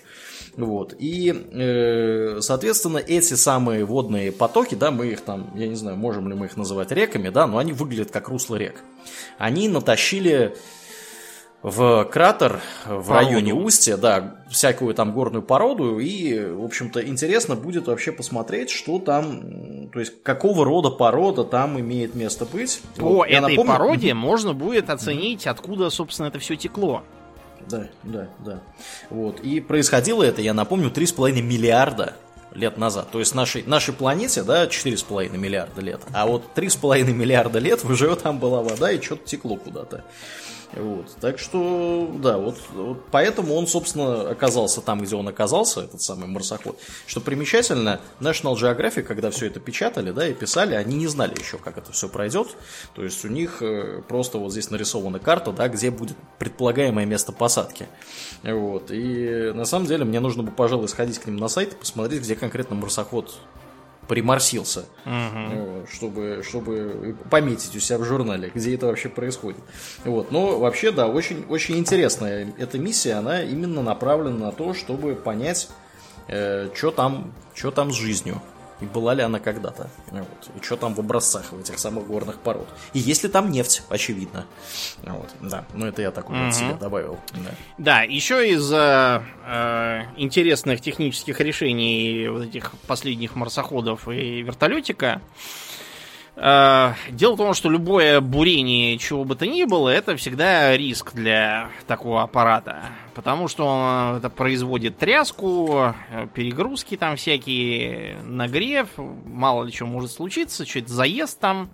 Вот. 0.56 0.94
И, 1.00 1.34
э, 1.34 2.42
соответственно, 2.42 3.00
эти 3.00 3.34
самые 3.34 3.86
водные 3.86 4.32
потоки, 4.32 4.76
да, 4.76 4.92
мы 4.92 5.08
их 5.08 5.22
там, 5.22 5.52
я 5.56 5.68
не 5.68 5.76
знаю, 5.76 5.98
можем 5.98 6.30
ли 6.30 6.36
мы 6.36 6.46
их 6.46 6.58
называть 6.58 6.92
реками, 6.92 7.30
да, 7.30 7.48
но 7.48 7.58
они 7.58 7.74
выглядят 7.74 8.12
как 8.12 8.30
русло 8.30 8.56
рек. 8.56 8.84
Они 9.38 9.68
натащили 9.68 10.56
в 11.64 12.04
кратер 12.12 12.60
в 12.86 13.08
Породу. 13.08 13.14
районе 13.14 13.54
устья, 13.54 13.96
да, 13.98 14.36
всякую 14.50 14.94
там 14.94 15.14
горную 15.14 15.42
породу, 15.42 15.98
и, 16.00 16.38
в 16.52 16.64
общем-то, 16.64 17.02
интересно 17.08 17.56
будет 17.56 17.88
вообще 17.88 18.12
посмотреть, 18.12 18.70
что 18.70 19.00
там, 19.00 19.88
то 19.90 20.00
есть, 20.00 20.22
какого 20.24 20.66
рода 20.66 20.90
порода 20.90 21.44
там 21.46 21.80
имеет 21.80 22.16
место 22.16 22.46
быть. 22.46 22.82
По 22.98 23.06
Вот, 23.06 23.28
этой 23.28 23.40
напомню- 23.56 23.66
породе 23.72 24.14
можно 24.14 24.54
будет 24.54 24.90
оценить, 24.90 25.48
откуда, 25.48 25.90
собственно, 25.90 26.28
это 26.28 26.38
все 26.40 26.56
текло. 26.58 27.02
Да, 27.70 27.88
да, 28.04 28.28
да. 28.46 28.60
Вот. 29.10 29.40
И 29.40 29.62
происходило 29.62 30.22
это, 30.22 30.42
я 30.42 30.54
напомню, 30.54 30.90
3,5 30.92 31.42
миллиарда 31.42 32.14
лет 32.54 32.78
назад. 32.78 33.10
То 33.10 33.20
есть 33.20 33.34
нашей, 33.34 33.64
нашей 33.66 33.94
планете, 33.94 34.44
да, 34.44 34.68
4,5 34.68 35.38
миллиарда 35.38 35.80
лет. 35.80 36.02
А 36.12 36.28
вот 36.28 36.44
3,5 36.54 37.14
миллиарда 37.14 37.60
лет 37.60 37.86
уже 37.86 38.14
там 38.18 38.38
была 38.38 38.62
вода 38.62 38.92
и 38.92 39.02
что-то 39.02 39.24
текло 39.26 39.56
куда-то. 39.56 40.04
Вот. 40.76 41.16
Так 41.22 41.40
что, 41.40 42.10
да, 42.20 42.38
вот, 42.38 42.58
вот 42.74 43.06
поэтому 43.12 43.56
он, 43.56 43.68
собственно, 43.68 44.30
оказался 44.30 44.82
там, 44.82 45.02
где 45.02 45.16
он 45.16 45.28
оказался, 45.28 45.82
этот 45.82 46.02
самый 46.02 46.28
марсоход. 46.28 46.80
Что 47.06 47.22
примечательно, 47.22 48.02
National 48.20 48.56
Geographic, 48.56 49.04
когда 49.04 49.30
все 49.30 49.48
это 49.48 49.60
печатали, 49.60 50.12
да, 50.12 50.28
и 50.28 50.34
писали, 50.34 50.74
они 50.74 50.96
не 50.96 51.08
знали 51.08 51.40
еще, 51.40 51.58
как 51.58 51.78
это 51.78 51.92
все 51.92 52.10
пройдет. 52.10 52.56
То 52.96 53.04
есть 53.04 53.24
у 53.24 53.28
них 53.28 53.62
э, 53.62 54.02
просто 54.08 54.38
вот 54.38 54.52
здесь 54.52 54.72
нарисована 54.72 55.20
карта, 55.20 55.52
да, 55.52 55.68
где 55.68 55.92
будет 55.92 56.18
предполагаемое 56.40 57.06
место 57.06 57.32
посадки. 57.32 57.88
Вот. 58.42 58.90
И 58.90 59.52
на 59.54 59.66
самом 59.66 59.86
деле 59.86 60.06
мне 60.06 60.20
нужно 60.20 60.44
бы, 60.44 60.52
пожалуй, 60.52 60.88
сходить 60.88 61.20
к 61.20 61.28
ним 61.28 61.38
на 61.38 61.48
сайт 61.48 61.74
и 61.74 61.76
посмотреть, 61.76 62.22
где 62.22 62.36
конкретно 62.36 62.76
марсоход 62.76 63.36
приморсился, 64.08 64.86
угу. 65.06 65.86
чтобы, 65.92 66.44
чтобы 66.48 67.16
пометить 67.30 67.76
у 67.76 67.80
себя 67.80 67.98
в 68.00 68.06
журнале, 68.06 68.52
где 68.54 68.76
это 68.76 68.88
вообще 68.88 69.10
происходит. 69.10 69.62
Вот. 70.04 70.32
Но 70.32 70.60
вообще, 70.60 70.92
да, 70.92 71.08
очень, 71.08 71.46
очень 71.50 71.78
интересная 71.78 72.54
эта 72.58 72.78
миссия, 72.78 73.14
она 73.14 73.42
именно 73.44 73.82
направлена 73.82 74.38
на 74.38 74.52
то, 74.52 74.74
чтобы 74.74 75.16
понять, 75.16 75.70
э, 76.28 76.70
что 76.74 76.92
там, 76.92 77.34
что 77.54 77.72
там 77.72 77.92
с 77.92 77.96
жизнью. 77.96 78.42
И 78.82 78.86
была 78.86 79.14
ли 79.14 79.22
она 79.22 79.40
когда-то? 79.40 79.90
Вот. 80.12 80.50
И 80.60 80.64
что 80.64 80.76
там 80.76 80.94
в 80.94 81.00
образцах 81.00 81.52
в 81.52 81.60
этих 81.60 81.80
самых 81.80 82.08
горных 82.08 82.40
пород? 82.40 82.68
И 82.94 83.00
есть 83.00 83.24
ли 83.24 83.30
там 83.30 83.52
нефть, 83.52 83.84
очевидно. 83.90 84.46
Вот. 85.04 85.30
Да, 85.42 85.66
ну 85.74 85.86
это 85.86 86.02
я 86.02 86.12
так 86.12 86.30
вот 86.30 86.38
угу. 86.38 86.48
от 86.48 86.56
себя 86.56 86.74
добавил. 86.74 87.20
Да, 87.34 87.52
да 87.78 88.02
еще 88.02 88.50
из 88.50 88.72
э, 88.72 89.22
э, 89.46 90.02
интересных 90.18 90.82
технических 90.82 91.40
решений 91.40 92.28
вот 92.28 92.44
этих 92.44 92.72
последних 92.88 93.36
марсоходов 93.36 94.08
и 94.08 94.42
вертолетика, 94.42 95.22
Э, 95.24 95.73
дело 96.36 97.34
в 97.34 97.38
том, 97.38 97.54
что 97.54 97.70
любое 97.70 98.20
бурение 98.20 98.98
чего 98.98 99.24
бы 99.24 99.36
то 99.36 99.46
ни 99.46 99.66
было, 99.66 99.90
это 99.90 100.16
всегда 100.18 100.76
риск 100.76 101.14
для 101.14 101.70
такого 101.86 102.24
аппарата. 102.24 102.86
Потому 103.14 103.48
что 103.48 103.66
он 103.66 104.18
это 104.18 104.30
производит 104.30 104.98
тряску, 104.98 105.94
э, 106.12 106.28
перегрузки 106.34 106.98
там 106.98 107.18
всякие, 107.18 108.18
нагрев, 108.24 108.90
мало 108.98 109.66
ли 109.66 109.72
что 109.72 109.86
может 109.86 110.12
случиться, 110.12 110.66
что-то 110.66 110.92
заезд 110.92 111.40
там, 111.40 111.70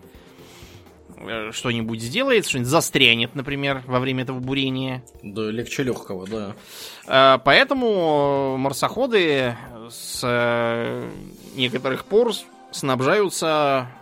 э, 1.15 1.51
что-нибудь 1.53 2.01
сделает, 2.01 2.45
что-нибудь 2.45 2.69
застрянет, 2.69 3.35
например, 3.35 3.83
во 3.87 4.01
время 4.01 4.23
этого 4.23 4.39
бурения. 4.39 5.03
Да, 5.23 5.49
легче 5.49 5.83
легкого, 5.83 6.27
да. 6.27 7.39
Поэтому 7.45 8.57
марсоходы 8.57 9.55
с 9.89 10.21
некоторых 11.55 12.03
пор 12.03 12.33
снабжаются 12.71 13.87
Э, 13.87 13.98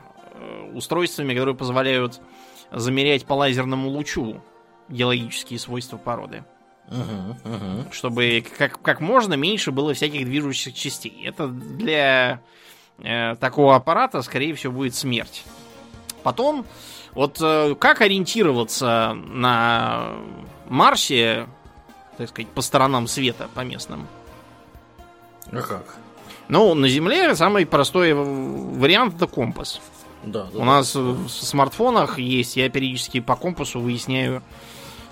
устройствами, 0.74 1.34
которые 1.34 1.56
позволяют 1.56 2.22
замерять 2.72 3.26
по 3.26 3.34
лазерному 3.34 3.90
лучу 3.90 4.42
геологические 4.90 5.60
свойства 5.60 5.98
породы. 5.98 6.44
Uh-huh, 6.90 7.36
uh-huh. 7.44 7.94
Чтобы 7.94 8.46
как, 8.58 8.82
как 8.82 9.02
можно 9.02 9.34
меньше 9.34 9.72
было 9.72 9.94
всяких 9.94 10.26
движущихся 10.26 10.72
частей. 10.72 11.22
Это 11.26 11.48
для 11.48 12.42
э, 13.00 13.36
такого 13.36 13.76
аппарата, 13.76 14.22
скорее 14.22 14.54
всего, 14.54 14.74
будет 14.74 14.96
смерть. 14.96 15.44
Потом, 16.24 16.66
вот 17.12 17.40
э, 17.42 17.76
как 17.76 18.02
ориентироваться 18.02 19.14
на 19.16 20.14
Марсе, 20.70 21.48
так 22.18 22.30
сказать, 22.30 22.50
по 22.52 22.62
сторонам 22.62 23.08
света, 23.08 23.50
по 23.54 23.62
местным? 23.62 24.08
А 25.52 25.62
как? 25.62 25.98
Ну, 26.48 26.74
на 26.74 26.88
Земле 26.88 27.36
самый 27.36 27.66
простой 27.66 28.14
вариант 28.14 29.16
это 29.16 29.28
компас. 29.28 29.82
Да, 30.32 30.48
да, 30.52 30.60
У 30.60 30.64
нас 30.64 30.96
в 30.96 31.30
смартфонах 31.30 32.20
есть, 32.20 32.58
я 32.58 32.70
периодически 32.70 33.20
по 33.20 33.36
компасу 33.36 33.80
выясняю, 33.80 34.42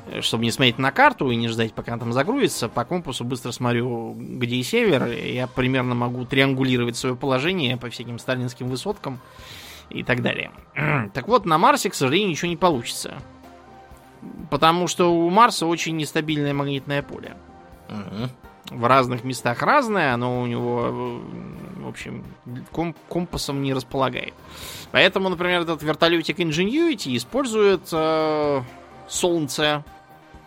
э, 0.07 0.21
чтобы 0.21 0.43
не 0.43 0.51
смотреть 0.51 0.77
на 0.77 0.91
карту 0.91 1.31
и 1.31 1.35
не 1.35 1.47
ждать, 1.47 1.73
пока 1.73 1.93
она 1.93 2.01
там 2.01 2.13
загрузится, 2.13 2.69
по 2.69 2.85
компасу 2.85 3.23
быстро 3.23 3.51
смотрю, 3.51 4.13
где 4.17 4.61
север, 4.63 5.07
я 5.07 5.47
примерно 5.47 5.95
могу 5.95 6.25
триангулировать 6.25 6.97
свое 6.97 7.15
положение 7.15 7.77
по 7.77 7.89
всяким 7.89 8.19
сталинским 8.19 8.69
высоткам 8.69 9.19
и 9.89 10.03
так 10.03 10.21
далее. 10.21 10.51
так 11.13 11.27
вот, 11.27 11.45
на 11.45 11.57
Марсе, 11.57 11.89
к 11.89 11.95
сожалению, 11.95 12.29
ничего 12.29 12.49
не 12.49 12.57
получится. 12.57 13.15
Потому 14.49 14.87
что 14.87 15.13
у 15.13 15.29
Марса 15.29 15.65
очень 15.67 15.95
нестабильное 15.97 16.53
магнитное 16.53 17.03
поле. 17.03 17.35
Угу 17.89 18.29
в 18.71 18.85
разных 18.85 19.23
местах 19.23 19.61
разное, 19.61 20.13
оно 20.13 20.41
у 20.41 20.45
него, 20.45 20.85
э, 20.85 21.83
в 21.83 21.87
общем, 21.87 22.23
комп 22.71 22.97
компасом 23.09 23.61
не 23.61 23.73
располагает. 23.73 24.33
Поэтому, 24.91 25.29
например, 25.29 25.61
этот 25.61 25.83
вертолетик 25.83 26.39
Ingenuity 26.39 27.15
использует 27.15 27.87
э, 27.91 28.61
солнце. 29.07 29.83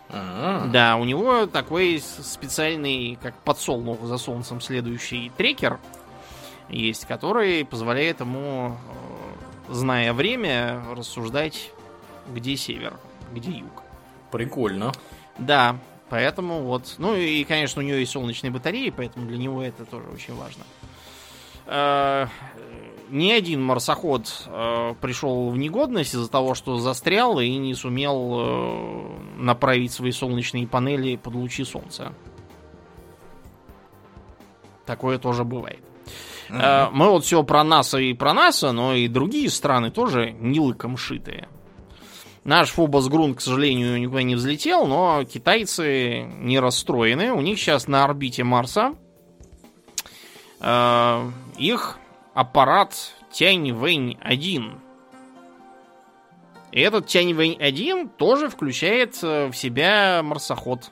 А-а-а. 0.09 0.67
Да, 0.67 0.97
у 0.97 1.05
него 1.05 1.45
такой 1.45 2.01
специальный, 2.01 3.17
как 3.21 3.35
подсолнух 3.43 4.03
за 4.03 4.17
солнцем 4.17 4.59
следующий 4.59 5.31
трекер 5.37 5.79
есть, 6.67 7.05
который 7.05 7.63
позволяет 7.63 8.19
ему, 8.19 8.77
э, 9.69 9.73
зная 9.73 10.13
время, 10.13 10.81
рассуждать, 10.95 11.71
где 12.33 12.57
север, 12.57 12.93
где 13.33 13.51
юг. 13.51 13.83
Прикольно. 14.31 14.91
Да, 15.37 15.77
Поэтому 16.09 16.63
вот. 16.63 16.95
Ну 16.97 17.15
и, 17.15 17.43
конечно, 17.43 17.81
у 17.81 17.85
нее 17.85 17.99
есть 17.99 18.11
солнечные 18.11 18.51
батареи, 18.51 18.89
поэтому 18.89 19.27
для 19.27 19.37
него 19.37 19.61
это 19.61 19.85
тоже 19.85 20.07
очень 20.09 20.35
важно. 20.35 20.63
Э, 21.67 22.25
ни 23.09 23.31
один 23.31 23.61
марсоход 23.61 24.47
э, 24.47 24.95
пришел 24.99 25.49
в 25.51 25.57
негодность 25.57 26.15
из-за 26.15 26.29
того, 26.29 26.55
что 26.55 26.77
застрял 26.77 27.39
и 27.39 27.55
не 27.57 27.75
сумел 27.75 28.37
э, 28.39 29.37
направить 29.37 29.93
свои 29.93 30.11
солнечные 30.11 30.67
панели 30.67 31.15
под 31.15 31.35
лучи 31.35 31.63
солнца. 31.63 32.13
Такое 34.85 35.19
тоже 35.19 35.43
бывает. 35.43 35.83
Mm-hmm. 36.49 36.89
Мы 36.93 37.09
вот 37.11 37.23
все 37.23 37.43
про 37.43 37.63
НАСА 37.63 37.99
и 37.99 38.13
про 38.15 38.33
НАСА, 38.33 38.71
но 38.71 38.95
и 38.95 39.07
другие 39.07 39.51
страны 39.51 39.91
тоже 39.91 40.31
не 40.31 40.59
лыком 40.59 40.97
шитые. 40.97 41.47
Наш 42.43 42.69
Фобос 42.71 43.07
Грунт, 43.09 43.37
к 43.37 43.41
сожалению, 43.41 43.99
никуда 43.99 44.23
не 44.23 44.35
взлетел, 44.35 44.87
но 44.87 45.23
китайцы 45.23 46.21
не 46.23 46.59
расстроены. 46.59 47.33
У 47.33 47.41
них 47.41 47.59
сейчас 47.59 47.87
на 47.87 48.05
орбите 48.05 48.43
Марса 48.43 48.95
э, 50.61 51.31
их 51.57 51.97
аппарат 52.33 53.13
Тянь-Вэнь-1. 53.31 54.79
И 56.71 56.81
этот 56.81 57.07
Тянь-Вэнь-1 57.07 58.09
тоже 58.17 58.49
включает 58.49 59.17
э, 59.21 59.47
в 59.47 59.53
себя 59.53 60.21
марсоход. 60.23 60.91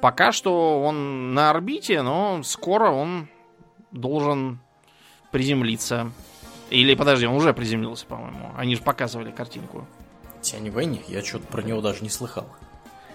Пока 0.00 0.32
что 0.32 0.82
он 0.82 1.34
на 1.34 1.50
орбите, 1.50 2.02
но 2.02 2.42
скоро 2.44 2.90
он 2.90 3.28
должен 3.90 4.60
приземлиться. 5.32 6.12
Или, 6.70 6.94
подожди, 6.94 7.26
он 7.26 7.34
уже 7.34 7.52
приземлился, 7.52 8.06
по-моему. 8.06 8.52
Они 8.56 8.76
же 8.76 8.82
показывали 8.82 9.30
картинку. 9.30 9.86
Тянь 10.50 10.70
Вэнь? 10.70 11.02
Я 11.08 11.22
что-то 11.24 11.46
про 11.46 11.62
него 11.62 11.80
даже 11.80 12.02
не 12.02 12.08
слыхал. 12.08 12.46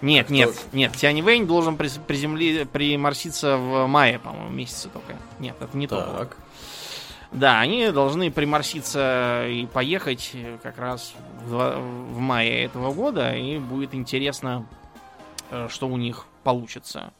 Нет, 0.00 0.26
Кто... 0.26 0.34
нет, 0.34 0.54
нет. 0.72 0.92
Тянь 0.92 1.22
Вэнь 1.22 1.46
должен 1.46 1.76
приземли... 1.76 2.64
приморситься 2.64 3.56
в 3.56 3.86
мае, 3.86 4.18
по-моему, 4.18 4.50
месяце 4.50 4.88
только. 4.88 5.16
Нет, 5.38 5.56
это 5.60 5.76
не 5.76 5.86
так. 5.86 6.30
то. 6.30 6.36
Да, 7.32 7.58
они 7.58 7.90
должны 7.90 8.30
приморситься 8.30 9.46
и 9.48 9.66
поехать 9.66 10.32
как 10.62 10.78
раз 10.78 11.14
в, 11.44 11.78
в 11.78 12.18
мае 12.18 12.64
этого 12.64 12.92
года, 12.92 13.34
и 13.34 13.58
будет 13.58 13.94
интересно, 13.94 14.66
э, 15.50 15.66
что 15.68 15.88
у 15.88 15.96
них 15.96 16.26
получится. 16.44 17.12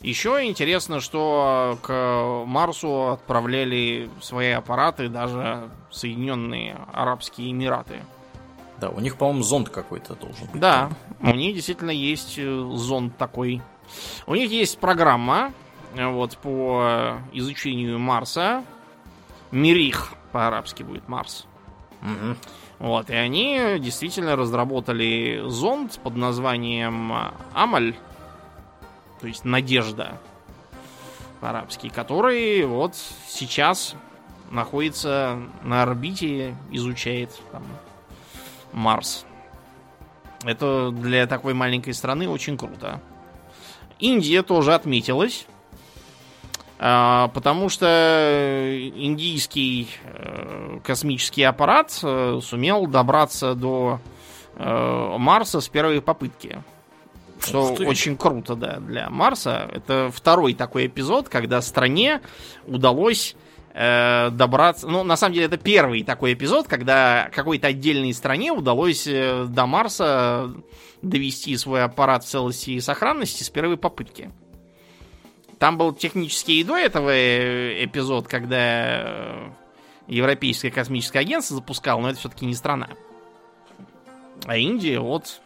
Еще 0.00 0.44
интересно, 0.44 1.00
что 1.00 1.78
к 1.82 2.44
Марсу 2.46 3.12
отправляли 3.12 4.10
свои 4.20 4.50
аппараты 4.50 5.08
даже 5.08 5.70
Соединенные 5.90 6.76
Арабские 6.92 7.52
Эмираты. 7.52 8.02
Да, 8.80 8.90
у 8.90 9.00
них, 9.00 9.16
по-моему, 9.16 9.42
зонд 9.42 9.68
какой-то 9.68 10.14
должен 10.14 10.46
быть. 10.48 10.60
Да, 10.60 10.90
у 11.20 11.30
них 11.30 11.54
действительно 11.54 11.90
есть 11.90 12.34
э, 12.38 12.70
зонд 12.74 13.16
такой. 13.16 13.62
У 14.26 14.34
них 14.34 14.50
есть 14.50 14.78
программа 14.78 15.52
э, 15.94 16.06
вот 16.06 16.36
по 16.38 17.18
изучению 17.32 17.98
Марса. 17.98 18.64
Мирих 19.50 20.14
по-арабски 20.32 20.82
будет 20.82 21.08
Марс. 21.08 21.46
Угу. 22.02 22.36
Вот, 22.80 23.08
и 23.08 23.14
они 23.14 23.78
действительно 23.78 24.36
разработали 24.36 25.42
зонд 25.46 26.00
под 26.02 26.16
названием 26.16 27.12
Амаль, 27.54 27.94
то 29.20 29.28
есть 29.28 29.44
Надежда 29.44 30.18
по-арабски, 31.40 31.88
который 31.88 32.64
вот 32.66 32.96
сейчас 33.28 33.94
находится 34.50 35.38
на 35.62 35.82
орбите, 35.82 36.56
изучает 36.70 37.30
там 37.52 37.62
Марс. 38.74 39.24
Это 40.44 40.90
для 40.90 41.26
такой 41.26 41.54
маленькой 41.54 41.94
страны 41.94 42.28
очень 42.28 42.58
круто. 42.58 43.00
Индия 43.98 44.42
тоже 44.42 44.74
отметилась. 44.74 45.46
А, 46.78 47.28
потому 47.28 47.68
что 47.68 48.90
индийский 48.94 49.88
э, 50.02 50.80
космический 50.84 51.44
аппарат 51.44 51.98
э, 52.02 52.40
сумел 52.42 52.86
добраться 52.86 53.54
до 53.54 54.00
э, 54.56 55.16
Марса 55.16 55.60
с 55.60 55.68
первой 55.68 56.02
попытки. 56.02 56.62
Что 57.40 57.74
очень 57.74 58.16
круто, 58.16 58.54
да, 58.54 58.80
для 58.80 59.08
Марса. 59.08 59.68
Это 59.72 60.10
второй 60.12 60.54
такой 60.54 60.86
эпизод, 60.86 61.28
когда 61.28 61.62
стране 61.62 62.20
удалось 62.66 63.36
э, 63.74 64.30
добраться... 64.30 64.88
Ну, 64.88 65.02
на 65.04 65.16
самом 65.16 65.34
деле, 65.34 65.46
это 65.46 65.58
первый 65.58 66.02
такой 66.04 66.32
эпизод, 66.32 66.68
когда 66.68 67.28
какой-то 67.34 67.66
отдельной 67.66 68.14
стране 68.14 68.52
удалось 68.52 69.06
э, 69.06 69.46
до 69.48 69.66
Марса 69.66 70.54
довести 71.02 71.56
свой 71.56 71.84
аппарат 71.84 72.24
в 72.24 72.28
целости 72.28 72.70
и 72.70 72.80
сохранности 72.80 73.42
с 73.42 73.50
первой 73.50 73.76
попытки. 73.76 74.30
Там 75.58 75.78
был 75.78 75.92
технически 75.92 76.52
и 76.52 76.64
до 76.64 76.76
этого 76.76 77.10
э, 77.10 77.84
эпизод, 77.84 78.28
когда 78.28 78.58
э, 78.58 79.50
Европейское 80.08 80.70
космическое 80.70 81.20
агентство 81.20 81.56
запускало, 81.56 82.00
но 82.00 82.10
это 82.10 82.18
все-таки 82.18 82.46
не 82.46 82.54
страна. 82.54 82.90
А 84.46 84.56
Индия 84.56 85.00
вот 85.00 85.40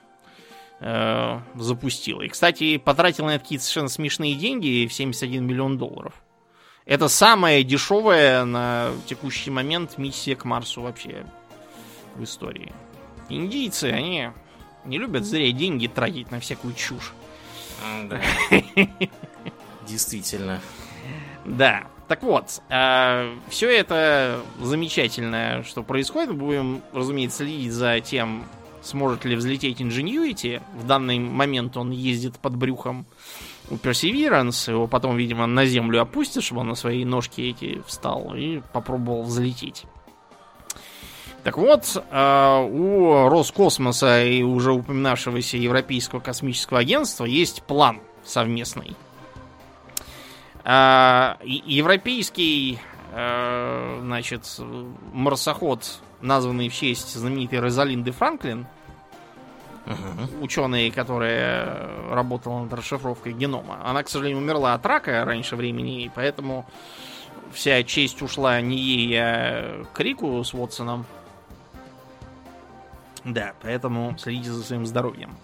э, 0.80 1.40
запустила. 1.54 2.22
И, 2.22 2.28
кстати, 2.28 2.78
потратила 2.78 3.26
на 3.26 3.30
это 3.36 3.44
какие-то 3.44 3.64
совершенно 3.64 3.88
смешные 3.88 4.34
деньги 4.34 4.86
в 4.86 4.92
71 4.92 5.46
миллион 5.46 5.78
долларов. 5.78 6.14
Это 6.88 7.08
самая 7.08 7.62
дешевая 7.64 8.46
на 8.46 8.92
текущий 9.04 9.50
момент 9.50 9.98
миссия 9.98 10.34
к 10.34 10.46
Марсу 10.46 10.80
вообще 10.80 11.26
в 12.16 12.24
истории. 12.24 12.72
Индийцы, 13.28 13.92
они 13.92 14.30
не 14.86 14.96
любят 14.96 15.26
зря 15.26 15.52
деньги 15.52 15.86
тратить 15.86 16.30
на 16.30 16.40
всякую 16.40 16.72
чушь. 16.72 17.12
Да. 18.08 18.22
Действительно. 19.86 20.62
Да. 21.44 21.86
Так 22.08 22.22
вот, 22.22 22.62
э, 22.70 23.36
все 23.50 23.68
это 23.68 24.40
замечательно, 24.58 25.62
что 25.64 25.82
происходит. 25.82 26.34
Будем, 26.34 26.80
разумеется, 26.94 27.44
следить 27.44 27.72
за 27.72 28.00
тем, 28.00 28.46
сможет 28.80 29.26
ли 29.26 29.36
взлететь 29.36 29.82
Ingenuity. 29.82 30.62
В 30.74 30.86
данный 30.86 31.18
момент 31.18 31.76
он 31.76 31.90
ездит 31.90 32.38
под 32.38 32.56
брюхом 32.56 33.04
у 33.70 33.74
Perseverance. 33.74 34.70
Его 34.70 34.86
потом, 34.86 35.16
видимо, 35.16 35.46
на 35.46 35.66
землю 35.66 36.00
опустят, 36.00 36.44
чтобы 36.44 36.62
он 36.62 36.68
на 36.68 36.74
свои 36.74 37.04
ножки 37.04 37.40
эти 37.40 37.82
встал 37.86 38.34
и 38.34 38.60
попробовал 38.72 39.22
взлететь. 39.22 39.84
Так 41.44 41.56
вот, 41.56 41.96
э, 41.96 42.68
у 42.70 43.28
Роскосмоса 43.28 44.24
и 44.24 44.42
уже 44.42 44.72
упоминавшегося 44.72 45.56
Европейского 45.56 46.20
космического 46.20 46.80
агентства 46.80 47.24
есть 47.24 47.62
план 47.62 48.00
совместный. 48.24 48.96
Э, 50.64 51.36
Европейский, 51.42 52.78
э, 53.12 53.98
значит, 54.02 54.42
марсоход, 55.12 56.00
названный 56.20 56.68
в 56.68 56.74
честь 56.74 57.14
знаменитой 57.14 57.60
Розалинды 57.60 58.10
Франклин, 58.10 58.66
Угу. 59.88 60.44
ученые, 60.44 60.92
которая 60.92 61.88
работала 62.10 62.64
над 62.64 62.72
расшифровкой 62.74 63.32
генома. 63.32 63.80
Она, 63.84 64.02
к 64.02 64.08
сожалению, 64.10 64.42
умерла 64.42 64.74
от 64.74 64.84
рака 64.84 65.24
раньше 65.24 65.56
времени, 65.56 66.04
и 66.04 66.10
поэтому 66.14 66.66
вся 67.52 67.82
честь 67.82 68.20
ушла 68.20 68.60
не 68.60 68.76
ей, 68.76 69.16
а 69.18 69.84
Крику 69.94 70.44
с 70.44 70.52
Вотсоном. 70.52 71.06
Да, 73.24 73.54
поэтому 73.62 74.14
следите 74.18 74.50
за 74.50 74.62
своим 74.62 74.86
здоровьем. 74.86 75.36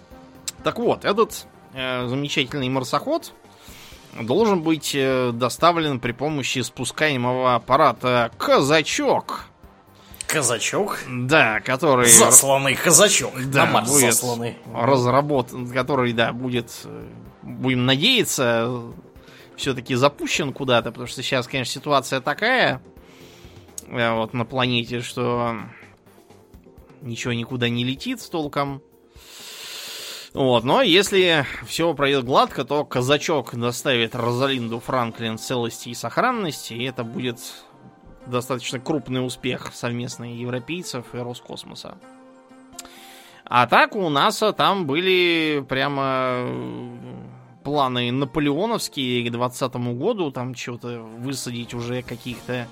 Так 0.63 0.79
вот, 0.79 1.05
этот 1.05 1.47
э, 1.73 2.07
замечательный 2.07 2.69
марсоход 2.69 3.33
должен 4.21 4.63
быть 4.63 4.95
э, 4.95 5.33
доставлен 5.33 6.01
при 6.01 6.13
помощи 6.13 6.61
спускаемого 6.61 7.55
аппарата 7.55 8.31
«Казачок». 8.39 9.47
Казачок. 10.35 10.99
Да, 11.09 11.61
который... 11.61 12.09
Засланный 12.09 12.75
казачок. 12.75 13.35
Да, 13.53 13.67
на 13.67 13.71
Марс 13.71 13.89
будет 13.89 14.15
засланный. 14.15 14.57
разработан, 14.75 15.69
который, 15.69 16.13
да, 16.13 16.33
будет, 16.33 16.87
будем 17.43 17.87
надеяться, 17.87 18.83
все-таки 19.55 19.95
запущен 19.95 20.53
куда-то, 20.53 20.91
потому 20.91 21.07
что 21.07 21.23
сейчас, 21.23 21.47
конечно, 21.47 21.73
ситуация 21.73 22.21
такая 22.21 22.83
э, 23.87 24.13
вот 24.13 24.35
на 24.35 24.45
планете, 24.45 25.03
что 25.03 25.55
ничего 27.01 27.33
никуда 27.33 27.69
не 27.69 27.85
летит 27.85 28.21
с 28.21 28.29
толком. 28.29 28.83
Вот, 30.33 30.65
но 30.65 30.83
если 30.83 31.47
все 31.65 31.95
пройдет 31.95 32.25
гладко, 32.25 32.65
то 32.65 32.85
казачок 32.85 33.55
доставит 33.55 34.17
Розалинду 34.17 34.81
Франклин 34.81 35.39
целости 35.39 35.91
и 35.91 35.95
сохранности, 35.95 36.73
и 36.73 36.83
это 36.83 37.05
будет 37.05 37.39
достаточно 38.27 38.79
крупный 38.81 39.25
успех 39.25 39.71
совместный 39.75 40.35
европейцев 40.35 41.07
и 41.15 41.19
Роскосмоса. 41.19 41.97
А 43.45 43.67
так 43.67 43.95
у 43.95 44.09
НАСА 44.09 44.53
там 44.53 44.87
были 44.87 45.65
прямо 45.69 46.03
э, 46.03 46.97
планы 47.63 48.11
наполеоновские 48.11 49.21
к 49.29 49.31
2020 49.31 49.75
году, 49.99 50.31
там 50.31 50.55
что-то 50.55 51.01
высадить 51.01 51.75
уже 51.75 52.03
каких-то 52.03 52.67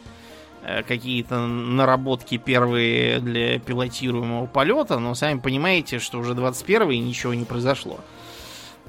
э, 0.64 0.82
какие-то 0.82 1.46
наработки 1.46 2.38
первые 2.38 3.20
для 3.20 3.59
пилотируемого 3.59 4.46
полета, 4.46 4.98
но 4.98 5.14
сами 5.14 5.40
понимаете, 5.40 5.98
что 5.98 6.18
уже 6.18 6.34
21 6.34 6.90
и 6.90 6.98
ничего 6.98 7.34
не 7.34 7.44
произошло. 7.44 8.00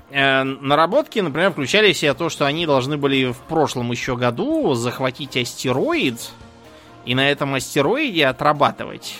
Э, 0.09 0.43
Наработки, 0.43 1.19
например, 1.19 1.51
включали 1.51 1.91
в 1.91 1.97
себя 1.97 2.13
то, 2.13 2.29
что 2.29 2.45
они 2.45 2.65
должны 2.65 2.97
были 2.97 3.31
в 3.31 3.39
прошлом 3.39 3.91
еще 3.91 4.15
году 4.15 4.73
захватить 4.73 5.35
астероид 5.35 6.31
и 7.05 7.15
на 7.15 7.29
этом 7.29 7.53
астероиде 7.55 8.25
отрабатывать 8.27 9.19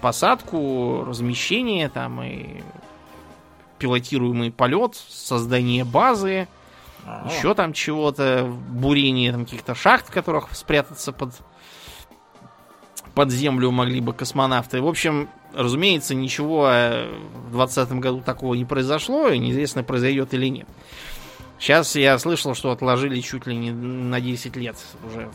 посадку, 0.00 1.04
размещение 1.06 1.88
там 1.88 2.22
и 2.22 2.62
пилотируемый 3.78 4.50
полет, 4.50 4.94
создание 4.94 5.84
базы, 5.84 6.48
Ага. 7.04 7.30
еще 7.32 7.54
там 7.54 7.72
чего-то, 7.72 8.44
бурение 8.68 9.32
там 9.32 9.44
каких-то 9.44 9.74
шахт, 9.74 10.08
в 10.08 10.12
которых 10.12 10.54
спрятаться 10.54 11.12
под 11.12 11.34
под 13.14 13.30
землю 13.32 13.70
могли 13.70 14.02
бы 14.02 14.12
космонавты. 14.12 14.82
В 14.82 14.86
общем, 14.86 15.30
разумеется, 15.54 16.14
ничего 16.14 16.68
э, 16.68 17.08
в 17.48 17.52
2020 17.52 17.92
году 17.94 18.20
такого 18.20 18.52
не 18.52 18.66
произошло, 18.66 19.28
и 19.28 19.38
неизвестно, 19.38 19.82
произойдет 19.82 20.34
или 20.34 20.48
нет. 20.48 20.68
Сейчас 21.58 21.96
я 21.96 22.18
слышал, 22.18 22.54
что 22.54 22.72
отложили 22.72 23.18
чуть 23.20 23.46
ли 23.46 23.56
не 23.56 23.70
на 23.70 24.20
10 24.20 24.56
лет 24.56 24.76
уже. 25.06 25.30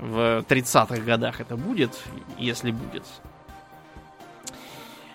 В- 0.00 0.40
В 0.40 0.44
30-х 0.48 0.96
годах 1.02 1.40
это 1.40 1.56
будет, 1.56 1.98
если 2.38 2.70
будет. 2.70 3.04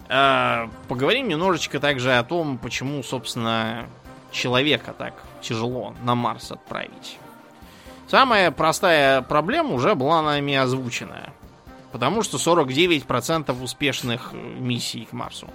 А, 0.07 0.69
Поговорим 0.87 1.27
немножечко 1.27 1.79
также 1.79 2.13
о 2.17 2.23
том, 2.23 2.57
почему, 2.57 3.01
собственно, 3.03 3.87
человека 4.31 4.93
так 4.93 5.13
тяжело 5.41 5.93
на 6.03 6.15
Марс 6.15 6.51
отправить. 6.51 7.17
Самая 8.07 8.51
простая 8.51 9.21
проблема 9.23 9.73
уже 9.73 9.95
была 9.95 10.21
нами 10.21 10.53
озвучена. 10.55 11.31
Потому 11.91 12.21
что 12.23 12.37
49% 12.37 13.63
успешных 13.63 14.31
э, 14.33 14.37
миссий 14.37 15.05
к 15.05 15.13
Марсу. 15.13 15.47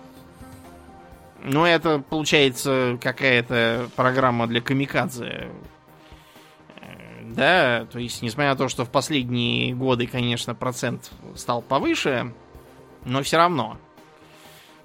Ну, 1.45 1.65
это 1.67 1.99
получается 2.01 2.99
какая-то 3.01 3.89
программа 3.95 4.47
для 4.47 4.61
камикадзе. 4.63 5.49
Да, 7.35 7.87
то 7.93 7.99
есть, 7.99 8.23
несмотря 8.23 8.51
на 8.51 8.57
то, 8.57 8.69
что 8.69 8.85
в 8.85 8.91
последние 8.91 9.75
годы, 9.75 10.07
конечно, 10.07 10.55
процент 10.55 11.11
стал 11.37 11.63
повыше, 11.63 12.33
но 13.05 13.23
все 13.23 13.37
равно. 13.37 13.79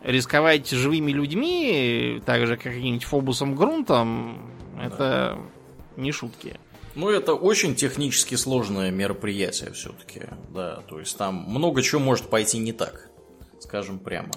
Рисковать 0.04 0.70
живыми 0.70 1.12
людьми, 1.12 2.22
так 2.26 2.46
же, 2.46 2.56
как 2.56 2.74
каким-нибудь 2.74 3.06
Фобусом 3.06 3.56
Грунтом, 3.56 4.52
это 4.80 5.40
не 5.98 6.12
шутки. 6.12 6.60
Ну, 6.94 7.10
это 7.10 7.34
очень 7.34 7.76
технически 7.76 8.36
сложное 8.36 8.92
мероприятие 8.92 9.72
все-таки. 9.74 10.22
Да, 10.54 10.82
то 10.88 11.00
есть 11.00 11.18
там 11.18 11.46
много 11.48 11.82
чего 11.82 12.00
может 12.00 12.30
пойти 12.30 12.60
не 12.60 12.72
так. 12.72 13.10
Скажем 13.60 13.98
прямо. 14.00 14.30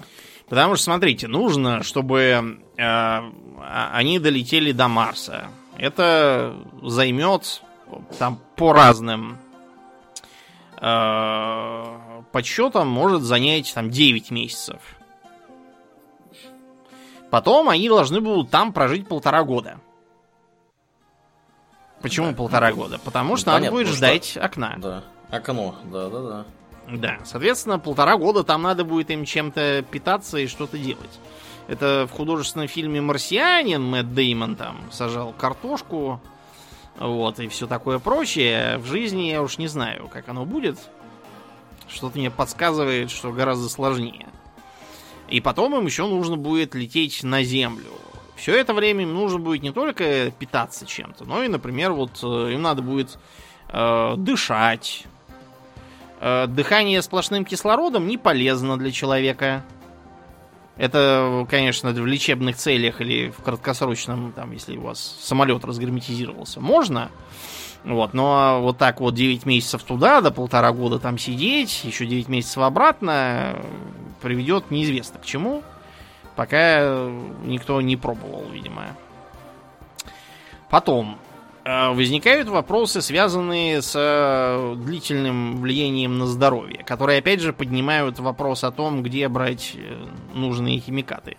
Потому 0.49 0.75
что, 0.75 0.85
смотрите, 0.85 1.27
нужно, 1.27 1.83
чтобы 1.83 2.57
э, 2.77 2.81
а- 2.81 3.91
они 3.93 4.17
долетели 4.17 4.71
до 4.71 4.87
Марса. 4.87 5.49
Это 5.77 6.55
займет 6.81 7.61
там 8.17 8.39
по 8.55 8.73
разным 8.73 9.37
э, 10.81 12.21
подсчетам 12.31 12.87
может 12.87 13.21
занять 13.23 13.73
там 13.73 13.89
9 13.89 14.31
месяцев. 14.31 14.81
Потом 17.29 17.69
они 17.69 17.87
должны 17.89 18.21
будут 18.21 18.49
там 18.49 18.73
прожить 18.73 19.07
полтора 19.07 19.43
года. 19.43 19.79
Почему 22.01 22.27
Да. 22.27 22.33
полтора 22.33 22.71
года? 22.71 22.97
Потому 23.03 23.31
Ну, 23.31 23.37
что 23.37 23.47
надо 23.47 23.59
понятно, 23.59 23.77
будет 23.77 23.87
что- 23.87 23.97
ждать 23.97 24.37
окна. 24.37 24.75
Да. 24.77 25.03
Окно, 25.29 25.75
да-да-да. 25.85 26.45
Да, 26.91 27.19
соответственно, 27.23 27.77
полтора 27.77 28.17
года 28.17 28.43
там 28.43 28.63
надо 28.63 28.83
будет 28.83 29.11
им 29.11 29.25
чем-то 29.25 29.83
питаться 29.91 30.37
и 30.39 30.47
что-то 30.47 30.77
делать. 30.79 31.19
Это 31.67 32.07
в 32.11 32.15
художественном 32.15 32.67
фильме 32.67 32.99
«Марсианин» 32.99 33.83
Мэтт 33.83 34.11
Деймон 34.15 34.55
там 34.55 34.77
сажал 34.91 35.33
картошку, 35.33 36.19
вот, 36.97 37.39
и 37.39 37.47
все 37.47 37.67
такое 37.67 37.99
прочее. 37.99 38.77
В 38.77 38.85
жизни 38.85 39.23
я 39.23 39.41
уж 39.41 39.57
не 39.57 39.67
знаю, 39.67 40.09
как 40.11 40.29
оно 40.29 40.45
будет. 40.45 40.77
Что-то 41.87 42.17
мне 42.17 42.29
подсказывает, 42.29 43.09
что 43.11 43.31
гораздо 43.31 43.69
сложнее. 43.69 44.27
И 45.27 45.41
потом 45.41 45.75
им 45.75 45.85
еще 45.85 46.07
нужно 46.07 46.37
будет 46.37 46.75
лететь 46.75 47.23
на 47.23 47.43
Землю. 47.43 47.91
Все 48.35 48.57
это 48.57 48.73
время 48.73 49.03
им 49.03 49.13
нужно 49.13 49.39
будет 49.39 49.61
не 49.61 49.71
только 49.71 50.31
питаться 50.31 50.85
чем-то, 50.85 51.25
но 51.25 51.43
и, 51.43 51.47
например, 51.47 51.91
вот 51.91 52.19
э, 52.23 52.53
им 52.53 52.61
надо 52.61 52.81
будет 52.81 53.19
э, 53.67 54.15
дышать, 54.17 55.05
Э, 56.19 56.47
Дыхание 56.47 57.01
сплошным 57.01 57.45
кислородом 57.45 58.07
не 58.07 58.17
полезно 58.17 58.77
для 58.77 58.91
человека. 58.91 59.63
Это, 60.79 61.45
конечно, 61.49 61.91
в 61.91 62.05
лечебных 62.05 62.55
целях 62.55 63.01
или 63.01 63.31
в 63.31 63.43
краткосрочном, 63.43 64.31
там, 64.31 64.53
если 64.53 64.77
у 64.77 64.83
вас 64.83 65.17
самолет 65.19 65.65
разгерметизировался, 65.65 66.61
можно. 66.61 67.11
Вот, 67.83 68.13
но 68.13 68.61
вот 68.61 68.77
так 68.77 69.01
вот 69.01 69.13
9 69.13 69.45
месяцев 69.45 69.83
туда, 69.83 70.21
до 70.21 70.31
полтора 70.31 70.71
года 70.71 70.97
там 70.97 71.17
сидеть, 71.17 71.83
еще 71.83 72.05
9 72.05 72.29
месяцев 72.29 72.59
обратно, 72.59 73.57
приведет 74.21 74.71
неизвестно 74.71 75.19
к 75.19 75.25
чему. 75.25 75.63
Пока 76.37 77.09
никто 77.43 77.81
не 77.81 77.97
пробовал, 77.97 78.45
видимо. 78.49 78.95
Потом, 80.69 81.17
э, 81.17 81.28
возникают 81.93 82.47
вопросы, 82.47 83.01
связанные 83.01 83.81
с 83.81 83.93
э, 83.95 84.75
длительным 84.77 85.61
влиянием 85.61 86.17
на 86.17 86.25
здоровье, 86.25 86.83
которые 86.83 87.19
опять 87.19 87.41
же 87.41 87.53
поднимают 87.53 88.19
вопрос 88.19 88.63
о 88.63 88.71
том, 88.71 89.03
где 89.03 89.27
брать 89.27 89.73
э, 89.75 90.05
нужные 90.33 90.79
химикаты. 90.79 91.37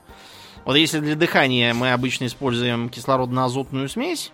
Вот 0.64 0.76
если 0.76 1.01
для 1.01 1.16
дыхания 1.16 1.74
мы 1.74 1.93
обычно 1.93 2.26
используем 2.26 2.89
кислородно-азотную 2.89 3.89
смесь, 3.89 4.33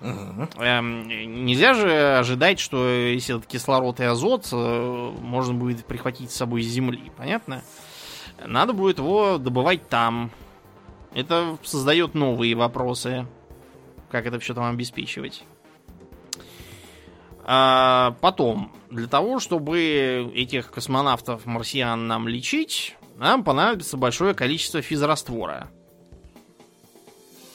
Эм, 0.00 1.08
нельзя 1.08 1.74
же 1.74 2.18
ожидать, 2.18 2.60
что 2.60 2.88
если 2.88 3.36
этот 3.36 3.48
кислород 3.48 3.98
и 3.98 4.04
азот 4.04 4.48
можно 4.52 5.54
будет 5.54 5.84
прихватить 5.86 6.30
с 6.30 6.36
собой 6.36 6.62
с 6.62 6.66
земли, 6.66 7.10
понятно? 7.16 7.62
Надо 8.46 8.72
будет 8.72 8.98
его 8.98 9.38
добывать 9.38 9.88
там. 9.88 10.30
Это 11.14 11.56
создает 11.64 12.14
новые 12.14 12.54
вопросы. 12.54 13.26
Как 14.10 14.26
это 14.26 14.38
все 14.38 14.54
там 14.54 14.64
обеспечивать? 14.64 15.44
А 17.44 18.14
потом, 18.20 18.72
для 18.90 19.06
того, 19.06 19.40
чтобы 19.40 20.30
этих 20.34 20.70
космонавтов 20.70 21.46
марсиан 21.46 22.06
нам 22.06 22.28
лечить, 22.28 22.96
нам 23.16 23.42
понадобится 23.42 23.96
большое 23.96 24.34
количество 24.34 24.82
физраствора. 24.82 25.70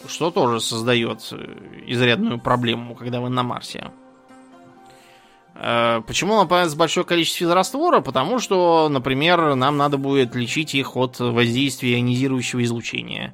Что 0.08 0.32
тоже 0.32 0.60
создает 0.60 1.22
изрядную 1.86 2.39
проблему, 2.39 2.95
когда 2.95 3.22
вы 3.22 3.30
на 3.30 3.43
Марсе. 3.43 3.91
А 5.56 6.01
почему 6.01 6.36
нам 6.36 6.47
понадобится 6.47 6.78
большое 6.78 7.06
количество 7.06 7.45
физраствора? 7.45 8.01
Потому 8.01 8.39
что, 8.39 8.89
например, 8.89 9.56
нам 9.56 9.78
надо 9.78 9.97
будет 9.97 10.36
лечить 10.36 10.74
их 10.76 10.97
от 10.97 11.20
воздействия 11.20 11.93
ионизирующего 11.93 12.64
излучения. 12.64 13.34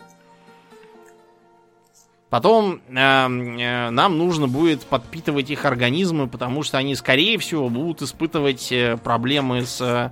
Потом 2.29 2.81
э, 2.89 2.93
э, 2.95 3.89
нам 3.89 4.17
нужно 4.17 4.47
будет 4.47 4.83
подпитывать 4.83 5.49
их 5.49 5.65
организмы, 5.65 6.27
потому 6.27 6.61
что 6.61 6.77
они, 6.77 6.93
скорее 6.95 7.39
всего, 7.39 7.69
будут 7.69 8.03
испытывать 8.03 8.71
э, 8.71 8.97
проблемы 8.97 9.65
с 9.65 9.81
э, 9.81 10.11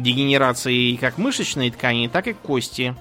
дегенерацией 0.00 0.98
как 0.98 1.16
мышечной 1.16 1.70
ткани, 1.70 2.08
так 2.08 2.26
и 2.28 2.34
кости. 2.34 2.94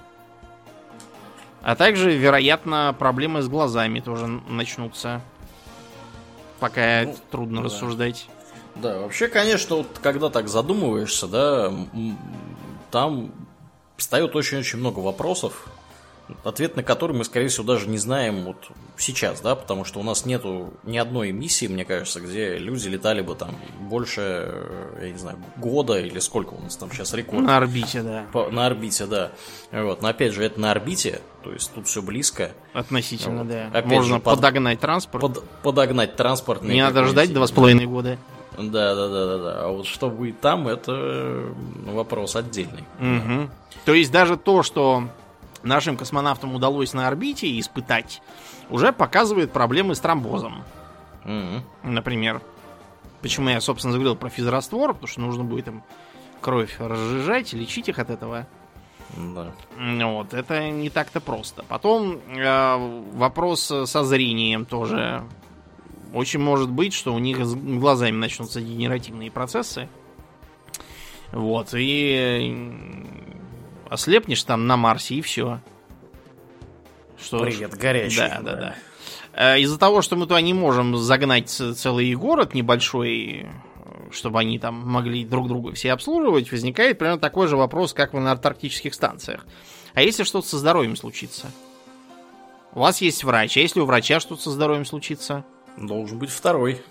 А 1.62 1.76
также, 1.76 2.16
вероятно, 2.16 2.96
проблемы 2.98 3.42
с 3.42 3.50
глазами 3.50 4.00
тоже 4.00 4.28
начнутся. 4.28 5.22
Пока 6.60 7.04
ну, 7.06 7.16
трудно 7.32 7.62
да. 7.62 7.66
рассуждать. 7.66 8.30
Да, 8.76 9.00
вообще, 9.00 9.28
конечно, 9.28 9.78
вот 9.78 10.00
когда 10.02 10.30
так 10.30 10.48
задумываешься, 10.48 11.28
да, 11.28 11.74
там 12.92 13.32
встает 13.98 14.36
очень-очень 14.36 14.80
много 14.80 15.00
вопросов, 15.00 15.68
ответ 16.44 16.76
на 16.76 16.84
который 16.84 17.16
мы, 17.16 17.24
скорее 17.24 17.48
всего, 17.48 17.66
даже 17.66 17.88
не 17.88 17.98
знаем 17.98 18.44
вот 18.44 18.58
сейчас, 18.98 19.42
да, 19.42 19.56
потому 19.56 19.86
что 19.86 20.00
у 20.00 20.04
нас 20.04 20.26
нету 20.26 20.74
ни 20.84 20.98
одной 20.98 21.32
миссии, 21.32 21.68
мне 21.68 21.86
кажется, 21.86 22.20
где 22.20 22.58
люди 22.58 22.88
летали 22.88 23.22
бы 23.22 23.36
там 23.36 23.56
больше, 23.80 24.54
я 25.02 25.12
не 25.12 25.18
знаю, 25.18 25.38
года 25.58 26.00
или 26.00 26.20
сколько 26.20 26.54
у 26.54 26.62
нас 26.62 26.76
там 26.76 26.92
сейчас 26.92 27.14
рекорд. 27.14 27.44
На 27.44 27.58
орбите, 27.58 28.02
да. 28.02 28.26
По, 28.32 28.50
на 28.50 28.66
орбите, 28.66 29.06
да. 29.06 29.32
Вот, 29.72 30.02
но 30.02 30.10
опять 30.10 30.34
же, 30.34 30.44
это 30.44 30.60
на 30.60 30.72
орбите, 30.72 31.22
то 31.44 31.52
есть 31.52 31.72
тут 31.74 31.88
все 31.88 32.02
близко. 32.02 32.52
Относительно, 32.74 33.40
вот. 33.40 33.48
да. 33.48 33.68
Опять 33.68 33.86
Можно 33.86 34.16
же, 34.16 34.22
под, 34.22 34.36
подогнать 34.36 34.80
транспорт. 34.80 35.22
Под, 35.22 35.44
подогнать 35.62 36.16
транспорт. 36.16 36.64
Не 36.64 36.82
надо 36.82 37.06
ждать 37.06 37.34
два 37.34 37.48
с 37.48 37.52
половиной 37.52 37.86
года. 37.86 38.18
Да, 38.58 38.96
да, 38.96 39.10
да, 39.10 39.26
да, 39.26 39.38
да. 39.38 39.66
А 39.66 39.68
вот 39.70 39.86
что 39.86 40.10
будет 40.10 40.40
там, 40.40 40.68
это 40.68 41.54
вопрос 41.86 42.36
отдельный. 42.36 42.86
Угу. 43.00 43.50
То 43.84 43.94
есть 43.94 44.12
даже 44.12 44.38
то, 44.38 44.64
что 44.64 45.10
нашим 45.66 45.98
космонавтам 45.98 46.56
удалось 46.56 46.94
на 46.94 47.08
орбите 47.08 47.60
испытать, 47.60 48.22
уже 48.70 48.94
показывает 48.94 49.52
проблемы 49.52 49.96
с 49.96 50.00
тромбозом. 50.00 50.64
Mm-hmm. 51.26 51.62
Например. 51.84 52.42
Почему 53.22 53.50
я, 53.50 53.60
собственно, 53.60 53.92
заговорил 53.92 54.16
про 54.16 54.30
физраствор, 54.30 54.94
потому 54.94 55.08
что 55.08 55.22
нужно 55.22 55.44
будет 55.44 55.68
им 55.68 55.84
кровь 56.42 56.76
разжижать, 56.78 57.54
лечить 57.54 57.90
их 57.90 57.98
от 57.98 58.12
этого. 58.12 58.46
Да. 59.18 59.52
Вот, 59.80 60.34
это 60.36 60.70
не 60.70 60.92
так-то 60.92 61.22
просто. 61.22 61.64
Потом 61.68 62.20
э, 62.28 63.02
вопрос 63.14 63.62
со 63.64 64.04
зрением 64.04 64.66
тоже. 64.66 65.24
Очень 66.14 66.40
может 66.40 66.70
быть, 66.70 66.94
что 66.94 67.14
у 67.16 67.20
них 67.20 67.44
с 67.44 67.56
глазами 67.56 68.16
начнутся 68.16 68.62
генеративные 68.62 69.32
процессы. 69.32 69.90
Вот, 71.32 71.74
и 71.74 72.74
ослепнешь 73.90 74.44
там 74.44 74.68
на 74.68 74.78
Марсе 74.78 75.16
и 75.16 75.22
все. 75.22 75.62
Что 77.22 77.40
Привет, 77.40 77.74
горячий. 77.76 78.18
Да, 78.18 78.40
да, 78.42 78.56
да. 78.56 78.76
Э, 79.34 79.60
из-за 79.60 79.78
того, 79.78 80.02
что 80.02 80.16
мы 80.16 80.26
туда 80.26 80.42
не 80.42 80.54
можем 80.54 80.98
загнать 80.98 81.50
целый 81.50 82.14
город 82.16 82.54
небольшой, 82.54 83.48
чтобы 84.12 84.40
они 84.40 84.60
там 84.60 84.76
могли 84.76 85.26
друг 85.26 85.48
друга 85.48 85.74
все 85.74 85.92
обслуживать, 85.92 86.52
возникает 86.52 86.98
примерно 86.98 87.20
такой 87.20 87.48
же 87.48 87.58
вопрос, 87.58 87.94
как 87.94 88.14
и 88.14 88.18
на 88.18 88.32
антарктических 88.32 88.94
станциях. 88.94 89.46
А 89.94 90.02
если 90.02 90.24
что-то 90.24 90.48
со 90.48 90.58
здоровьем 90.58 90.96
случится? 90.96 91.52
У 92.74 92.80
вас 92.80 93.02
есть 93.02 93.24
врач, 93.24 93.56
а 93.58 93.62
если 93.62 93.80
у 93.80 93.86
врача 93.86 94.20
что-то 94.20 94.42
со 94.42 94.52
здоровьем 94.52 94.86
случится? 94.86 95.46
Должен 95.78 96.20
быть 96.20 96.30
второй. 96.30 96.82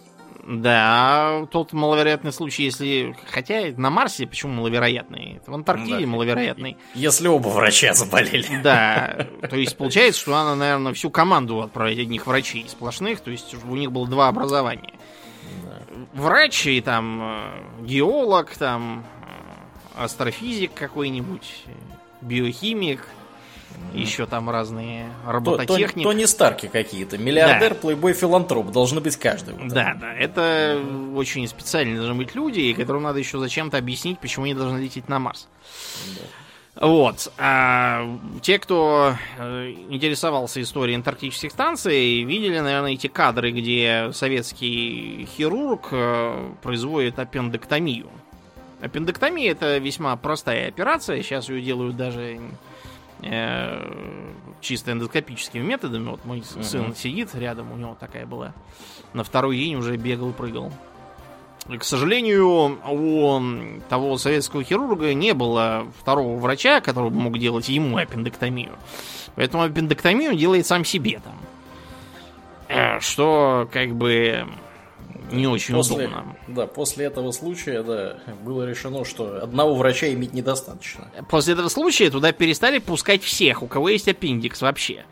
Да, 0.47 1.47
тот 1.51 1.73
маловероятный 1.73 2.33
случай, 2.33 2.65
если... 2.65 3.17
Хотя 3.31 3.73
на 3.77 3.89
Марсе 3.89 4.27
почему 4.27 4.53
маловероятный? 4.53 5.41
В 5.47 5.55
Антарктиде 5.55 6.01
да. 6.01 6.07
маловероятный. 6.07 6.77
Если 6.95 7.29
оба 7.29 7.49
врача 7.49 7.95
заболели. 7.95 8.61
Да, 8.63 9.27
то 9.49 9.57
есть 9.57 9.77
получается, 9.77 10.21
что 10.21 10.37
она, 10.37 10.55
наверное, 10.55 10.93
всю 10.93 11.11
команду 11.11 11.63
отправить 11.63 11.99
одних 11.99 12.27
врачей 12.27 12.69
сплошных, 12.69 13.21
то 13.21 13.31
есть 13.31 13.55
у 13.65 13.75
них 13.75 13.91
было 13.91 14.07
два 14.07 14.29
образования. 14.29 14.93
Да. 15.65 15.83
Врач 16.13 16.67
и 16.67 16.81
там 16.83 17.21
э, 17.23 17.85
геолог, 17.87 18.55
там 18.57 19.05
э, 19.97 20.05
астрофизик 20.05 20.75
какой-нибудь, 20.75 21.65
биохимик, 22.21 23.07
еще 23.93 24.27
там 24.27 24.51
разные 24.51 25.11
робототехники. 25.27 26.05
То, 26.05 26.13
не 26.13 26.27
Старки 26.27 26.67
какие-то. 26.67 27.19
Миллиардер, 27.19 27.75
да. 27.75 27.81
плейбой, 27.81 28.13
филантроп. 28.13 28.71
Должны 28.71 29.01
быть 29.01 29.17
каждый. 29.17 29.55
Вот 29.55 29.69
да, 29.69 29.97
да. 30.01 30.15
Это 30.15 30.81
очень 31.15 31.47
специальные 31.47 31.97
должны 31.97 32.15
быть 32.15 32.35
люди, 32.35 32.73
которым 32.73 33.05
надо 33.05 33.19
еще 33.19 33.39
зачем-то 33.39 33.79
объяснить, 33.79 34.19
почему 34.19 34.45
они 34.45 34.55
должны 34.55 34.79
лететь 34.79 35.09
на 35.09 35.19
Марс. 35.19 35.49
Да. 36.17 36.23
Вот. 36.77 37.33
А 37.39 38.19
те, 38.43 38.59
кто 38.59 39.15
э, 39.39 39.71
интересовался 39.91 40.61
историей 40.61 40.97
антарктических 40.97 41.53
станций, 41.53 42.25
видели, 42.25 42.59
наверное, 42.59 42.93
эти 42.93 43.07
кадры, 43.07 43.53
где 43.53 44.11
советский 44.13 45.29
хирург 45.37 45.89
э, 45.93 46.53
производит 46.63 47.19
аппендэктомию. 47.21 48.09
Аппендэктомия 48.81 49.53
это 49.53 49.79
весьма 49.79 50.17
простая 50.17 50.69
операция. 50.69 51.23
Сейчас 51.23 51.49
ее 51.49 51.63
делают 51.63 51.97
даже 51.97 52.41
чисто 54.61 54.93
эндоскопическими 54.93 55.63
методами. 55.63 56.11
Вот 56.11 56.25
мой 56.25 56.41
uh-huh. 56.41 56.63
сын 56.63 56.95
сидит 56.95 57.35
рядом, 57.35 57.73
у 57.73 57.77
него 57.77 57.97
такая 57.99 58.27
была. 58.27 58.53
На 59.13 59.25
второй 59.25 59.57
день 59.57 59.77
уже 59.77 59.97
бегал, 59.97 60.33
прыгал. 60.33 60.73
К 61.67 61.83
сожалению, 61.83 62.79
у 62.87 63.81
того 63.89 64.19
советского 64.19 64.63
хирурга 64.63 65.15
не 65.15 65.33
было 65.33 65.87
второго 65.99 66.39
врача, 66.39 66.83
который 66.83 67.11
мог 67.11 67.39
делать 67.39 67.71
ему 67.71 67.97
аппендэктомию. 67.97 68.73
Поэтому 69.35 69.63
аппендэктомию 69.63 70.37
делает 70.37 70.67
сам 70.67 70.85
себе 70.85 71.21
там. 71.25 71.39
Э, 72.69 73.01
что 73.01 73.69
как 73.73 73.95
бы 73.95 74.47
не 75.31 75.47
очень 75.47 75.75
после, 75.75 76.07
удобно. 76.07 76.37
Да, 76.49 76.67
после 76.67 77.07
этого 77.07 77.31
случая, 77.33 77.83
да, 77.83 78.19
было 78.45 78.65
решено, 78.65 79.05
что 79.05 79.43
одного 79.43 79.75
врача 79.75 80.13
иметь 80.13 80.33
недостаточно. 80.33 81.11
После 81.29 81.55
этого 81.55 81.69
случая 81.69 82.11
туда 82.11 82.33
перестали 82.33 82.79
пускать 82.79 83.23
всех, 83.23 83.63
у 83.63 83.67
кого 83.67 83.89
есть 83.89 84.09
аппендикс 84.09 84.61
вообще. 84.61 85.05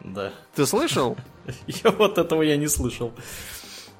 Да. 0.00 0.32
Ты 0.54 0.66
слышал? 0.66 1.16
Я 1.66 1.90
вот 1.90 2.18
этого 2.18 2.42
я 2.42 2.56
не 2.56 2.68
слышал. 2.68 3.12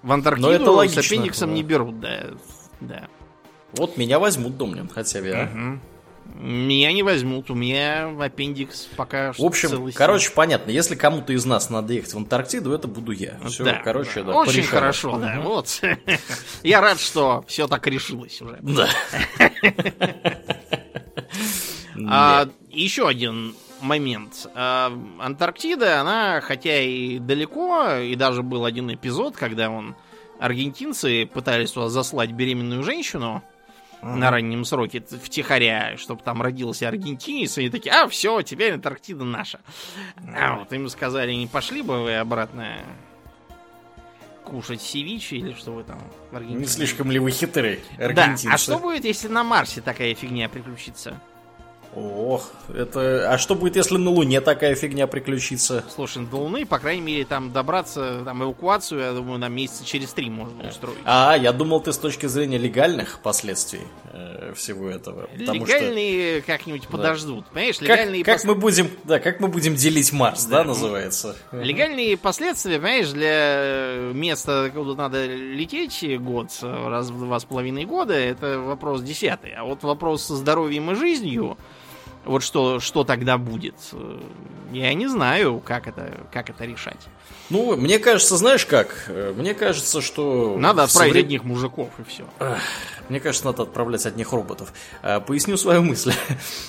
В 0.03 0.13
Антарктиду 0.13 0.49
это 0.49 0.71
логично, 0.71 1.03
с 1.03 1.07
аппендиксом 1.07 1.53
не 1.53 1.63
берут, 1.63 2.01
да. 2.01 2.31
да. 2.81 3.09
Вот 3.73 3.97
меня 3.97 4.19
возьмут, 4.19 4.57
Домнин, 4.57 4.89
хотя 4.89 5.21
бы, 5.21 5.31
а? 5.31 5.79
Меня 6.41 6.93
не 6.93 7.03
возьмут, 7.03 7.51
у 7.51 7.55
меня 7.55 8.09
аппендикс 8.18 8.89
пока 8.97 9.35
что 9.35 9.43
В 9.43 9.47
общем, 9.47 9.68
целый 9.68 9.93
короче, 9.93 10.31
понятно, 10.31 10.71
если 10.71 10.95
кому-то 10.95 11.35
из 11.35 11.45
нас 11.45 11.68
надо 11.68 11.93
ехать 11.93 12.14
в 12.14 12.16
Антарктиду, 12.16 12.73
это 12.73 12.89
буду 12.89 13.12
я. 13.12 13.39
Все, 13.47 13.64
да, 13.64 13.75
короче, 13.85 14.23
да. 14.23 14.33
да 14.33 14.39
Очень 14.39 14.53
порешали. 14.53 14.71
хорошо, 14.71 15.18
да, 15.18 15.39
угу. 15.39 15.49
вот. 15.49 15.81
Я 16.62 16.81
рад, 16.81 16.99
что 16.99 17.45
все 17.47 17.68
так 17.68 17.87
решилось 17.87 18.41
уже. 18.41 18.59
Да. 18.62 18.89
А, 22.09 22.49
еще 22.71 23.07
один 23.07 23.55
момент. 23.83 24.47
А, 24.55 24.91
Антарктида, 25.18 26.01
она, 26.01 26.41
хотя 26.41 26.81
и 26.81 27.18
далеко, 27.18 27.97
и 27.97 28.14
даже 28.14 28.43
был 28.43 28.64
один 28.64 28.93
эпизод, 28.93 29.37
когда 29.37 29.68
он 29.71 29.95
аргентинцы 30.39 31.27
пытались 31.27 31.73
туда 31.73 31.89
заслать 31.89 32.33
беременную 32.33 32.83
женщину 32.83 33.43
на 34.03 34.31
раннем 34.31 34.65
сроке 34.65 35.01
втихаря, 35.01 35.97
чтобы 35.97 36.23
там 36.23 36.43
родился 36.43 36.89
аргентинец, 36.89 37.59
и 37.59 37.63
они 37.63 37.71
такие, 37.71 37.93
а, 37.93 38.09
все, 38.09 38.43
теперь 38.43 38.75
Антарктида 38.75 39.25
наша. 39.25 39.61
А 40.35 40.57
вот 40.57 40.73
им 40.73 40.89
сказали, 40.89 41.33
не 41.33 41.47
пошли 41.47 41.83
бы 41.83 42.03
вы 42.03 42.17
обратно 42.17 42.79
кушать 44.45 44.83
севичи 44.83 45.35
или 45.35 45.53
что 45.53 45.73
вы 45.73 45.85
там 45.85 46.01
в 46.31 46.37
Аргентине? 46.37 46.61
Не 46.61 46.67
слишком 46.67 47.11
ли 47.11 47.19
вы 47.19 47.31
хитрые, 47.31 47.81
аргентинцы? 47.99 48.49
Да, 48.49 48.55
а 48.55 48.59
что 48.59 48.79
будет, 48.79 49.05
если 49.05 49.29
на 49.29 49.45
Марсе 49.45 49.81
такая 49.81 50.15
фигня 50.15 50.49
приключится? 50.49 51.21
Ох, 51.97 52.49
это... 52.72 53.32
А 53.32 53.38
что 53.38 53.57
будет, 53.57 53.74
если 53.74 53.97
на 53.97 54.11
Луне 54.11 54.41
такая 54.41 54.76
фигня 54.76 55.09
приключится? 55.09 55.84
Слушай, 55.93 56.24
до 56.24 56.36
Луны, 56.36 56.64
по 56.64 56.78
крайней 56.78 57.03
мере, 57.03 57.24
там 57.24 57.53
добраться, 57.53 58.22
там 58.24 58.45
эвакуацию, 58.45 59.01
я 59.01 59.12
думаю, 59.12 59.38
на 59.38 59.49
месяца 59.49 59.84
через 59.84 60.12
три 60.12 60.30
можно 60.30 60.68
устроить. 60.68 60.99
А, 61.05 61.36
я 61.36 61.53
думал, 61.53 61.80
ты 61.80 61.93
с 61.93 61.99
точки 61.99 62.26
зрения 62.26 62.59
легальных 62.59 63.18
последствий 63.18 63.80
э, 64.12 64.53
всего 64.55 64.88
этого. 64.88 65.28
Легальные 65.34 66.38
что... 66.38 66.47
как-нибудь 66.47 66.82
да. 66.82 66.88
подождут, 66.88 67.47
понимаешь? 67.47 67.80
Легальные 67.80 68.22
как, 68.22 68.34
пос... 68.36 68.43
как 68.43 68.49
мы 68.51 68.55
будем, 68.55 68.91
да, 69.03 69.18
как 69.18 69.41
мы 69.41 69.49
будем 69.49 69.74
делить 69.74 70.12
Марс, 70.12 70.45
да, 70.45 70.59
да 70.59 70.64
называется? 70.64 71.36
Легальные 71.51 72.16
последствия, 72.16 72.76
понимаешь, 72.76 73.11
для 73.11 74.12
места, 74.14 74.70
куда 74.72 74.95
надо 74.95 75.26
лететь 75.26 76.05
год, 76.20 76.51
раз 76.62 77.11
в 77.11 77.18
два 77.18 77.41
с 77.41 77.45
половиной 77.45 77.84
года, 77.84 78.14
это 78.14 78.61
вопрос 78.61 79.03
десятый. 79.03 79.55
А 79.55 79.64
вот 79.64 79.82
вопрос 79.82 80.24
со 80.24 80.36
здоровьем 80.36 80.93
и 80.93 80.95
жизнью, 80.95 81.59
вот 82.25 82.43
что, 82.43 82.81
что 82.81 83.05
тогда 83.05 83.39
будет? 83.39 83.75
Я 84.73 84.95
не 84.95 85.09
знаю, 85.09 85.61
как 85.61 85.87
это, 85.87 86.27
как 86.33 86.51
это 86.51 86.64
решать. 86.64 87.09
Ну, 87.51 87.76
мне 87.76 87.99
кажется, 87.99 88.37
знаешь 88.37 88.64
как? 88.64 89.11
Мне 89.37 89.55
кажется, 89.55 90.01
что... 90.01 90.57
Надо 90.57 90.85
отправить 90.85 91.12
совре... 91.12 91.20
одних 91.22 91.45
мужиков 91.45 91.89
и 91.99 92.05
все. 92.05 92.24
Мне 93.11 93.18
кажется, 93.18 93.47
надо 93.47 93.64
отправлять 93.64 94.07
одних 94.07 94.33
роботов. 94.33 94.72
А, 95.03 95.18
поясню 95.18 95.57
свою 95.57 95.83
мысль. 95.83 96.12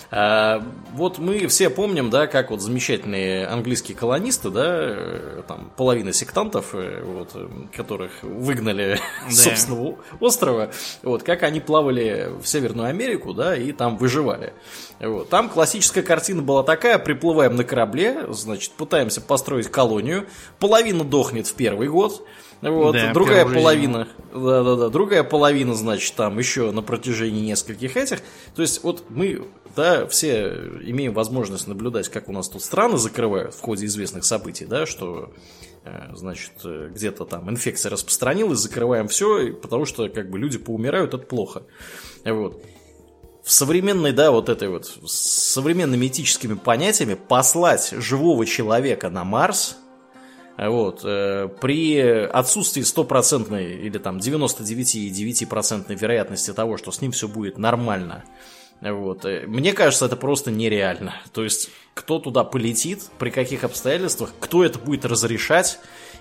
А, 0.10 0.66
вот 0.94 1.20
мы 1.20 1.46
все 1.46 1.70
помним, 1.70 2.10
да, 2.10 2.26
как 2.26 2.50
вот 2.50 2.62
замечательные 2.62 3.46
английские 3.46 3.96
колонисты, 3.96 4.50
да, 4.50 4.66
э, 4.66 5.44
там 5.48 5.72
половина 5.78 6.12
сектантов, 6.12 6.74
э, 6.74 7.04
вот, 7.04 7.36
которых 7.76 8.12
выгнали 8.24 9.00
да. 9.26 9.32
с 9.32 9.44
собственного 9.44 10.00
острова, 10.20 10.72
вот, 11.04 11.22
как 11.22 11.44
они 11.44 11.60
плавали 11.60 12.32
в 12.42 12.48
Северную 12.48 12.88
Америку, 12.88 13.36
да, 13.36 13.56
и 13.56 13.72
там 13.72 13.98
выживали. 13.98 14.54
Вот. 15.00 15.30
Там 15.30 15.48
классическая 15.48 16.02
картина 16.02 16.42
была 16.42 16.64
такая, 16.64 16.98
приплываем 16.98 17.56
на 17.56 17.64
корабле, 17.64 18.26
значит, 18.30 18.72
пытаемся 18.72 19.22
построить 19.22 19.68
колонию, 19.68 20.26
половина 20.60 21.04
дохнет 21.04 21.48
в 21.48 21.54
первый 21.54 21.88
год, 21.88 22.26
вот, 22.62 22.94
да, 22.94 23.12
другая 23.12 23.46
половина, 23.46 24.08
да, 24.34 24.64
да, 24.64 24.76
да, 24.76 24.90
другая 24.90 25.24
половина, 25.24 25.74
значит, 25.74 26.14
там 26.16 26.38
еще 26.38 26.72
на 26.72 26.84
протяжении 26.84 27.42
нескольких 27.48 27.98
этих. 27.98 28.22
То 28.56 28.62
есть, 28.62 28.84
вот 28.84 29.06
мы, 29.10 29.48
да, 29.76 30.06
все 30.06 30.50
имеем 30.84 31.14
возможность 31.14 31.68
наблюдать, 31.68 32.10
как 32.10 32.30
у 32.30 32.32
нас 32.32 32.50
тут 32.50 32.62
страны 32.62 32.98
закрывают 32.98 33.56
в 33.56 33.62
ходе 33.62 33.88
известных 33.88 34.26
событий, 34.26 34.66
да, 34.66 34.86
что, 34.86 35.34
э, 35.86 36.14
значит, 36.14 36.52
где-то 36.64 37.26
там 37.26 37.50
инфекция 37.50 37.90
распространилась, 37.90 38.60
закрываем 38.60 39.08
все, 39.08 39.54
потому 39.54 39.86
что, 39.86 40.08
как 40.10 40.30
бы, 40.30 40.38
люди 40.38 40.60
поумирают, 40.60 41.16
это 41.16 41.26
плохо. 41.26 41.64
Вот 42.24 42.64
в 43.44 43.52
современной, 43.52 44.12
да, 44.12 44.32
вот 44.32 44.50
этой 44.50 44.70
вот, 44.70 44.86
с 44.86 45.54
современными 45.54 46.06
этическими 46.06 46.54
понятиями 46.54 47.16
послать 47.16 47.92
живого 47.92 48.46
человека 48.46 49.10
на 49.10 49.24
Марс, 49.24 49.78
вот, 50.58 51.02
э, 51.04 51.50
при 51.60 52.00
отсутствии 52.00 52.82
стопроцентной 52.82 53.74
или 53.74 53.98
там 53.98 54.18
99,9% 54.18 55.96
вероятности 55.96 56.54
того, 56.54 56.78
что 56.78 56.92
с 56.92 57.02
ним 57.02 57.12
все 57.12 57.28
будет 57.28 57.58
нормально, 57.58 58.24
вот, 58.82 59.26
э, 59.26 59.46
мне 59.48 59.74
кажется, 59.74 60.06
это 60.06 60.16
просто 60.16 60.50
нереально. 60.52 61.16
То 61.34 61.44
есть, 61.44 61.70
кто 61.94 62.20
туда 62.20 62.44
полетит, 62.44 63.04
при 63.20 63.30
каких 63.30 63.64
обстоятельствах, 63.64 64.34
кто 64.40 64.66
это 64.66 64.80
будет 64.80 65.06
разрешать, 65.06 65.80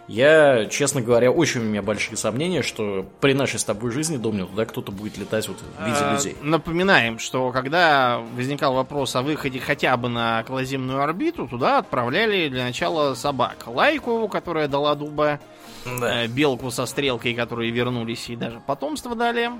я, 0.08 0.66
честно 0.66 1.00
говоря, 1.00 1.30
очень 1.30 1.60
у 1.60 1.64
меня 1.64 1.82
большие 1.82 2.16
сомнения, 2.16 2.62
что 2.62 3.06
при 3.20 3.32
нашей 3.32 3.58
с 3.58 3.64
тобой 3.64 3.90
жизни, 3.90 4.16
Домнин, 4.16 4.46
туда 4.46 4.64
кто-то 4.64 4.92
будет 4.92 5.18
летать 5.18 5.48
вот 5.48 5.58
в 5.58 5.86
виде 5.86 5.98
а, 6.00 6.14
людей. 6.14 6.36
Напоминаем, 6.42 7.18
что 7.18 7.52
когда 7.52 8.20
возникал 8.34 8.74
вопрос 8.74 9.14
о 9.16 9.22
выходе 9.22 9.60
хотя 9.60 9.96
бы 9.96 10.08
на 10.08 10.40
околоземную 10.40 11.00
орбиту, 11.00 11.46
туда 11.46 11.78
отправляли 11.78 12.48
для 12.48 12.64
начала 12.64 13.14
собак. 13.14 13.64
Лайку, 13.66 14.28
которая 14.28 14.68
дала 14.68 14.94
дуба, 14.94 15.40
да. 15.84 16.24
Э, 16.24 16.26
белку 16.26 16.70
со 16.70 16.86
стрелкой, 16.86 17.34
которые 17.34 17.70
вернулись 17.70 18.28
и 18.28 18.36
даже 18.36 18.60
потомство 18.66 19.14
дали 19.14 19.50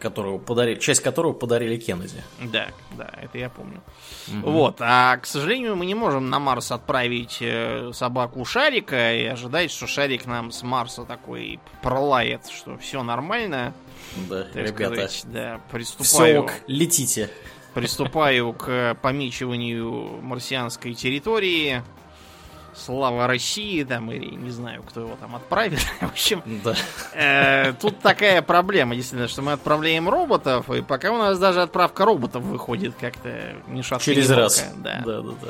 которого 0.00 0.38
подарили, 0.38 0.78
часть 0.78 1.00
которого 1.00 1.32
подарили 1.32 1.76
Кеннеди. 1.76 2.22
Да, 2.40 2.68
да, 2.96 3.10
это 3.22 3.38
я 3.38 3.48
помню. 3.48 3.80
Угу. 4.28 4.50
Вот, 4.50 4.76
а 4.80 5.16
к 5.18 5.26
сожалению, 5.26 5.76
мы 5.76 5.86
не 5.86 5.94
можем 5.94 6.30
на 6.30 6.38
Марс 6.38 6.72
отправить 6.72 7.38
э, 7.40 7.92
собаку 7.94 8.44
Шарика 8.44 9.14
и 9.14 9.24
ожидать, 9.26 9.70
что 9.70 9.86
Шарик 9.86 10.26
нам 10.26 10.50
с 10.50 10.62
Марса 10.62 11.04
такой 11.04 11.60
пролает, 11.82 12.46
что 12.48 12.76
все 12.78 13.02
нормально. 13.02 13.72
Да, 14.28 14.46
ребята, 14.54 14.94
сказать, 14.94 15.24
да, 15.26 15.60
приступаю. 15.70 16.46
Все 16.46 16.54
летите. 16.66 17.30
Приступаю 17.74 18.52
к 18.52 18.96
помечиванию 19.00 20.20
марсианской 20.22 20.94
территории 20.94 21.82
Слава 22.74 23.26
России, 23.26 23.82
там, 23.84 24.10
или 24.12 24.34
не 24.34 24.50
знаю, 24.50 24.82
кто 24.82 25.00
его 25.00 25.16
там 25.20 25.36
отправит. 25.36 25.80
В 26.00 26.04
общем, 26.04 26.42
да. 26.64 26.74
э, 27.14 27.72
тут 27.80 27.98
такая 28.00 28.42
проблема, 28.42 28.94
действительно, 28.94 29.28
что 29.28 29.42
мы 29.42 29.52
отправляем 29.52 30.08
роботов, 30.08 30.70
и 30.70 30.82
пока 30.82 31.12
у 31.12 31.18
нас 31.18 31.38
даже 31.38 31.62
отправка 31.62 32.04
роботов 32.04 32.42
выходит 32.42 32.94
как-то 33.00 33.54
не 33.68 33.82
шатко 33.82 34.04
Через 34.04 34.30
раз. 34.30 34.64
Да. 34.76 35.02
да, 35.04 35.20
да, 35.20 35.32
да. 35.42 35.48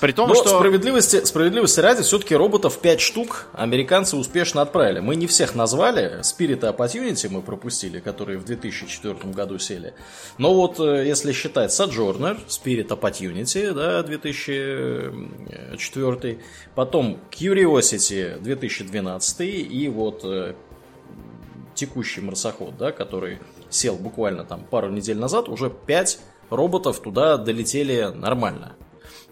При 0.00 0.12
том, 0.12 0.28
Но 0.28 0.36
что... 0.36 0.58
справедливости, 0.58 1.24
справедливости 1.24 1.80
ради, 1.80 2.02
все-таки 2.02 2.36
роботов 2.36 2.78
5 2.78 3.00
штук 3.00 3.46
американцы 3.52 4.16
успешно 4.16 4.62
отправили. 4.62 5.00
Мы 5.00 5.16
не 5.16 5.26
всех 5.26 5.56
назвали. 5.56 6.20
Spirit 6.20 6.60
Opportunity 6.60 7.28
мы 7.28 7.42
пропустили, 7.42 7.98
которые 7.98 8.38
в 8.38 8.44
2004 8.44 9.32
году 9.32 9.58
сели. 9.58 9.94
Но 10.38 10.54
вот 10.54 10.78
э, 10.78 11.04
если 11.06 11.32
считать 11.32 11.70
Sojourner, 11.70 12.38
Spirit 12.46 12.88
Opportunity, 12.88 13.72
да, 13.72 14.02
2004. 14.02 16.38
Потом 16.74 17.18
Curiosity 17.30 18.38
2012 18.40 19.40
и 19.40 19.88
вот 19.88 20.20
э, 20.24 20.54
текущий 21.74 22.20
марсоход, 22.20 22.76
да, 22.76 22.92
который 22.92 23.38
сел 23.70 23.96
буквально 23.96 24.44
там 24.44 24.64
пару 24.64 24.90
недель 24.90 25.18
назад, 25.18 25.48
уже 25.48 25.70
5 25.70 26.20
роботов 26.50 27.00
туда 27.00 27.36
долетели 27.36 28.10
нормально. 28.14 28.76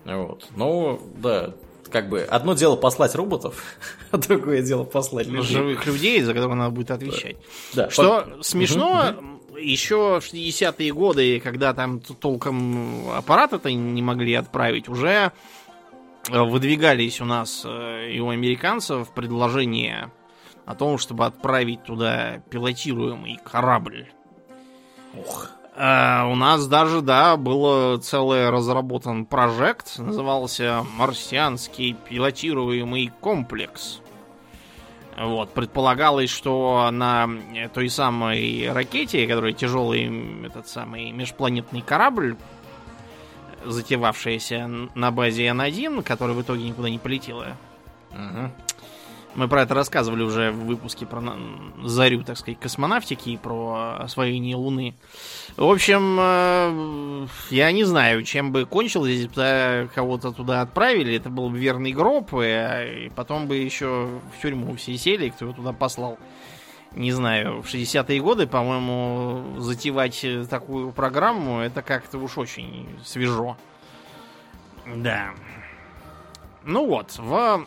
Вот. 0.06 0.46
Ну, 0.54 1.00
да, 1.16 1.52
как 1.90 2.08
бы 2.08 2.22
одно 2.22 2.54
дело 2.54 2.76
послать 2.76 3.14
роботов, 3.14 3.62
а 4.10 4.18
другое 4.18 4.62
дело 4.62 4.84
послать 4.84 5.26
людей. 5.26 5.56
Живых 5.56 5.86
людей, 5.86 6.20
за 6.22 6.34
которых 6.34 6.56
надо 6.56 6.70
будет 6.70 6.90
отвечать. 6.90 7.36
Да. 7.74 7.90
Что 7.90 8.22
по... 8.22 8.42
смешно, 8.42 9.14
угу. 9.16 9.56
еще 9.56 10.20
в 10.20 10.32
60-е 10.32 10.92
годы, 10.92 11.40
когда 11.40 11.74
там 11.74 12.00
толком 12.00 13.10
аппарата-то 13.10 13.72
не 13.72 14.02
могли 14.02 14.34
отправить, 14.34 14.88
уже 14.88 15.32
э, 16.30 16.40
выдвигались 16.40 17.20
у 17.20 17.24
нас 17.24 17.62
э, 17.64 18.10
и 18.12 18.20
у 18.20 18.30
американцев 18.30 19.10
предложения 19.10 20.12
о 20.66 20.74
том, 20.74 20.98
чтобы 20.98 21.26
отправить 21.26 21.84
туда 21.84 22.42
пилотируемый 22.50 23.38
корабль. 23.44 24.08
Ох. 25.16 25.48
Uh, 25.76 26.32
у 26.32 26.36
нас 26.36 26.66
даже, 26.66 27.02
да, 27.02 27.36
был 27.36 27.98
целый 27.98 28.48
разработан 28.48 29.26
проект, 29.26 29.98
назывался 29.98 30.86
«Марсианский 30.96 31.94
пилотируемый 32.08 33.12
комплекс». 33.20 34.00
Вот, 35.18 35.52
предполагалось, 35.52 36.30
что 36.30 36.90
на 36.90 37.28
той 37.74 37.90
самой 37.90 38.70
ракете, 38.72 39.26
которая 39.26 39.52
тяжелый 39.52 40.46
этот 40.46 40.66
самый 40.66 41.10
межпланетный 41.10 41.82
корабль, 41.82 42.36
затевавшаяся 43.64 44.70
на 44.94 45.10
базе 45.10 45.48
N1, 45.48 46.02
который 46.02 46.34
в 46.34 46.40
итоге 46.40 46.68
никуда 46.68 46.88
не 46.88 46.98
полетела. 46.98 47.56
Угу. 48.12 48.50
Мы 49.36 49.48
про 49.48 49.62
это 49.62 49.74
рассказывали 49.74 50.22
уже 50.22 50.50
в 50.50 50.64
выпуске 50.64 51.04
про 51.04 51.22
зарю, 51.84 52.24
так 52.24 52.38
сказать, 52.38 52.58
космонавтики 52.58 53.28
и 53.28 53.36
про 53.36 53.96
освоение 53.98 54.56
Луны. 54.56 54.94
В 55.58 55.70
общем, 55.70 56.16
э, 56.18 57.26
я 57.50 57.70
не 57.70 57.84
знаю, 57.84 58.22
чем 58.22 58.50
бы 58.50 58.64
кончилось, 58.64 59.10
если 59.10 59.28
бы 59.28 59.90
кого-то 59.94 60.32
туда 60.32 60.62
отправили. 60.62 61.14
Это 61.14 61.28
был 61.28 61.50
бы 61.50 61.58
верный 61.58 61.92
гроб, 61.92 62.32
и, 62.32 63.06
и 63.06 63.12
потом 63.14 63.46
бы 63.46 63.56
еще 63.56 64.08
в 64.34 64.40
тюрьму 64.40 64.74
все 64.76 64.96
сели, 64.96 65.28
кто 65.28 65.44
его 65.44 65.54
туда 65.54 65.74
послал. 65.74 66.18
не 66.92 67.12
знаю, 67.12 67.60
в 67.60 67.66
60-е 67.66 68.18
годы, 68.22 68.46
по-моему, 68.46 69.60
затевать 69.60 70.24
такую 70.48 70.92
программу, 70.92 71.60
это 71.60 71.82
как-то 71.82 72.16
уж 72.16 72.38
очень 72.38 72.88
свежо. 73.04 73.58
Да. 74.86 75.32
Ну 76.64 76.86
вот, 76.86 77.18
в 77.18 77.66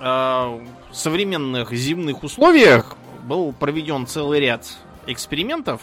э, 0.00 0.60
современных 0.92 1.72
земных 1.72 2.22
условиях 2.22 2.96
был 3.22 3.52
проведен 3.52 4.06
целый 4.06 4.40
ряд 4.40 4.66
экспериментов, 5.06 5.80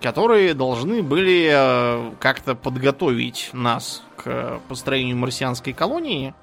которые 0.00 0.54
должны 0.54 1.02
были 1.02 1.50
э, 1.50 2.12
как-то 2.20 2.54
подготовить 2.54 3.50
нас 3.52 4.02
к 4.16 4.60
построению 4.68 5.16
марсианской 5.16 5.72
колонии. 5.72 6.34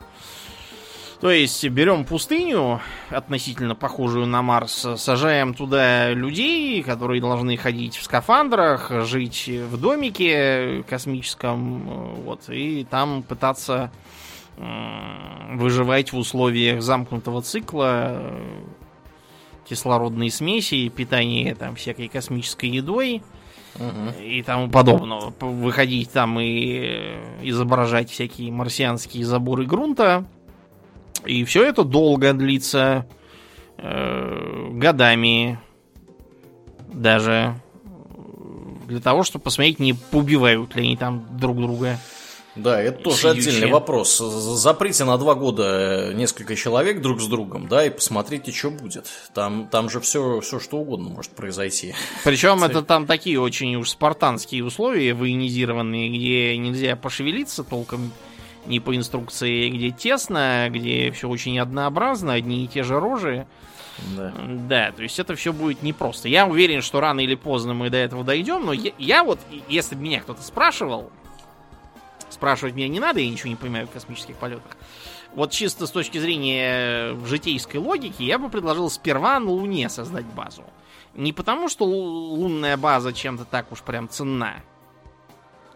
То 1.22 1.32
есть 1.32 1.68
берем 1.70 2.04
пустыню, 2.04 2.82
относительно 3.10 3.74
похожую 3.74 4.28
на 4.28 4.42
Марс, 4.42 4.86
сажаем 4.98 5.54
туда 5.54 6.12
людей, 6.12 6.84
которые 6.84 7.22
должны 7.22 7.56
ходить 7.56 7.96
в 7.96 8.04
скафандрах, 8.04 8.92
жить 9.06 9.48
в 9.48 9.78
домике 9.80 10.84
космическом, 10.88 11.90
э, 11.90 12.22
вот, 12.26 12.50
и 12.50 12.86
там 12.90 13.24
пытаться 13.24 13.92
выживать 14.58 16.12
в 16.12 16.18
условиях 16.18 16.82
замкнутого 16.82 17.42
цикла, 17.42 18.20
э, 18.20 18.64
кислородной 19.68 20.30
смеси, 20.30 20.90
питания 20.90 21.56
там 21.56 21.76
всякой 21.76 22.08
космической 22.08 22.70
едой 22.70 23.24
угу. 23.76 24.22
и 24.22 24.42
тому 24.44 24.70
подобного. 24.70 25.34
Выходить 25.40 26.12
там 26.12 26.40
и 26.40 26.80
э, 26.84 27.40
изображать 27.44 28.10
всякие 28.10 28.52
марсианские 28.52 29.26
заборы 29.26 29.66
грунта. 29.66 30.26
И 31.26 31.44
все 31.44 31.64
это 31.64 31.84
долго 31.84 32.34
длится, 32.34 33.08
э, 33.78 34.70
годами 34.74 35.60
даже, 36.94 37.60
для 38.88 39.00
того, 39.00 39.24
чтобы 39.24 39.44
посмотреть, 39.44 39.80
не 39.80 39.94
поубивают 39.94 40.76
ли 40.76 40.84
они 40.84 40.98
там 40.98 41.26
друг 41.38 41.58
друга. 41.58 41.98
Да, 42.56 42.82
это 42.82 43.04
тоже 43.04 43.30
отдельный 43.32 43.70
вопрос. 43.70 44.18
Заприте 44.18 45.04
на 45.04 45.18
два 45.18 45.36
года 45.36 46.12
несколько 46.14 46.56
человек 46.56 47.02
друг 47.02 47.22
с 47.22 47.28
другом, 47.28 47.68
да, 47.68 47.86
и 47.86 47.90
посмотрите, 47.90 48.52
что 48.52 48.72
будет. 48.72 49.08
Там, 49.34 49.68
там 49.68 49.90
же 49.90 50.00
все, 50.00 50.40
все 50.40 50.60
что 50.60 50.78
угодно 50.78 51.10
может 51.10 51.32
произойти. 51.32 51.94
Причем 52.24 52.64
это 52.64 52.82
там 52.82 53.08
такие 53.08 53.40
очень 53.40 53.76
уж 53.76 53.90
спартанские 53.90 54.64
условия 54.64 55.14
военизированные, 55.14 56.10
где 56.10 56.58
нельзя 56.58 56.96
пошевелиться 56.96 57.64
толком 57.64 58.14
не 58.66 58.80
по 58.80 58.96
инструкции, 58.96 59.70
где 59.70 59.92
тесно, 59.92 60.68
где 60.70 61.12
все 61.12 61.30
очень 61.30 61.60
однообразно, 61.60 62.34
одни 62.34 62.64
и 62.64 62.68
те 62.68 62.84
же 62.84 63.00
рожи. 63.00 63.46
Да. 64.18 64.34
да, 64.38 64.92
то 64.92 65.04
есть 65.04 65.20
это 65.20 65.36
все 65.36 65.54
будет 65.54 65.82
непросто. 65.82 66.28
Я 66.28 66.48
уверен, 66.48 66.82
что 66.82 67.00
рано 67.00 67.22
или 67.22 67.36
поздно 67.36 67.74
мы 67.74 67.90
до 67.90 67.98
этого 67.98 68.26
дойдем, 68.26 68.66
но 68.66 68.74
я, 68.74 68.92
я 68.98 69.24
вот, 69.24 69.40
если 69.70 69.96
бы 69.96 70.02
меня 70.02 70.20
кто-то 70.20 70.42
спрашивал, 70.42 71.12
Спрашивать 72.36 72.76
меня 72.76 72.90
не 72.90 73.00
надо, 73.00 73.22
я 73.22 73.30
ничего 73.30 73.48
не 73.48 73.56
понимаю 73.56 73.88
в 73.88 73.92
космических 73.92 74.36
полетах. 74.36 74.76
Вот 75.36 75.52
чисто 75.52 75.88
с 75.88 75.92
точки 75.92 76.18
зрения 76.18 77.16
житейской 77.26 77.78
логики, 77.78 78.24
я 78.24 78.38
бы 78.38 78.50
предложил 78.50 78.90
сперва 78.90 79.40
на 79.40 79.52
Луне 79.52 79.88
создать 79.88 80.26
базу. 80.26 80.66
Не 81.14 81.32
потому, 81.32 81.70
что 81.70 81.86
лунная 81.86 82.76
база 82.76 83.14
чем-то 83.14 83.46
так 83.46 83.72
уж 83.72 83.84
прям 83.84 84.10
ценна, 84.10 84.56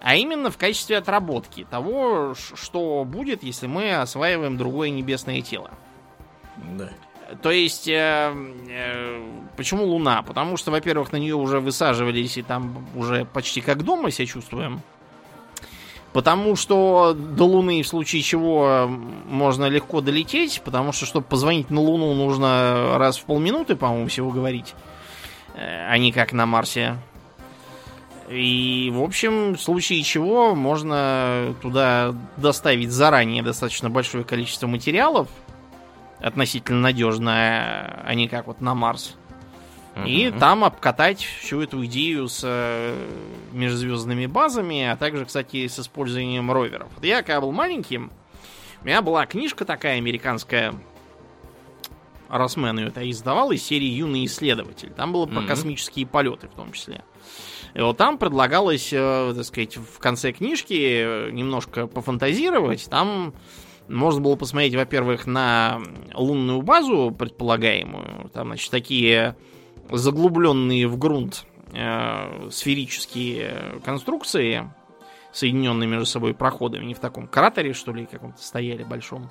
а 0.01 0.17
именно 0.17 0.51
в 0.51 0.57
качестве 0.57 0.97
отработки 0.97 1.63
того, 1.63 2.33
что 2.35 3.05
будет, 3.05 3.41
если 3.41 3.67
мы 3.67 3.95
осваиваем 3.95 4.57
другое 4.57 4.89
небесное 4.89 5.41
тело. 5.41 5.71
Да. 6.77 6.89
То 7.41 7.51
есть, 7.51 7.87
э, 7.87 8.33
э, 8.69 9.23
почему 9.55 9.85
Луна? 9.85 10.23
Потому 10.23 10.57
что, 10.57 10.71
во-первых, 10.71 11.13
на 11.13 11.17
нее 11.17 11.35
уже 11.35 11.61
высаживались, 11.61 12.35
и 12.37 12.41
там 12.41 12.85
уже 12.97 13.23
почти 13.23 13.61
как 13.61 13.83
дома 13.83 14.11
себя 14.11 14.25
чувствуем. 14.25 14.81
Потому 16.13 16.55
что 16.55 17.13
до 17.13 17.45
Луны 17.45 17.83
в 17.83 17.87
случае 17.87 18.23
чего 18.23 18.89
можно 19.27 19.65
легко 19.69 20.01
долететь, 20.01 20.61
потому 20.65 20.91
что, 20.91 21.05
чтобы 21.05 21.25
позвонить 21.27 21.69
на 21.69 21.81
Луну, 21.81 22.13
нужно 22.15 22.97
раз 22.97 23.17
в 23.17 23.25
полминуты, 23.25 23.75
по-моему, 23.75 24.07
всего 24.07 24.31
говорить, 24.31 24.73
э, 25.55 25.87
а 25.87 25.97
не 25.99 26.11
как 26.11 26.33
на 26.33 26.47
Марсе. 26.47 26.97
И, 28.27 28.91
в 28.93 29.01
общем, 29.01 29.55
в 29.55 29.61
случае 29.61 30.03
чего 30.03 30.55
можно 30.55 31.55
туда 31.61 32.15
доставить 32.37 32.91
заранее 32.91 33.41
достаточно 33.43 33.89
большое 33.89 34.23
количество 34.23 34.67
материалов, 34.67 35.27
относительно 36.19 36.79
надежное, 36.79 38.03
а 38.05 38.13
не 38.13 38.27
как 38.27 38.47
вот 38.47 38.61
на 38.61 38.75
Марс. 38.75 39.15
И 40.05 40.31
там 40.31 40.63
обкатать 40.63 41.21
всю 41.21 41.61
эту 41.61 41.85
идею 41.85 42.27
с 42.27 42.41
э, 42.43 42.95
межзвездными 43.51 44.25
базами, 44.25 44.85
а 44.85 44.95
также, 44.95 45.25
кстати, 45.25 45.67
с 45.67 45.79
использованием 45.79 46.51
роверов. 46.51 46.89
Вот 46.95 47.03
я, 47.03 47.21
когда 47.21 47.41
был 47.41 47.51
маленьким, 47.51 48.11
у 48.81 48.85
меня 48.85 49.01
была 49.01 49.25
книжка 49.25 49.65
такая 49.65 49.97
американская, 49.97 50.73
Росмен 52.29 52.77
ее 52.77 52.87
это 52.87 53.09
издавал 53.09 53.51
из 53.51 53.63
серии 53.63 53.87
«Юный 53.87 54.25
исследователь». 54.25 54.91
Там 54.91 55.11
было 55.11 55.25
про 55.25 55.39
mm-hmm. 55.39 55.47
космические 55.47 56.05
полеты 56.05 56.47
в 56.47 56.55
том 56.55 56.71
числе. 56.71 57.03
И 57.73 57.81
вот 57.81 57.97
там 57.97 58.17
предлагалось, 58.17 58.89
э, 58.93 59.33
так 59.35 59.45
сказать, 59.45 59.77
в 59.77 59.99
конце 59.99 60.31
книжки 60.31 61.31
немножко 61.31 61.87
пофантазировать. 61.87 62.87
Там 62.89 63.33
можно 63.87 64.21
было 64.21 64.35
посмотреть, 64.35 64.75
во-первых, 64.75 65.25
на 65.25 65.81
лунную 66.13 66.61
базу 66.61 67.13
предполагаемую. 67.17 68.29
Там, 68.33 68.47
значит, 68.47 68.71
такие 68.71 69.35
заглубленные 69.89 70.87
в 70.87 70.97
грунт 70.97 71.45
э, 71.73 72.49
сферические 72.51 73.81
конструкции, 73.83 74.71
соединенные 75.31 75.87
между 75.87 76.05
собой 76.05 76.33
проходами, 76.33 76.85
не 76.85 76.93
в 76.93 76.99
таком 76.99 77.27
кратере, 77.27 77.73
что 77.73 77.93
ли, 77.93 78.05
каком-то 78.05 78.41
стояли 78.41 78.83
большом. 78.83 79.29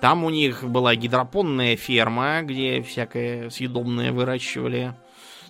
Там 0.00 0.24
у 0.24 0.30
них 0.30 0.64
была 0.64 0.94
гидропонная 0.94 1.76
ферма, 1.76 2.40
где 2.42 2.82
всякое 2.82 3.50
съедобное 3.50 4.12
выращивали. 4.12 4.94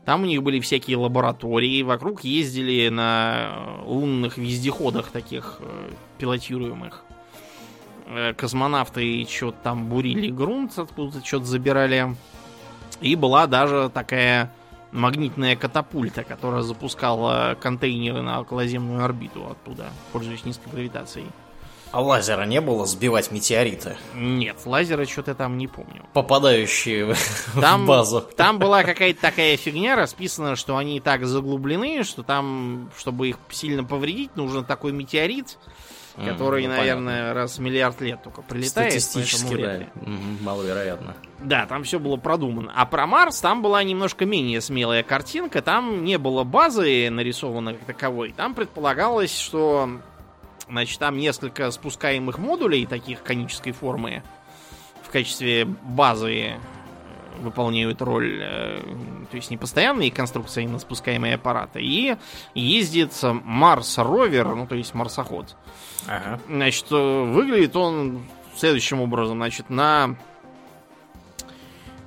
Там 0.05 0.23
у 0.23 0.27
них 0.27 0.43
были 0.43 0.59
всякие 0.61 0.97
лаборатории. 0.97 1.83
Вокруг 1.83 2.25
ездили 2.25 2.89
на 2.89 3.81
лунных 3.85 4.39
вездеходах 4.39 5.11
таких 5.11 5.59
э, 5.61 5.91
пилотируемых. 6.19 7.05
Э, 8.07 8.35
космонавты 8.35 9.25
что-то 9.31 9.59
там 9.63 9.87
бурили 9.87 10.31
грунт, 10.31 10.77
откуда-то 10.79 11.25
что-то 11.25 11.45
забирали. 11.45 12.17
И 13.01 13.17
была 13.17 13.47
даже 13.47 13.91
такая 13.93 14.53
магнитная 14.93 15.57
катапульта, 15.57 16.25
которая 16.25 16.63
запускала 16.63 17.57
контейнеры 17.61 18.23
на 18.23 18.41
околоземную 18.41 19.05
орбиту 19.05 19.47
оттуда, 19.51 19.91
пользуясь 20.13 20.45
низкой 20.45 20.71
гравитацией. 20.71 21.27
А 21.93 22.01
лазера 22.01 22.45
не 22.45 22.61
было 22.61 22.87
сбивать 22.87 23.33
метеориты? 23.33 23.97
Нет, 24.15 24.59
лазера 24.65 25.05
что-то 25.07 25.35
там 25.35 25.59
не 25.59 25.67
помню. 25.67 26.05
Попадающие 26.13 27.17
там, 27.61 27.83
в 27.85 27.87
базу. 27.89 28.21
Там 28.21 28.61
была 28.61 28.85
какая-то 28.85 29.21
такая 29.21 29.57
фигня 29.57 29.97
расписана, 29.97 30.55
что 30.55 30.77
они 30.77 31.01
так 31.01 31.27
заглублены, 31.27 32.05
что 32.05 32.23
там, 32.23 32.91
чтобы 32.97 33.31
их 33.31 33.39
сильно 33.51 33.83
повредить, 33.83 34.37
нужен 34.37 34.65
такой 34.65 34.93
метеорит, 34.93 35.59
который, 36.27 36.67
ну, 36.67 36.71
наверное, 36.71 37.21
понятно. 37.21 37.35
раз 37.35 37.59
в 37.59 37.61
миллиард 37.61 38.01
лет 38.01 38.23
только 38.23 38.43
прилетает. 38.43 38.93
Статистически, 38.93 39.57
да. 39.57 39.81
Угу, 40.01 40.43
маловероятно. 40.43 41.15
Да, 41.39 41.67
там 41.67 41.85
все 41.85 41.99
было 41.99 42.17
продумано. 42.17 42.73
А 42.75 42.87
про 42.87 43.07
Марс 43.07 43.41
там 43.41 43.63
была 43.63 43.83
немножко 43.83 44.27
менее 44.27 44.61
смелая 44.61 45.03
картинка. 45.03 45.63
Там 45.63 46.05
не 46.05 46.19
было 46.19 46.45
базы 46.45 47.09
нарисованной 47.11 47.75
как 47.75 47.85
таковой. 47.87 48.33
Там 48.33 48.55
предполагалось, 48.55 49.37
что 49.39 49.89
значит, 50.69 50.99
там 50.99 51.19
несколько 51.19 51.71
спускаемых 51.71 52.39
модулей 52.39 52.87
таких 52.87 53.23
конической 53.23 53.73
формы 53.73 54.23
в 55.03 55.11
качестве 55.11 55.65
базы 55.65 56.55
выполняют 57.39 58.03
роль, 58.03 58.39
э, 58.41 58.81
то 59.31 59.37
есть 59.37 59.51
не 59.51 59.57
постоянные 59.57 60.11
конструкции, 60.11 60.61
а 60.61 60.65
именно 60.65 60.79
спускаемые 60.79 61.35
аппараты. 61.35 61.81
И 61.83 62.17
ездит 62.55 63.13
Марс-ровер, 63.23 64.55
ну 64.55 64.67
то 64.67 64.75
есть 64.75 64.95
марсоход. 64.95 65.57
Ага. 66.07 66.41
Значит, 66.49 66.87
э, 66.91 67.25
выглядит 67.33 67.77
он 67.77 68.23
следующим 68.57 69.01
образом. 69.01 69.39
Значит, 69.39 69.71
на 69.71 70.17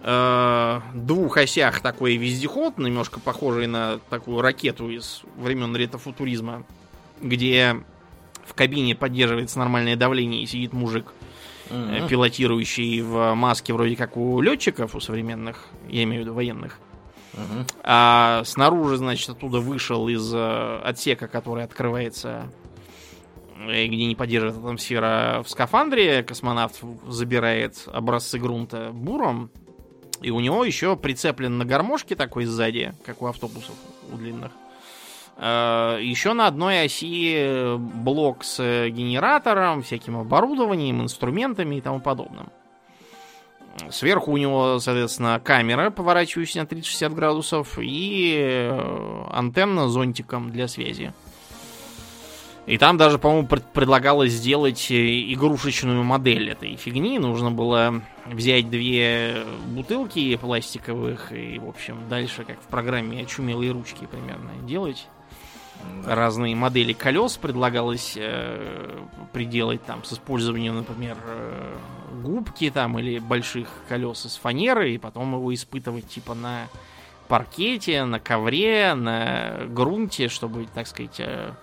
э, 0.01 0.81
двух 0.93 1.37
осях 1.37 1.81
такой 1.81 2.17
вездеход, 2.17 2.77
немножко 2.77 3.19
похожий 3.19 3.67
на 3.67 3.99
такую 4.09 4.41
ракету 4.41 4.89
из 4.89 5.21
времен 5.37 5.75
ретрофутуризма, 5.75 6.63
где 7.21 7.77
в 8.45 8.53
кабине 8.53 8.95
поддерживается 8.95 9.59
нормальное 9.59 9.95
давление 9.95 10.43
и 10.43 10.45
сидит 10.45 10.73
мужик, 10.73 11.13
mm-hmm. 11.69 12.07
пилотирующий 12.07 13.01
в 13.01 13.33
маске 13.33 13.73
вроде 13.73 13.95
как 13.95 14.17
у 14.17 14.41
летчиков, 14.41 14.95
у 14.95 14.99
современных, 14.99 15.67
я 15.89 16.03
имею 16.03 16.23
в 16.23 16.25
виду 16.25 16.33
военных. 16.33 16.79
Uh-huh. 17.33 17.67
А 17.81 18.43
снаружи, 18.45 18.97
значит, 18.97 19.27
оттуда 19.27 19.59
вышел 19.59 20.07
из 20.07 20.31
э, 20.31 20.79
отсека, 20.83 21.27
который 21.27 21.63
открывается 21.63 22.47
где 23.65 24.05
не 24.05 24.15
поддерживает 24.15 24.57
атмосфера 24.57 25.41
в 25.43 25.49
скафандре, 25.49 26.23
космонавт 26.23 26.81
забирает 27.07 27.87
образцы 27.87 28.37
грунта 28.37 28.91
буром 28.91 29.51
И 30.21 30.31
у 30.31 30.39
него 30.39 30.63
еще 30.65 30.95
прицеплен 30.95 31.57
на 31.57 31.65
гармошке 31.65 32.15
такой 32.15 32.45
сзади, 32.45 32.93
как 33.05 33.21
у 33.21 33.27
автобусов, 33.27 33.75
у 34.11 34.17
длинных. 34.17 34.51
Э, 35.37 35.97
еще 36.01 36.33
на 36.33 36.47
одной 36.47 36.83
оси 36.83 37.75
блок 37.77 38.43
с 38.43 38.57
генератором, 38.89 39.81
всяким 39.81 40.17
оборудованием, 40.17 41.01
инструментами 41.01 41.75
и 41.75 41.81
тому 41.81 41.99
подобным. 41.99 42.49
Сверху 43.89 44.31
у 44.31 44.37
него, 44.37 44.79
соответственно, 44.79 45.41
камера, 45.43 45.89
поворачивающаяся 45.89 46.59
на 46.59 46.67
360 46.67 47.13
градусов, 47.13 47.79
и 47.81 48.35
э, 48.39 49.25
антенна 49.31 49.89
зонтиком 49.89 50.51
для 50.51 50.67
связи. 50.67 51.11
И 52.67 52.77
там 52.77 52.97
даже, 52.97 53.17
по-моему, 53.17 53.47
предлагалось 53.47 54.31
сделать 54.31 54.91
э, 54.91 55.33
игрушечную 55.33 56.03
модель 56.03 56.51
этой 56.51 56.75
фигни. 56.75 57.17
Нужно 57.17 57.49
было 57.49 58.01
взять 58.25 58.69
две 58.69 59.43
бутылки 59.67 60.35
пластиковых 60.37 61.31
и, 61.31 61.57
в 61.57 61.67
общем, 61.67 61.97
дальше, 62.07 62.45
как 62.45 62.61
в 62.61 62.67
программе 62.67 63.23
«Очумелые 63.23 63.71
ручки» 63.71 64.05
примерно, 64.05 64.51
делать 64.67 65.07
разные 66.05 66.55
модели 66.55 66.93
колес 66.93 67.37
предлагалось 67.37 68.13
э, 68.17 68.99
приделать 69.31 69.83
там 69.85 70.03
с 70.03 70.13
использованием, 70.13 70.75
например, 70.75 71.17
э, 71.25 71.75
губки 72.23 72.69
там 72.69 72.99
или 72.99 73.19
больших 73.19 73.67
колес 73.87 74.25
из 74.25 74.35
фанеры, 74.35 74.93
и 74.93 74.97
потом 74.97 75.35
его 75.35 75.53
испытывать 75.53 76.07
типа 76.07 76.33
на 76.33 76.67
паркете, 77.27 78.03
на 78.03 78.19
ковре, 78.19 78.93
на 78.93 79.65
грунте, 79.67 80.27
чтобы, 80.29 80.67
так 80.73 80.87
сказать, 80.87 81.19
э, 81.19 81.53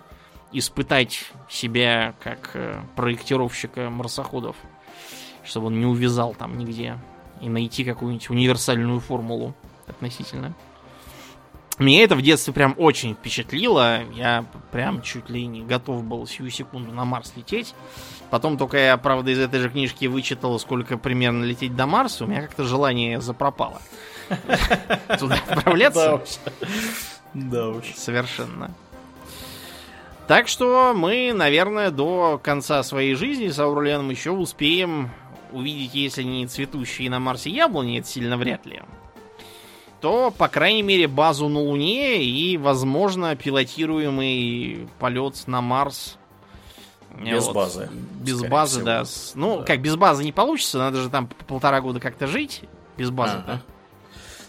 испытать 0.52 1.30
себя 1.48 2.14
как 2.22 2.50
э, 2.54 2.80
проектировщика 2.96 3.90
марсоходов, 3.90 4.56
чтобы 5.44 5.66
он 5.66 5.78
не 5.78 5.86
увязал 5.86 6.34
там 6.34 6.58
нигде 6.58 6.98
и 7.40 7.48
найти 7.48 7.84
какую-нибудь 7.84 8.30
универсальную 8.30 9.00
формулу 9.00 9.54
относительно. 9.86 10.54
Меня 11.80 12.04
это 12.04 12.14
в 12.14 12.20
детстве 12.20 12.52
прям 12.52 12.74
очень 12.76 13.14
впечатлило. 13.14 14.02
Я 14.12 14.44
прям 14.70 15.00
чуть 15.00 15.30
ли 15.30 15.46
не 15.46 15.62
готов 15.62 16.04
был 16.04 16.26
сию 16.26 16.50
секунду 16.50 16.92
на 16.92 17.06
Марс 17.06 17.32
лететь. 17.36 17.74
Потом 18.28 18.58
только 18.58 18.76
я, 18.76 18.98
правда, 18.98 19.30
из 19.30 19.38
этой 19.38 19.60
же 19.60 19.70
книжки 19.70 20.04
вычитал, 20.04 20.58
сколько 20.60 20.98
примерно 20.98 21.42
лететь 21.42 21.74
до 21.74 21.86
Марса. 21.86 22.24
У 22.24 22.26
меня 22.26 22.42
как-то 22.42 22.64
желание 22.64 23.22
запропало. 23.22 23.80
Туда 25.18 25.38
отправляться. 25.48 26.22
Да 27.32 27.68
уж. 27.68 27.86
Совершенно. 27.96 28.74
Так 30.28 30.48
что 30.48 30.92
мы, 30.94 31.32
наверное, 31.32 31.90
до 31.90 32.38
конца 32.42 32.82
своей 32.82 33.14
жизни 33.14 33.48
с 33.48 33.58
Ауруленом 33.58 34.10
еще 34.10 34.32
успеем 34.32 35.10
увидеть, 35.50 35.94
если 35.94 36.24
не 36.24 36.46
цветущие 36.46 37.08
на 37.08 37.20
Марсе 37.20 37.48
яблони, 37.48 38.00
это 38.00 38.06
сильно 38.06 38.36
вряд 38.36 38.66
ли 38.66 38.82
то, 40.00 40.30
по 40.30 40.48
крайней 40.48 40.82
мере, 40.82 41.06
базу 41.08 41.48
на 41.48 41.60
Луне 41.60 42.22
и, 42.24 42.56
возможно, 42.56 43.36
пилотируемый 43.36 44.88
полет 44.98 45.46
на 45.46 45.60
Марс. 45.60 46.16
Без 47.18 47.46
вот. 47.46 47.54
базы. 47.54 47.90
Без 48.20 48.42
базы, 48.42 48.80
всего. 48.80 48.84
да. 48.84 49.04
Ну, 49.34 49.58
да. 49.58 49.64
как 49.64 49.82
без 49.82 49.96
базы 49.96 50.24
не 50.24 50.32
получится, 50.32 50.78
надо 50.78 51.02
же 51.02 51.10
там 51.10 51.28
полтора 51.46 51.80
года 51.80 52.00
как-то 52.00 52.26
жить 52.26 52.62
без 52.96 53.10
базы. 53.10 53.36
Ага. 53.44 53.62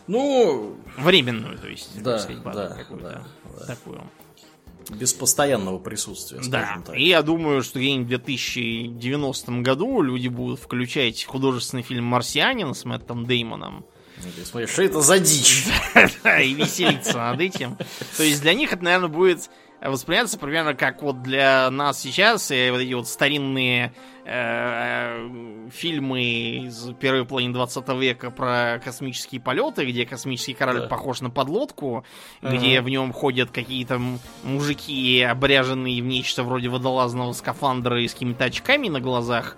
Ну, 0.07 0.75
временную, 0.97 1.57
то 1.57 1.67
есть, 1.67 2.01
да, 2.01 2.19
сказать, 2.19 2.41
базу 2.43 2.59
да, 2.59 2.75
какую-то 2.75 3.23
да, 3.59 3.65
такую. 3.65 4.01
Без 4.89 5.13
постоянного 5.13 5.79
присутствия, 5.79 6.41
да. 6.47 6.81
так. 6.85 6.97
И 6.97 7.07
я 7.07 7.21
думаю, 7.21 7.61
что 7.63 7.79
где-нибудь 7.79 8.07
в 8.07 8.09
2090 8.09 9.51
году 9.61 10.01
люди 10.01 10.27
будут 10.27 10.59
включать 10.59 11.23
художественный 11.23 11.83
фильм 11.83 12.05
«Марсианин» 12.05 12.73
с 12.73 12.83
Мэттом 12.83 13.25
Деймоном 13.25 13.85
Смотри, 14.43 14.67
что 14.67 14.83
это 14.83 15.01
за 15.01 15.19
дичь? 15.19 15.65
И 16.43 16.53
веселиться 16.53 17.17
над 17.17 17.41
этим. 17.41 17.77
То 18.17 18.23
есть 18.23 18.41
для 18.41 18.53
них 18.53 18.73
это, 18.73 18.83
наверное, 18.83 19.09
будет 19.09 19.49
восприниматься 19.81 20.37
примерно 20.37 20.75
как 20.75 21.01
вот 21.01 21.23
для 21.23 21.69
нас 21.71 21.99
сейчас 21.99 22.51
и 22.51 22.69
вот 22.69 22.81
эти 22.81 22.93
вот 22.93 23.07
старинные 23.07 23.93
э, 24.25 25.69
фильмы 25.71 26.21
из 26.65 26.91
первой 26.99 27.25
половины 27.25 27.53
20 27.53 27.87
века 27.89 28.29
про 28.29 28.79
космические 28.83 29.41
полеты, 29.41 29.85
где 29.85 30.05
космический 30.05 30.53
корабль 30.53 30.81
да. 30.81 30.87
похож 30.87 31.21
на 31.21 31.31
подлодку, 31.31 32.05
где 32.43 32.81
в 32.81 32.89
нем 32.89 33.11
ходят 33.11 33.49
какие-то 33.49 33.99
мужики, 34.43 35.21
обряженные 35.21 36.01
в 36.01 36.05
нечто 36.05 36.43
вроде 36.43 36.69
водолазного 36.69 37.33
скафандра 37.33 38.01
и 38.01 38.07
с 38.07 38.13
какими-то 38.13 38.45
очками 38.45 38.87
на 38.87 38.99
глазах. 38.99 39.57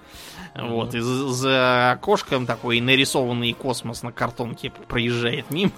Вот, 0.55 0.93
и 0.93 0.99
за, 0.99 1.29
за 1.29 1.91
окошком 1.91 2.45
такой 2.45 2.79
нарисованный 2.79 3.53
космос 3.53 4.03
на 4.03 4.11
картонке 4.11 4.71
проезжает 4.87 5.49
мимо. 5.49 5.71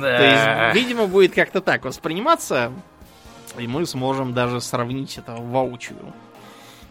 Да. 0.00 0.18
То 0.18 0.24
есть, 0.24 0.76
видимо, 0.76 1.06
будет 1.06 1.34
как-то 1.34 1.60
так 1.60 1.84
восприниматься. 1.84 2.72
И 3.56 3.66
мы 3.66 3.86
сможем 3.86 4.34
даже 4.34 4.60
сравнить 4.60 5.16
это 5.16 5.36
воочию, 5.36 6.12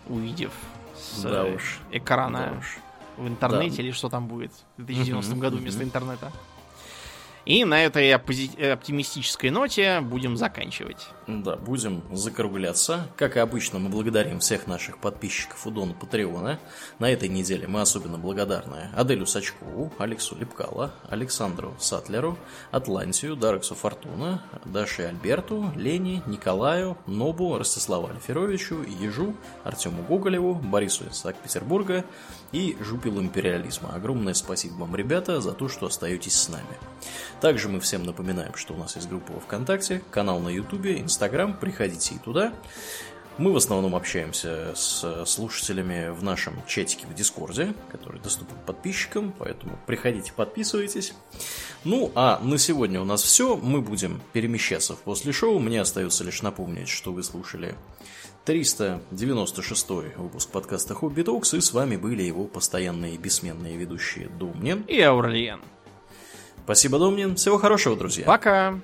увидев 0.07 0.51
с 0.95 1.21
да 1.21 1.45
уж. 1.45 1.79
экрана 1.91 2.51
да 2.51 2.59
уж. 2.59 2.77
в 3.17 3.27
интернете 3.27 3.77
да. 3.77 3.83
или 3.83 3.91
что 3.91 4.09
там 4.09 4.27
будет 4.27 4.51
в 4.77 4.85
2090 4.85 5.35
году 5.35 5.57
вместо 5.57 5.83
интернета. 5.83 6.31
И 7.45 7.63
на 7.63 7.81
этой 7.81 8.13
оптимистической 8.13 9.51
ноте 9.51 10.01
будем 10.01 10.35
заканчивать. 10.35 11.07
Да, 11.27 11.57
будем 11.57 12.03
закругляться. 12.15 13.07
Как 13.17 13.35
и 13.35 13.39
обычно, 13.39 13.79
мы 13.79 13.89
благодарим 13.89 14.39
всех 14.39 14.65
наших 14.65 14.97
подписчиков 14.97 15.67
у 15.67 15.71
Дона 15.71 15.93
Патреона. 15.93 16.57
На 16.99 17.11
этой 17.11 17.27
неделе 17.27 17.67
мы 17.67 17.81
особенно 17.81 18.17
благодарны 18.17 18.87
Аделю 18.95 19.25
Сачкову, 19.25 19.91
Алексу 19.97 20.37
Лепкала, 20.37 20.93
Александру 21.09 21.75
Сатлеру, 21.79 22.37
Атлантию, 22.71 23.35
Дарексу 23.35 23.75
Фортуна, 23.75 24.41
Даше 24.63 25.01
Альберту, 25.03 25.69
Лене, 25.75 26.23
Николаю, 26.27 26.97
Нобу, 27.07 27.57
Ростиславу 27.57 28.07
Альферовичу, 28.07 28.83
Ежу, 28.83 29.35
Артему 29.65 30.03
Гоголеву, 30.03 30.53
Борису 30.55 31.03
из 31.09 31.17
Санкт-Петербурга 31.17 32.05
и 32.53 32.77
Жупилу 32.79 33.19
Империализма. 33.19 33.93
Огромное 33.93 34.33
спасибо 34.33 34.75
вам, 34.75 34.95
ребята, 34.95 35.41
за 35.41 35.51
то, 35.51 35.67
что 35.67 35.87
остаетесь 35.87 36.39
с 36.39 36.47
нами. 36.47 36.63
Также 37.41 37.67
мы 37.67 37.81
всем 37.81 38.03
напоминаем, 38.03 38.55
что 38.55 38.73
у 38.73 38.77
нас 38.77 38.95
есть 38.95 39.09
группа 39.09 39.37
ВКонтакте, 39.41 40.01
канал 40.09 40.39
на 40.39 40.49
Ютубе, 40.49 40.99
Инстаграм, 40.99 41.16
приходите 41.59 42.15
и 42.15 42.17
туда. 42.17 42.53
Мы 43.37 43.53
в 43.53 43.57
основном 43.57 43.95
общаемся 43.95 44.73
с 44.75 45.25
слушателями 45.25 46.09
в 46.09 46.23
нашем 46.23 46.55
чатике 46.65 47.05
в 47.05 47.13
Дискорде, 47.13 47.75
который 47.91 48.19
доступен 48.19 48.55
подписчикам, 48.65 49.31
поэтому 49.37 49.77
приходите, 49.85 50.33
подписывайтесь. 50.33 51.13
Ну, 51.83 52.11
а 52.15 52.39
на 52.41 52.57
сегодня 52.57 52.99
у 52.99 53.05
нас 53.05 53.21
все. 53.21 53.55
Мы 53.55 53.81
будем 53.81 54.21
перемещаться 54.33 54.95
в 54.95 54.99
после 54.99 55.33
шоу. 55.33 55.59
Мне 55.59 55.81
остается 55.81 56.23
лишь 56.23 56.41
напомнить, 56.41 56.89
что 56.89 57.13
вы 57.13 57.21
слушали 57.21 57.75
396 58.45 59.89
выпуск 60.17 60.49
подкаста 60.49 60.95
Hobby 60.95 61.21
Talks, 61.21 61.53
и 61.53 61.61
с 61.61 61.73
вами 61.73 61.95
были 61.95 62.23
его 62.23 62.45
постоянные 62.45 63.17
бессменные 63.17 63.77
ведущие 63.77 64.29
Домнин 64.29 64.81
и 64.87 64.99
Аурлиен. 64.99 65.61
Спасибо, 66.63 66.97
Домнин. 66.97 67.35
Всего 67.35 67.59
хорошего, 67.59 67.95
друзья. 67.95 68.25
Пока. 68.25 68.79